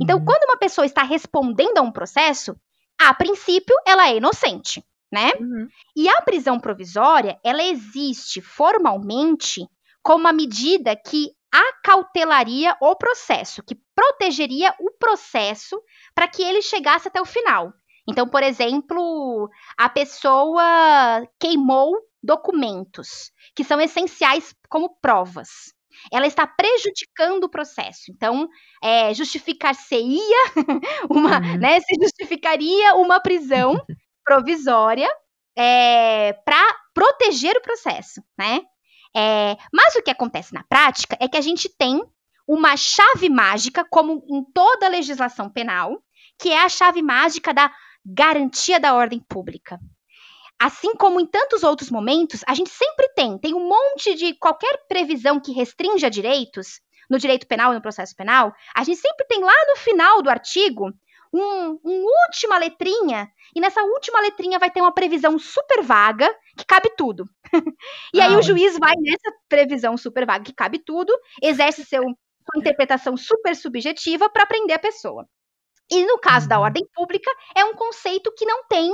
[0.00, 0.24] Então, uhum.
[0.24, 2.56] quando uma pessoa está respondendo a um processo,
[3.00, 4.84] a princípio, ela é inocente.
[5.10, 5.32] né?
[5.38, 5.68] Uhum.
[5.94, 9.66] E a prisão provisória, ela existe formalmente
[10.02, 15.80] como uma medida que acautelaria o processo, que protegeria o processo
[16.14, 17.72] para que ele chegasse até o final.
[18.08, 20.62] Então, por exemplo, a pessoa
[21.40, 25.72] queimou documentos que são essenciais como provas.
[26.12, 28.10] Ela está prejudicando o processo.
[28.10, 28.48] Então,
[28.82, 30.44] é, justificar-se-ia
[31.10, 31.58] uma, uhum.
[31.58, 33.80] né, se justificaria uma prisão
[34.24, 35.08] provisória
[35.56, 36.62] é, para
[36.94, 38.60] proteger o processo, né?
[39.16, 42.02] É, mas o que acontece na prática é que a gente tem
[42.46, 45.98] uma chave mágica, como em toda a legislação penal,
[46.38, 47.72] que é a chave mágica da
[48.04, 49.80] garantia da ordem pública.
[50.58, 54.86] Assim como em tantos outros momentos, a gente sempre tem, tem um monte de qualquer
[54.88, 56.80] previsão que restrinja direitos,
[57.10, 60.30] no direito penal e no processo penal, a gente sempre tem lá no final do
[60.30, 60.92] artigo
[61.32, 66.64] um, um, última letrinha, e nessa última letrinha vai ter uma previsão super vaga que
[66.64, 67.24] cabe tudo.
[68.14, 71.12] e ah, aí o juiz vai nessa previsão super vaga que cabe tudo,
[71.42, 75.26] exerce seu, sua interpretação super subjetiva para prender a pessoa.
[75.90, 76.64] E no caso da uhum.
[76.64, 78.92] ordem pública, é um conceito que não tem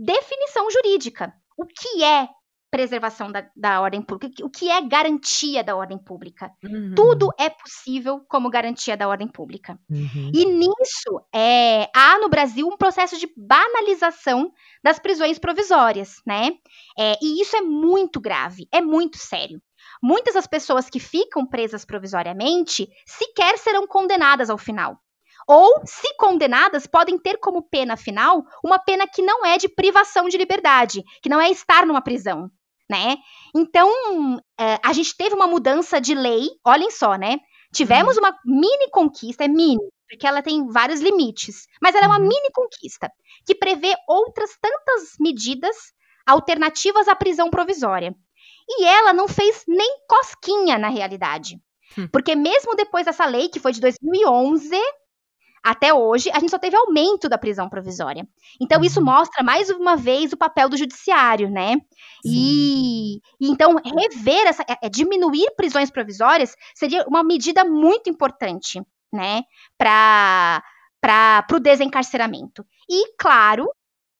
[0.00, 1.32] definição jurídica.
[1.56, 2.28] O que é
[2.70, 6.52] preservação da, da ordem pública, o que é garantia da ordem pública.
[6.62, 6.94] Uhum.
[6.94, 9.76] Tudo é possível como garantia da ordem pública.
[9.90, 10.30] Uhum.
[10.32, 14.52] E nisso, é, há no Brasil um processo de banalização
[14.84, 16.52] das prisões provisórias, né?
[16.96, 19.60] É, e isso é muito grave, é muito sério.
[20.00, 24.96] Muitas das pessoas que ficam presas provisoriamente sequer serão condenadas ao final
[25.50, 30.28] ou, se condenadas, podem ter como pena final uma pena que não é de privação
[30.28, 32.50] de liberdade, que não é estar numa prisão
[32.90, 33.18] né?
[33.54, 33.88] Então,
[34.58, 37.38] é, a gente teve uma mudança de lei, olhem só, né?
[37.72, 38.24] Tivemos uhum.
[38.24, 39.78] uma mini conquista, é mini,
[40.08, 42.26] porque ela tem vários limites, mas ela é uma uhum.
[42.26, 43.08] mini conquista,
[43.46, 45.76] que prevê outras tantas medidas
[46.26, 48.12] alternativas à prisão provisória.
[48.68, 51.60] E ela não fez nem cosquinha na realidade.
[51.96, 52.08] Hum.
[52.12, 54.76] Porque mesmo depois dessa lei, que foi de 2011,
[55.62, 58.26] até hoje, a gente só teve aumento da prisão provisória.
[58.60, 59.06] Então, isso uhum.
[59.06, 61.76] mostra mais uma vez o papel do judiciário, né?
[62.24, 68.80] E, e, então, rever essa, é, é, diminuir prisões provisórias seria uma medida muito importante,
[69.12, 69.42] né?
[69.76, 70.62] Para
[71.52, 72.64] o desencarceramento.
[72.88, 73.70] E, claro,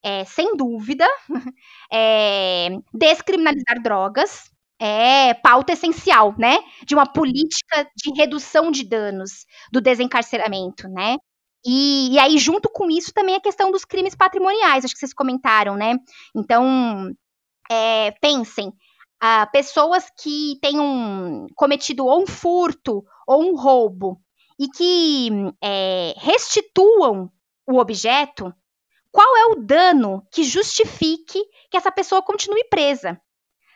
[0.02, 1.08] é, sem dúvida,
[1.90, 6.58] é, descriminalizar drogas, é pauta essencial, né?
[6.84, 11.16] De uma política de redução de danos do desencarceramento, né?
[11.64, 15.12] E, e, aí, junto com isso, também a questão dos crimes patrimoniais, acho que vocês
[15.12, 15.96] comentaram, né?
[16.34, 17.10] Então,
[17.70, 24.20] é, pensem, uh, pessoas que tenham cometido ou um furto ou um roubo
[24.58, 25.30] e que
[25.62, 27.30] é, restituam
[27.66, 28.52] o objeto,
[29.12, 33.20] qual é o dano que justifique que essa pessoa continue presa,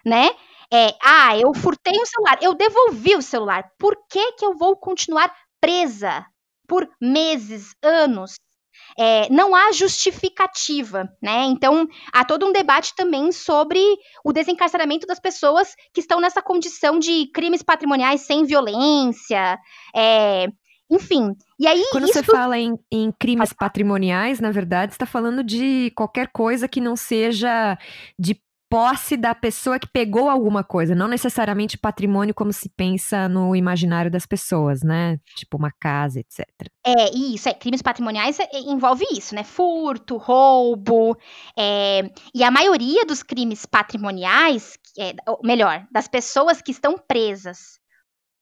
[0.04, 0.30] né?
[0.72, 4.76] É, ah, eu furtei o celular, eu devolvi o celular, por que que eu vou
[4.76, 6.26] continuar presa
[6.66, 8.34] por meses, anos.
[8.98, 11.44] É, não há justificativa, né?
[11.44, 13.80] Então, há todo um debate também sobre
[14.24, 19.58] o desencarceramento das pessoas que estão nessa condição de crimes patrimoniais sem violência,
[19.94, 20.46] é,
[20.90, 21.32] enfim.
[21.58, 21.84] E aí.
[21.90, 22.14] Quando isso...
[22.14, 26.96] você fala em, em crimes patrimoniais, na verdade, está falando de qualquer coisa que não
[26.96, 27.78] seja
[28.18, 28.40] de
[28.74, 34.10] posse da pessoa que pegou alguma coisa, não necessariamente patrimônio como se pensa no imaginário
[34.10, 35.16] das pessoas, né?
[35.36, 36.44] Tipo uma casa, etc.
[36.84, 39.44] É, isso, é, crimes patrimoniais é, envolve isso, né?
[39.44, 41.16] Furto, roubo,
[41.56, 45.14] é, e a maioria dos crimes patrimoniais, é,
[45.44, 47.78] melhor, das pessoas que estão presas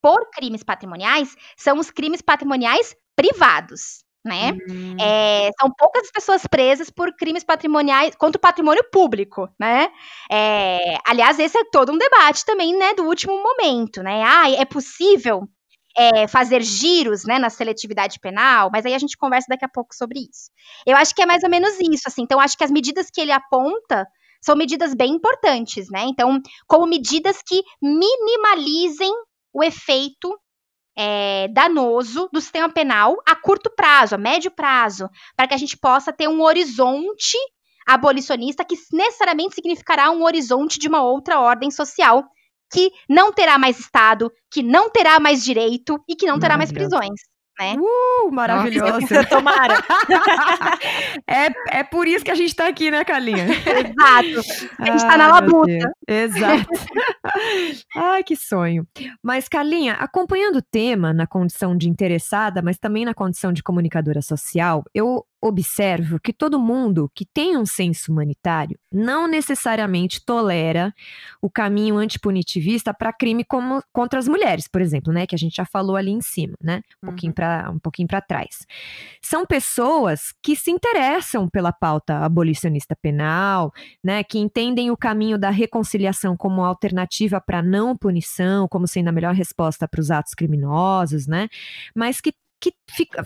[0.00, 4.52] por crimes patrimoniais, são os crimes patrimoniais privados né?
[4.68, 4.96] Hum.
[5.00, 9.88] É, são poucas pessoas presas por crimes patrimoniais contra o patrimônio público, né?
[10.30, 14.22] É, aliás, esse é todo um debate também, né, do último momento, né?
[14.24, 15.48] Ah, é possível
[15.96, 19.94] é, fazer giros, né, na seletividade penal, mas aí a gente conversa daqui a pouco
[19.94, 20.50] sobre isso.
[20.86, 22.22] Eu acho que é mais ou menos isso, assim.
[22.22, 24.06] Então, acho que as medidas que ele aponta
[24.40, 26.04] são medidas bem importantes, né?
[26.04, 29.12] Então, como medidas que minimalizem
[29.52, 30.36] o efeito
[30.96, 35.76] é, danoso do sistema penal a curto prazo, a médio prazo, para que a gente
[35.76, 37.36] possa ter um horizonte
[37.86, 42.24] abolicionista que necessariamente significará um horizonte de uma outra ordem social
[42.72, 46.72] que não terá mais Estado, que não terá mais direito e que não terá mais
[46.72, 47.76] prisões né?
[47.78, 49.06] Uh, maravilhoso.
[49.28, 49.74] Tomara.
[51.26, 53.46] é, é por isso que a gente tá aqui, né, Carlinha?
[53.46, 54.70] Exato.
[54.78, 55.92] A gente tá na labuta.
[56.06, 56.66] Exato.
[57.96, 58.86] Ai, que sonho.
[59.22, 64.22] Mas, Carlinha, acompanhando o tema na condição de interessada, mas também na condição de comunicadora
[64.22, 70.94] social, eu observo que todo mundo que tem um senso humanitário não necessariamente tolera
[71.40, 75.56] o caminho antipunitivista para crime como, contra as mulheres, por exemplo, né, que a gente
[75.56, 77.12] já falou ali em cima, né, um uhum.
[77.12, 78.66] pouquinho para um pouquinho para trás.
[79.20, 83.72] São pessoas que se interessam pela pauta abolicionista penal,
[84.04, 89.12] né, que entendem o caminho da reconciliação como alternativa para não punição, como sendo a
[89.12, 91.48] melhor resposta para os atos criminosos, né,
[91.96, 92.32] mas que
[92.62, 92.72] que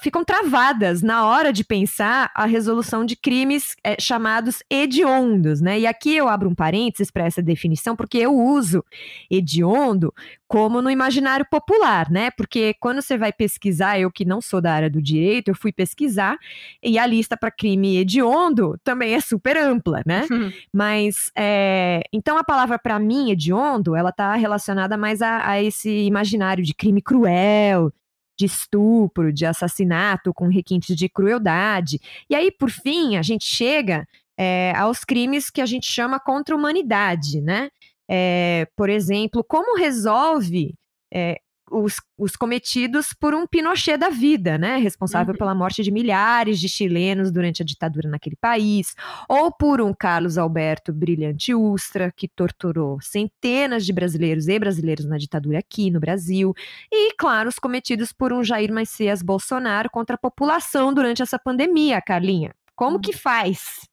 [0.00, 5.78] ficam travadas na hora de pensar a resolução de crimes é, chamados hediondos, né?
[5.78, 8.82] E aqui eu abro um parênteses para essa definição, porque eu uso
[9.30, 10.14] hediondo
[10.48, 12.30] como no imaginário popular, né?
[12.30, 15.70] Porque quando você vai pesquisar, eu que não sou da área do direito, eu fui
[15.70, 16.38] pesquisar,
[16.82, 20.26] e a lista para crime hediondo também é super ampla, né?
[20.30, 20.50] Uhum.
[20.72, 25.90] Mas, é, então a palavra para mim, hediondo, ela está relacionada mais a, a esse
[25.90, 27.92] imaginário de crime cruel,
[28.36, 32.00] de estupro, de assassinato com requintes de crueldade.
[32.28, 34.06] E aí, por fim, a gente chega
[34.36, 37.70] é, aos crimes que a gente chama contra a humanidade, né?
[38.08, 40.74] É, por exemplo, como resolve
[41.12, 41.40] é,
[41.70, 44.76] os, os, cometidos por um Pinochet da vida, né?
[44.76, 45.38] Responsável uhum.
[45.38, 48.94] pela morte de milhares de chilenos durante a ditadura naquele país,
[49.28, 55.18] ou por um Carlos Alberto Brilhante Ustra, que torturou centenas de brasileiros e brasileiros na
[55.18, 56.54] ditadura aqui no Brasil,
[56.92, 62.00] e, claro, os cometidos por um Jair Messias Bolsonaro contra a população durante essa pandemia,
[62.00, 62.54] Carlinha.
[62.74, 63.88] Como que faz?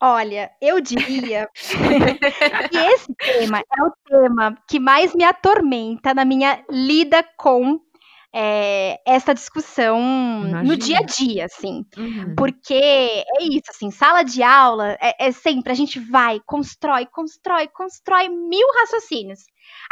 [0.00, 1.48] Olha, eu diria
[2.70, 7.80] que esse tema é o tema que mais me atormenta na minha lida com
[8.32, 10.62] é, essa discussão Imagina.
[10.62, 11.84] no dia a dia, assim.
[11.96, 12.34] Uhum.
[12.36, 17.68] Porque é isso, assim, sala de aula é, é, sempre, a gente vai, constrói, constrói,
[17.68, 19.40] constrói mil raciocínios.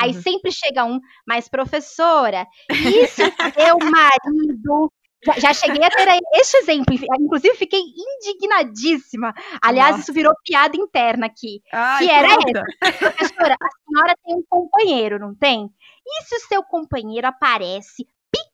[0.01, 0.23] Aí uhum.
[0.23, 3.23] sempre chega um, mas professora, isso
[3.55, 4.93] seu marido
[5.25, 9.35] já, já, cheguei a ter este exemplo, inclusive fiquei indignadíssima.
[9.63, 10.03] Aliás, Nossa.
[10.03, 11.63] isso virou piada interna aqui.
[11.73, 12.99] Ai, que era essa.
[12.99, 15.69] Professora, a senhora tem um companheiro, não tem?
[16.07, 18.07] E se o seu companheiro aparece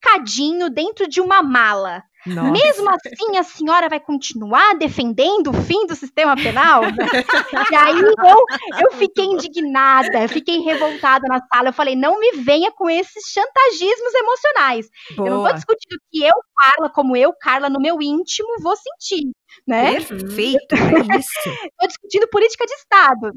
[0.03, 2.03] picadinho dentro de uma mala?
[2.25, 2.53] Nossa.
[2.53, 6.83] Mesmo assim, a senhora vai continuar defendendo o fim do sistema penal?
[7.73, 8.45] e aí eu,
[8.81, 11.71] eu fiquei indignada, fiquei revoltada na sala.
[11.71, 14.87] Eu falei, não me venha com esses chantagismos emocionais.
[15.17, 15.29] Boa.
[15.29, 19.29] Eu não estou discutindo que eu, Carla, como eu, Carla, no meu íntimo, vou sentir.
[19.67, 20.01] Né?
[20.01, 21.49] Perfeito, é isso.
[21.49, 23.33] Estou discutindo política de Estado.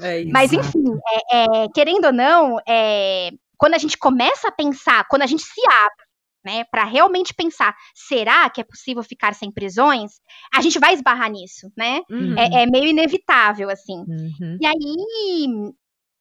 [0.00, 0.20] Né?
[0.20, 0.84] É Mas, enfim,
[1.32, 5.42] é, é, querendo ou não, é, quando a gente começa a pensar, quando a gente
[5.42, 6.05] se abre
[6.46, 10.12] né, para realmente pensar, será que é possível ficar sem prisões?
[10.54, 12.02] A gente vai esbarrar nisso, né?
[12.08, 12.38] Uhum.
[12.38, 14.04] É, é, meio inevitável, assim.
[14.06, 14.56] Uhum.
[14.60, 15.74] E aí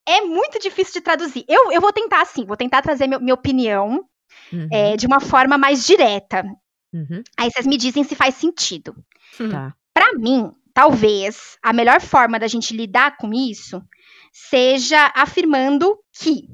[0.07, 1.45] é muito difícil de traduzir.
[1.47, 4.03] Eu, eu vou tentar, assim, vou tentar trazer meu, minha opinião
[4.52, 4.68] uhum.
[4.72, 6.43] é, de uma forma mais direta.
[6.91, 7.22] Uhum.
[7.38, 8.95] Aí vocês me dizem se faz sentido.
[9.52, 9.76] Tá.
[9.93, 13.80] Para mim, talvez a melhor forma da gente lidar com isso
[14.34, 16.47] seja afirmando que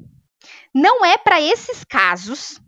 [0.73, 2.59] não é para esses casos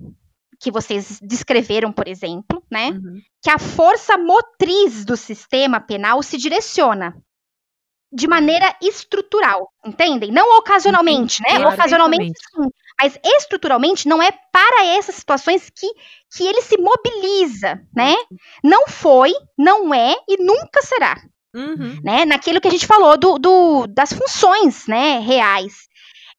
[0.64, 2.92] que vocês descreveram, por exemplo, né?
[2.92, 3.22] Uhum.
[3.42, 7.14] Que a força motriz do sistema penal se direciona
[8.12, 10.32] de maneira estrutural, entendem?
[10.32, 11.58] Não ocasionalmente, né?
[11.58, 12.70] Claro, ocasionalmente sim,
[13.02, 15.88] mas estruturalmente não é para essas situações que,
[16.32, 18.14] que ele se mobiliza, né?
[18.64, 21.22] Não foi, não é e nunca será.
[21.54, 22.00] Uhum.
[22.04, 22.26] Né?
[22.26, 25.88] Naquilo que a gente falou do, do, das funções né, reais.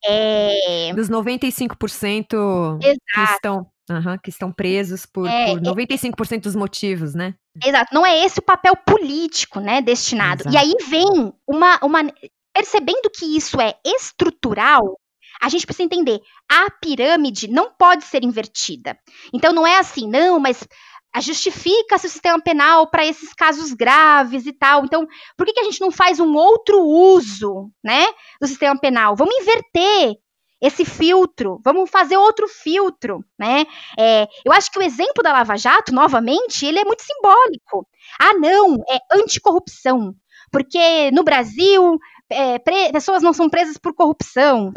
[0.03, 0.93] É...
[0.93, 2.99] Dos 95% Exato.
[3.13, 7.35] que estão Uhum, que estão presos por, é, por 95% dos motivos, né?
[7.63, 10.41] Exato, não é esse o papel político, né, destinado.
[10.41, 10.55] Exato.
[10.55, 11.99] E aí vem uma, uma.
[12.51, 14.99] Percebendo que isso é estrutural,
[15.39, 18.97] a gente precisa entender: a pirâmide não pode ser invertida.
[19.31, 20.67] Então não é assim, não, mas
[21.21, 24.83] justifica-se o sistema penal para esses casos graves e tal.
[24.83, 25.07] Então,
[25.37, 28.05] por que, que a gente não faz um outro uso, né,
[28.41, 29.15] do sistema penal?
[29.15, 30.15] Vamos inverter
[30.61, 33.65] esse filtro, vamos fazer outro filtro, né?
[33.97, 37.87] É, eu acho que o exemplo da Lava Jato, novamente, ele é muito simbólico.
[38.19, 40.13] Ah, não, é anticorrupção,
[40.51, 41.99] porque no Brasil
[42.29, 42.57] é,
[42.91, 44.71] pessoas não são presas por corrupção.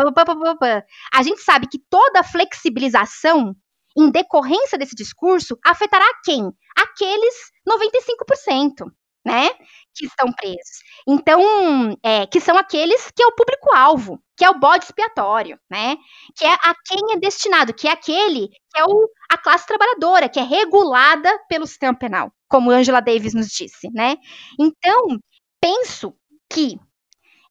[1.13, 3.55] A gente sabe que toda flexibilização
[3.97, 6.51] em decorrência desse discurso afetará quem?
[6.77, 7.35] Aqueles
[7.67, 8.91] 95%
[9.29, 9.51] né?
[9.95, 10.79] Que estão presos.
[11.07, 15.97] Então, é, que são aqueles que é o público-alvo, que é o bode expiatório, né?
[16.35, 20.29] Que é a quem é destinado, que é aquele que é o, a classe trabalhadora,
[20.29, 24.17] que é regulada pelo sistema penal, como Angela Davis nos disse, né?
[24.59, 25.19] Então,
[25.61, 26.15] penso
[26.51, 26.79] que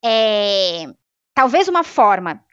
[0.04, 0.86] é,
[1.36, 2.44] talvez uma forma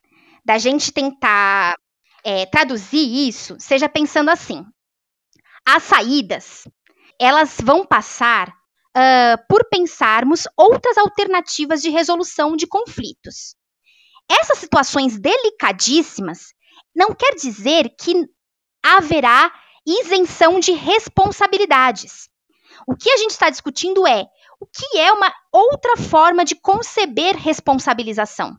[0.45, 1.77] da gente tentar
[2.25, 4.65] é, traduzir isso seja pensando assim:
[5.67, 6.65] as saídas
[7.21, 8.53] elas vão passar
[8.97, 13.55] uh, por pensarmos outras alternativas de resolução de conflitos.
[14.31, 16.55] Essas situações delicadíssimas
[16.95, 18.15] não quer dizer que
[18.83, 19.53] haverá
[19.87, 22.29] isenção de responsabilidades.
[22.87, 24.27] O que a gente está discutindo é
[24.61, 28.57] o que é uma outra forma de conceber responsabilização.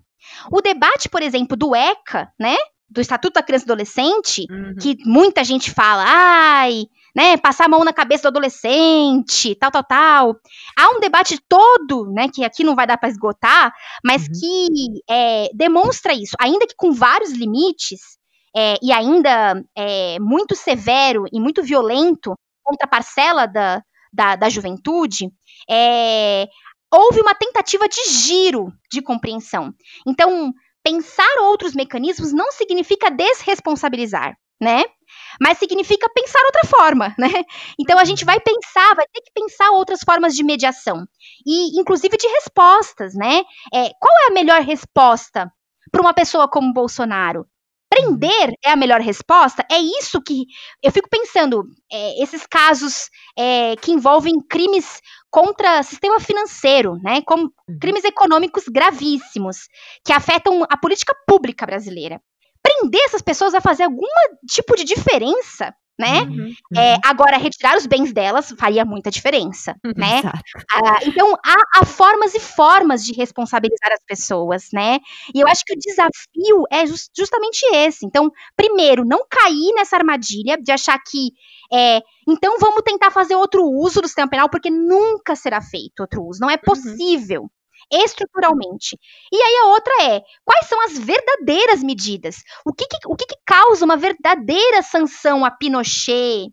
[0.52, 2.56] O debate, por exemplo, do ECA, né,
[2.90, 4.76] do Estatuto da Criança e Adolescente, uhum.
[4.80, 6.86] que muita gente fala, ai,
[7.16, 10.36] né, passar a mão na cabeça do adolescente, tal, tal, tal.
[10.78, 13.74] Há um debate todo, né, que aqui não vai dar para esgotar,
[14.04, 14.34] mas uhum.
[14.40, 18.02] que é, demonstra isso, ainda que com vários limites,
[18.56, 22.34] é, e ainda é, muito severo e muito violento
[22.64, 23.82] contra a parcela da,
[24.12, 25.30] da, da juventude,
[25.70, 26.48] é,
[26.92, 29.74] houve uma tentativa de giro de compreensão.
[30.08, 34.84] Então, pensar outros mecanismos não significa desresponsabilizar, né?
[35.42, 37.30] Mas significa pensar outra forma, né?
[37.80, 41.06] Então a gente vai pensar, vai ter que pensar outras formas de mediação
[41.46, 43.44] e, inclusive, de respostas, né?
[43.74, 45.52] É, qual é a melhor resposta
[45.92, 47.46] para uma pessoa como Bolsonaro?
[47.90, 49.66] Prender é a melhor resposta?
[49.72, 50.46] É isso que
[50.84, 51.64] eu fico pensando.
[51.92, 55.00] É, esses casos é, que envolvem crimes
[55.30, 57.22] contra sistema financeiro, né?
[57.22, 57.80] Como uhum.
[57.80, 59.68] crimes econômicos gravíssimos
[60.04, 62.22] que afetam a política pública brasileira.
[62.86, 64.06] Prender essas pessoas a fazer algum
[64.48, 66.22] tipo de diferença né?
[66.24, 66.54] Uhum, uhum.
[66.78, 70.22] É, agora, retirar os bens delas faria muita diferença, né?
[70.72, 75.00] Ah, então, há, há, formas e formas de responsabilizar as pessoas, né?
[75.34, 78.06] E eu acho que o desafio é just, justamente esse.
[78.06, 81.30] Então, primeiro, não cair nessa armadilha de achar que,
[81.72, 86.24] é, então vamos tentar fazer outro uso do sistema penal, porque nunca será feito outro
[86.24, 86.60] uso, não é uhum.
[86.66, 87.50] possível.
[87.92, 88.98] Estruturalmente.
[89.32, 92.38] E aí a outra é, quais são as verdadeiras medidas?
[92.66, 96.50] O que, que o que, que, causa uma verdadeira sanção a Pinochet,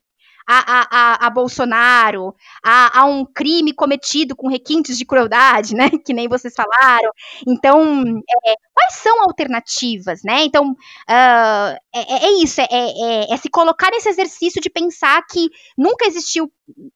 [0.46, 2.34] a, a, a, Bolsonaro,
[2.64, 5.90] a, a, um crime cometido com requintes de crueldade, né?
[6.04, 7.10] Que nem vocês falaram.
[7.46, 10.44] Então, é, quais são alternativas, né?
[10.44, 15.48] Então, uh, é, é, isso, é, é, é, se colocar nesse exercício de pensar que
[15.78, 16.50] nunca existiu,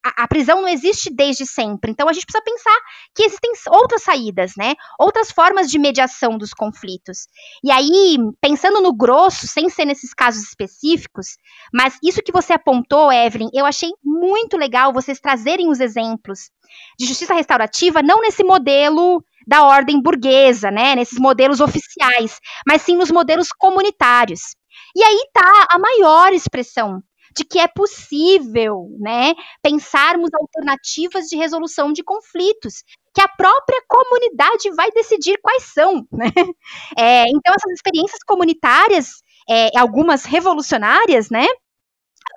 [0.05, 1.91] a, a, prisão não existe desde sempre.
[1.91, 2.77] Então, a gente precisa pensar
[3.15, 4.75] que existem outras saídas, né?
[4.99, 7.27] Outras formas de mediação dos conflitos.
[7.63, 11.37] E aí, pensando no grosso, sem ser nesses casos específicos,
[11.73, 16.51] mas isso que você apontou, Evelyn, eu achei muito legal vocês trazerem os exemplos
[16.99, 22.97] de justiça restaurativa, não nesse modelo da ordem burguesa, né, nesses modelos oficiais, mas sim
[22.97, 24.41] nos modelos comunitários.
[24.95, 27.03] E aí está a maior expressão
[27.37, 32.83] de que é possível, né, pensarmos alternativas de resolução de conflitos,
[33.15, 36.27] que a própria comunidade vai decidir quais são, né?
[36.99, 41.47] É, então essas experiências comunitárias, é, algumas revolucionárias, né?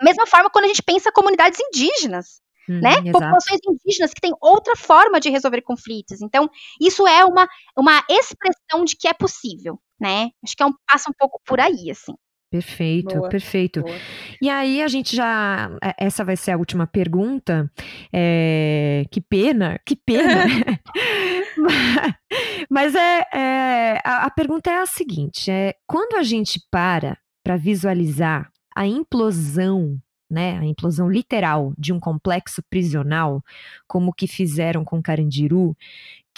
[0.02, 2.92] Mesma forma quando a gente pensa comunidades indígenas, Uhum, né?
[2.92, 3.12] Exato.
[3.12, 6.22] Populações indígenas que têm outra forma de resolver conflitos.
[6.22, 10.30] Então, isso é uma, uma expressão de que é possível, né?
[10.44, 12.14] Acho que é um passo um pouco por aí, assim.
[12.52, 13.82] Perfeito, boa, perfeito.
[13.82, 13.96] Boa.
[14.42, 15.70] E aí a gente já.
[15.84, 17.72] É, essa vai ser a última pergunta.
[18.12, 20.46] É, que pena, que pena.
[22.70, 27.56] Mas é, é a, a, pergunta é a seguinte: é quando a gente para para
[27.56, 30.00] visualizar a implosão
[30.30, 33.44] né, a implosão literal de um complexo prisional,
[33.88, 35.76] como que fizeram com Carandiru,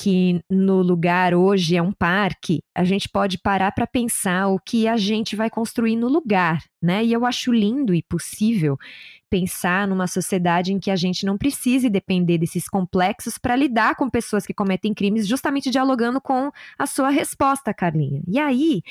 [0.01, 4.87] que no lugar hoje é um parque, a gente pode parar para pensar o que
[4.87, 7.05] a gente vai construir no lugar, né?
[7.05, 8.79] E eu acho lindo e possível
[9.29, 14.09] pensar numa sociedade em que a gente não precise depender desses complexos para lidar com
[14.09, 16.49] pessoas que cometem crimes, justamente dialogando com
[16.79, 18.23] a sua resposta, Carlinha.
[18.27, 18.81] E aí,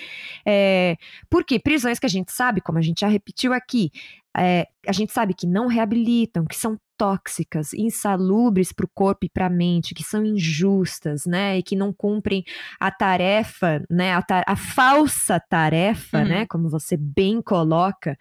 [0.47, 0.97] é,
[1.29, 3.91] porque prisões que a gente sabe, como a gente já repetiu aqui,
[4.37, 9.31] é, a gente sabe que não reabilitam, que são tóxicas, insalubres para o corpo e
[9.31, 12.45] para a mente, que são injustas, né, e que não cumprem
[12.79, 16.29] a tarefa, né, a, ta a falsa tarefa, né, uhum.
[16.41, 18.19] né, como você bem coloca,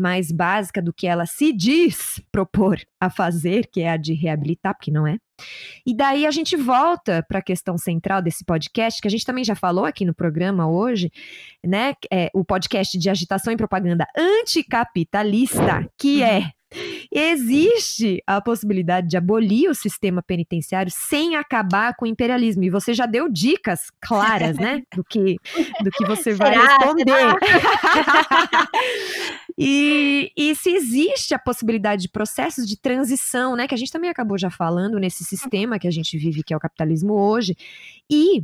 [0.00, 4.74] mais básica do que ela se diz propor a fazer, que é a de reabilitar,
[4.74, 5.18] porque não é.
[5.84, 9.44] E daí a gente volta para a questão central desse podcast, que a gente também
[9.44, 11.12] já falou aqui no programa hoje,
[11.62, 11.94] né?
[12.10, 16.52] É, o podcast de agitação e propaganda anticapitalista, que é
[17.14, 22.64] Existe a possibilidade de abolir o sistema penitenciário sem acabar com o imperialismo.
[22.64, 24.82] E você já deu dicas claras, né?
[24.96, 25.36] Do que,
[25.82, 27.12] do que você vai será, responder.
[29.58, 33.68] e, e se existe a possibilidade de processos de transição, né?
[33.68, 36.56] Que a gente também acabou já falando nesse sistema que a gente vive, que é
[36.56, 37.54] o capitalismo hoje.
[38.10, 38.42] E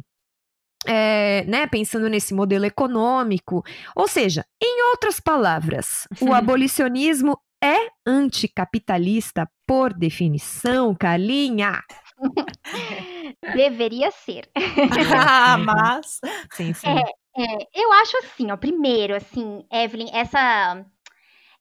[0.87, 3.65] é, né, pensando nesse modelo econômico.
[3.97, 11.83] Ou seja, em outras palavras, o abolicionismo é anticapitalista por definição, Carlinha?
[13.55, 14.49] Deveria ser.
[15.17, 16.21] ah, mas.
[16.53, 16.89] Sim, sim.
[16.89, 18.57] É, é, eu acho assim, ó.
[18.57, 20.85] Primeiro, assim, Evelyn, essa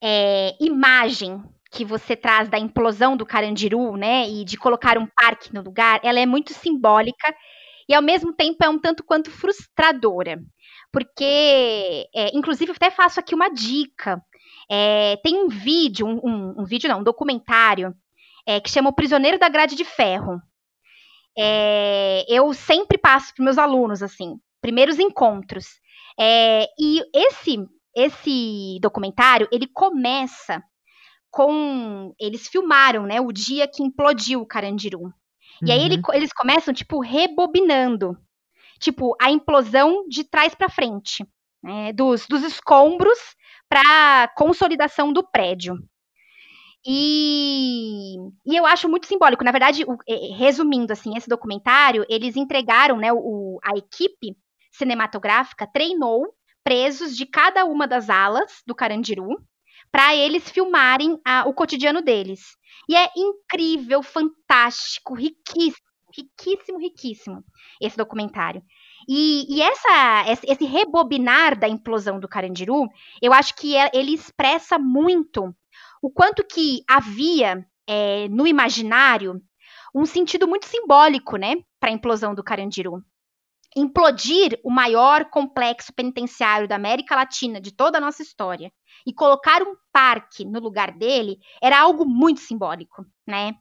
[0.02, 5.54] é, imagem que você traz da implosão do Carandiru, né, e de colocar um parque
[5.54, 7.36] no lugar, ela é muito simbólica
[7.90, 10.40] e ao mesmo tempo é um tanto quanto frustradora,
[10.92, 14.22] porque, é, inclusive, eu até faço aqui uma dica.
[14.70, 17.96] É, tem um vídeo, um, um, um, vídeo não, um documentário
[18.46, 20.42] é, que chama O Prisioneiro da Grade de Ferro.
[21.38, 25.68] É, eu sempre passo para meus alunos assim, primeiros encontros.
[26.20, 27.58] É, e esse
[27.96, 30.62] esse documentário ele começa
[31.32, 35.02] com eles filmaram, né, o dia que implodiu o Carandiru.
[35.02, 35.12] Uhum.
[35.66, 36.14] E aí ele, uhum.
[36.14, 38.16] eles começam tipo rebobinando,
[38.80, 41.26] tipo a implosão de trás para frente,
[41.62, 43.18] né, dos, dos escombros
[43.70, 45.76] para consolidação do prédio.
[46.86, 48.16] E,
[48.46, 49.44] e, eu acho muito simbólico.
[49.44, 49.98] Na verdade, o,
[50.36, 54.38] resumindo assim, esse documentário, eles entregaram, né, o, a equipe
[54.72, 56.34] cinematográfica treinou
[56.64, 59.30] presos de cada uma das alas do Carandiru
[59.92, 62.42] para eles filmarem a, o cotidiano deles.
[62.90, 67.44] E é incrível, fantástico, riquíssimo, riquíssimo, riquíssimo
[67.82, 68.62] esse documentário.
[69.08, 72.88] E, e essa, esse rebobinar da implosão do Carandiru,
[73.22, 75.56] eu acho que é, ele expressa muito
[76.02, 79.42] o quanto que havia é, no imaginário
[79.96, 83.02] um sentido muito simbólico, né, para a implosão do Carandiru
[83.78, 88.72] implodir o maior complexo penitenciário da América Latina de toda a nossa história
[89.06, 93.54] e colocar um parque no lugar dele era algo muito simbólico, né?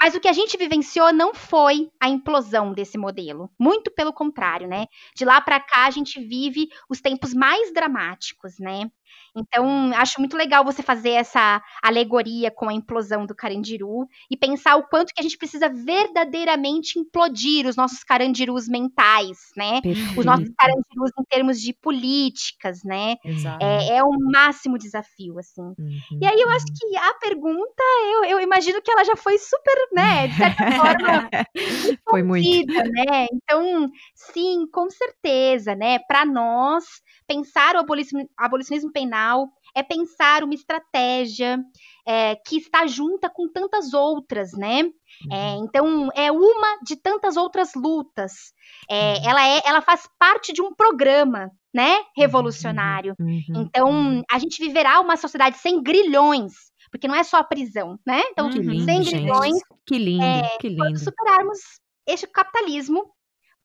[0.00, 4.68] Mas o que a gente vivenciou não foi a implosão desse modelo, muito pelo contrário,
[4.68, 4.86] né?
[5.16, 8.90] De lá para cá a gente vive os tempos mais dramáticos, né?
[9.36, 14.76] Então, acho muito legal você fazer essa alegoria com a implosão do Carandiru e pensar
[14.76, 19.80] o quanto que a gente precisa verdadeiramente implodir os nossos carandirus mentais, né?
[19.82, 20.20] Perfeito.
[20.20, 23.16] Os nossos carandirus em termos de políticas, né?
[23.60, 25.62] É, é, um máximo desafio, assim.
[25.62, 26.18] Uhum.
[26.22, 27.82] E aí eu acho que a pergunta,
[28.12, 30.28] eu, eu imagino que ela já foi super, né?
[30.28, 31.30] De certa forma,
[32.08, 32.72] foi muito.
[32.72, 33.26] né?
[33.32, 35.98] Então, sim, com certeza, né?
[36.06, 36.84] Para nós
[37.26, 41.58] pensar o abolicionismo, abolicionismo penal é pensar uma estratégia
[42.06, 44.82] é, que está junta com tantas outras, né?
[45.30, 45.64] É, uhum.
[45.64, 48.52] então é uma de tantas outras lutas.
[48.88, 49.30] É, uhum.
[49.30, 51.98] ela é, ela faz parte de um programa, né?
[52.16, 53.14] Revolucionário.
[53.18, 53.62] Uhum.
[53.62, 56.52] Então a gente viverá uma sociedade sem grilhões,
[56.90, 58.22] porque não é só a prisão, né?
[58.30, 59.54] Então lindo, sem grilhões.
[59.54, 59.64] Gente.
[59.86, 60.82] Que lindo, é, que lindo.
[60.82, 61.58] Quando superarmos
[62.06, 63.12] este capitalismo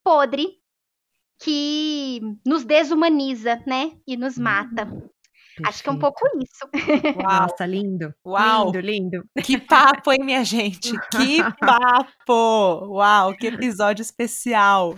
[0.03, 0.47] podre
[1.41, 3.91] que nos desumaniza, né?
[4.07, 4.87] E nos mata.
[5.59, 5.67] Perfeito.
[5.67, 6.69] Acho que é um pouco isso.
[7.17, 7.41] Uau.
[7.41, 8.13] Nossa, lindo.
[8.25, 8.65] Uau.
[8.65, 9.23] Lindo, lindo.
[9.43, 10.91] Que papo, hein, minha gente?
[11.11, 12.93] Que papo!
[12.95, 14.95] Uau, que episódio especial.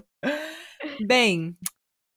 [1.05, 1.57] Bem,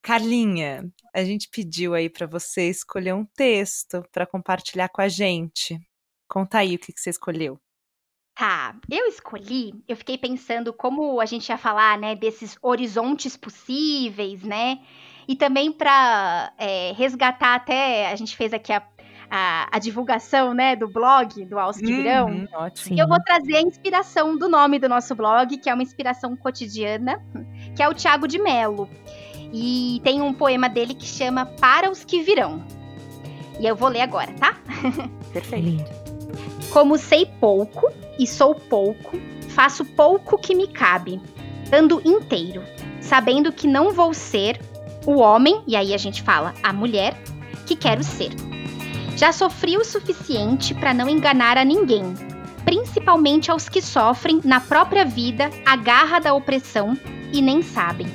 [0.02, 0.84] Carlinha,
[1.14, 5.78] a gente pediu aí para você escolher um texto para compartilhar com a gente.
[6.28, 7.58] Conta aí o que, que você escolheu.
[8.34, 14.42] Tá, eu escolhi, eu fiquei pensando como a gente ia falar, né, desses horizontes possíveis,
[14.42, 14.80] né?
[15.26, 18.82] E também para é, resgatar até, a gente fez aqui a,
[19.30, 22.28] a, a divulgação, né, do blog do Aos que Virão.
[22.28, 22.98] Uhum, ótimo.
[22.98, 27.22] Eu vou trazer a inspiração do nome do nosso blog, que é uma inspiração cotidiana,
[27.74, 28.88] que é o Tiago de Melo.
[29.52, 32.62] E tem um poema dele que chama Para os que Virão.
[33.60, 34.56] E eu vou ler agora, tá?
[35.32, 35.90] Perfeito.
[36.72, 39.16] Como sei pouco e sou pouco,
[39.50, 41.20] faço pouco que me cabe,
[41.72, 42.64] ando inteiro,
[43.00, 44.58] sabendo que não vou ser
[45.06, 47.14] o homem, e aí a gente fala a mulher,
[47.66, 48.30] que quero ser.
[49.16, 52.14] Já sofri o suficiente para não enganar a ninguém,
[52.64, 56.98] principalmente aos que sofrem na própria vida a garra da opressão
[57.32, 58.06] e nem sabem.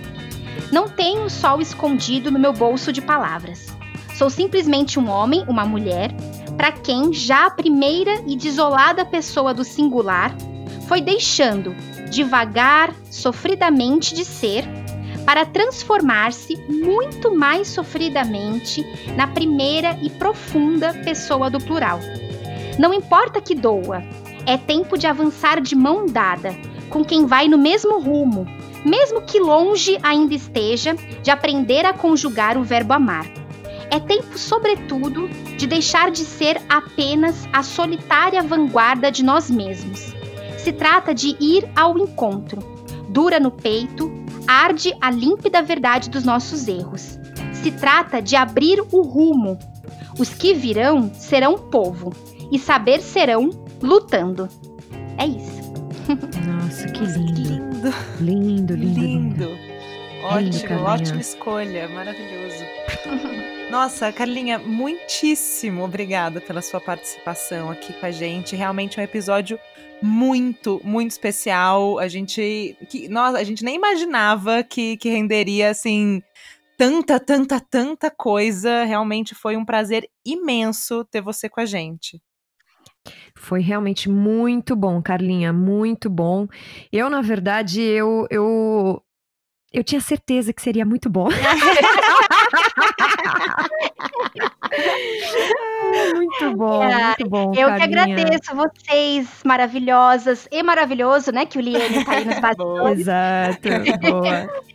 [0.72, 3.68] Não tenho o sol escondido no meu bolso de palavras.
[4.16, 6.12] Sou simplesmente um homem, uma mulher,
[6.58, 10.36] para quem já a primeira e desolada pessoa do singular
[10.88, 11.76] foi deixando,
[12.10, 14.66] devagar, sofridamente de ser,
[15.30, 18.84] para transformar-se muito mais sofridamente
[19.16, 22.00] na primeira e profunda pessoa do plural.
[22.80, 24.04] Não importa que doa,
[24.48, 26.58] é tempo de avançar de mão dada
[26.90, 28.48] com quem vai no mesmo rumo,
[28.84, 33.28] mesmo que longe ainda esteja de aprender a conjugar o verbo amar.
[33.92, 40.12] É tempo, sobretudo, de deixar de ser apenas a solitária vanguarda de nós mesmos.
[40.58, 42.80] Se trata de ir ao encontro.
[43.10, 44.12] Dura no peito,
[44.50, 47.20] arde a límpida verdade dos nossos erros.
[47.54, 49.60] Se trata de abrir o rumo.
[50.18, 52.12] Os que virão serão povo,
[52.52, 54.50] e saber serão lutando.
[55.20, 55.60] É isso.
[56.48, 57.30] Nossa, que lindo.
[57.40, 57.94] Lindo.
[58.20, 59.46] Lindo, lindo, lindo.
[59.46, 59.70] Lindo.
[60.24, 60.90] Ótimo, Carlinha.
[60.90, 62.66] ótima escolha, maravilhoso.
[63.70, 68.56] Nossa, Carlinha, muitíssimo obrigada pela sua participação aqui com a gente.
[68.56, 69.60] Realmente é um episódio
[70.02, 72.00] muito, muito especial.
[72.00, 76.22] A gente, que, nossa, a gente nem imaginava que, que renderia assim
[76.78, 78.84] tanta, tanta, tanta coisa.
[78.84, 82.22] Realmente foi um prazer imenso ter você com a gente.
[83.36, 86.48] Foi realmente muito bom, Carlinha, muito bom.
[86.92, 89.02] Eu, na verdade, eu, eu,
[89.74, 91.30] eu tinha certeza que seria muito bom.
[96.16, 97.52] muito bom, muito bom.
[97.56, 98.04] Eu que Carlinha.
[98.04, 101.46] agradeço vocês, maravilhosas e maravilhoso, né?
[101.46, 103.00] Que o Liane tá aí nos bastidores.
[103.00, 103.70] Exato,
[104.02, 104.50] boa.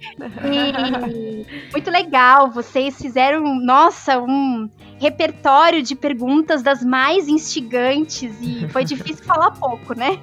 [0.44, 4.68] E muito legal, vocês fizeram, nossa, um
[5.00, 10.16] repertório de perguntas das mais instigantes e foi difícil falar pouco, né?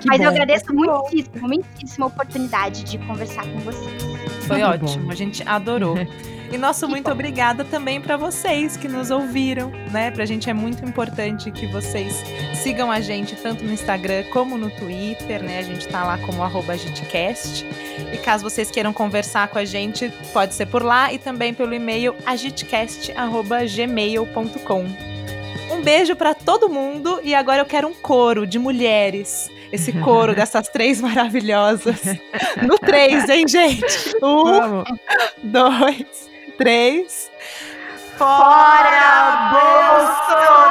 [0.00, 0.24] que Mas bom.
[0.24, 4.02] eu agradeço muitíssimo, muitíssimo a oportunidade de conversar com vocês.
[4.46, 5.12] Foi Muito ótimo, bom.
[5.12, 5.96] a gente adorou.
[6.50, 10.10] E nosso muito obrigada também para vocês que nos ouviram, né?
[10.10, 14.70] Pra gente é muito importante que vocês sigam a gente tanto no Instagram como no
[14.70, 15.58] Twitter, né?
[15.58, 17.66] A gente tá lá como agitcast.
[18.12, 21.74] E caso vocês queiram conversar com a gente, pode ser por lá e também pelo
[21.74, 24.86] e-mail agitcast@gmail.com.
[25.70, 29.50] Um beijo para todo mundo e agora eu quero um coro de mulheres.
[29.70, 32.00] Esse coro dessas três maravilhosas.
[32.66, 33.84] No três, hein, gente?
[34.20, 34.88] Um, Vamos.
[35.44, 36.27] dois,
[36.58, 37.30] três.
[38.18, 40.68] Fora Bolsonaro!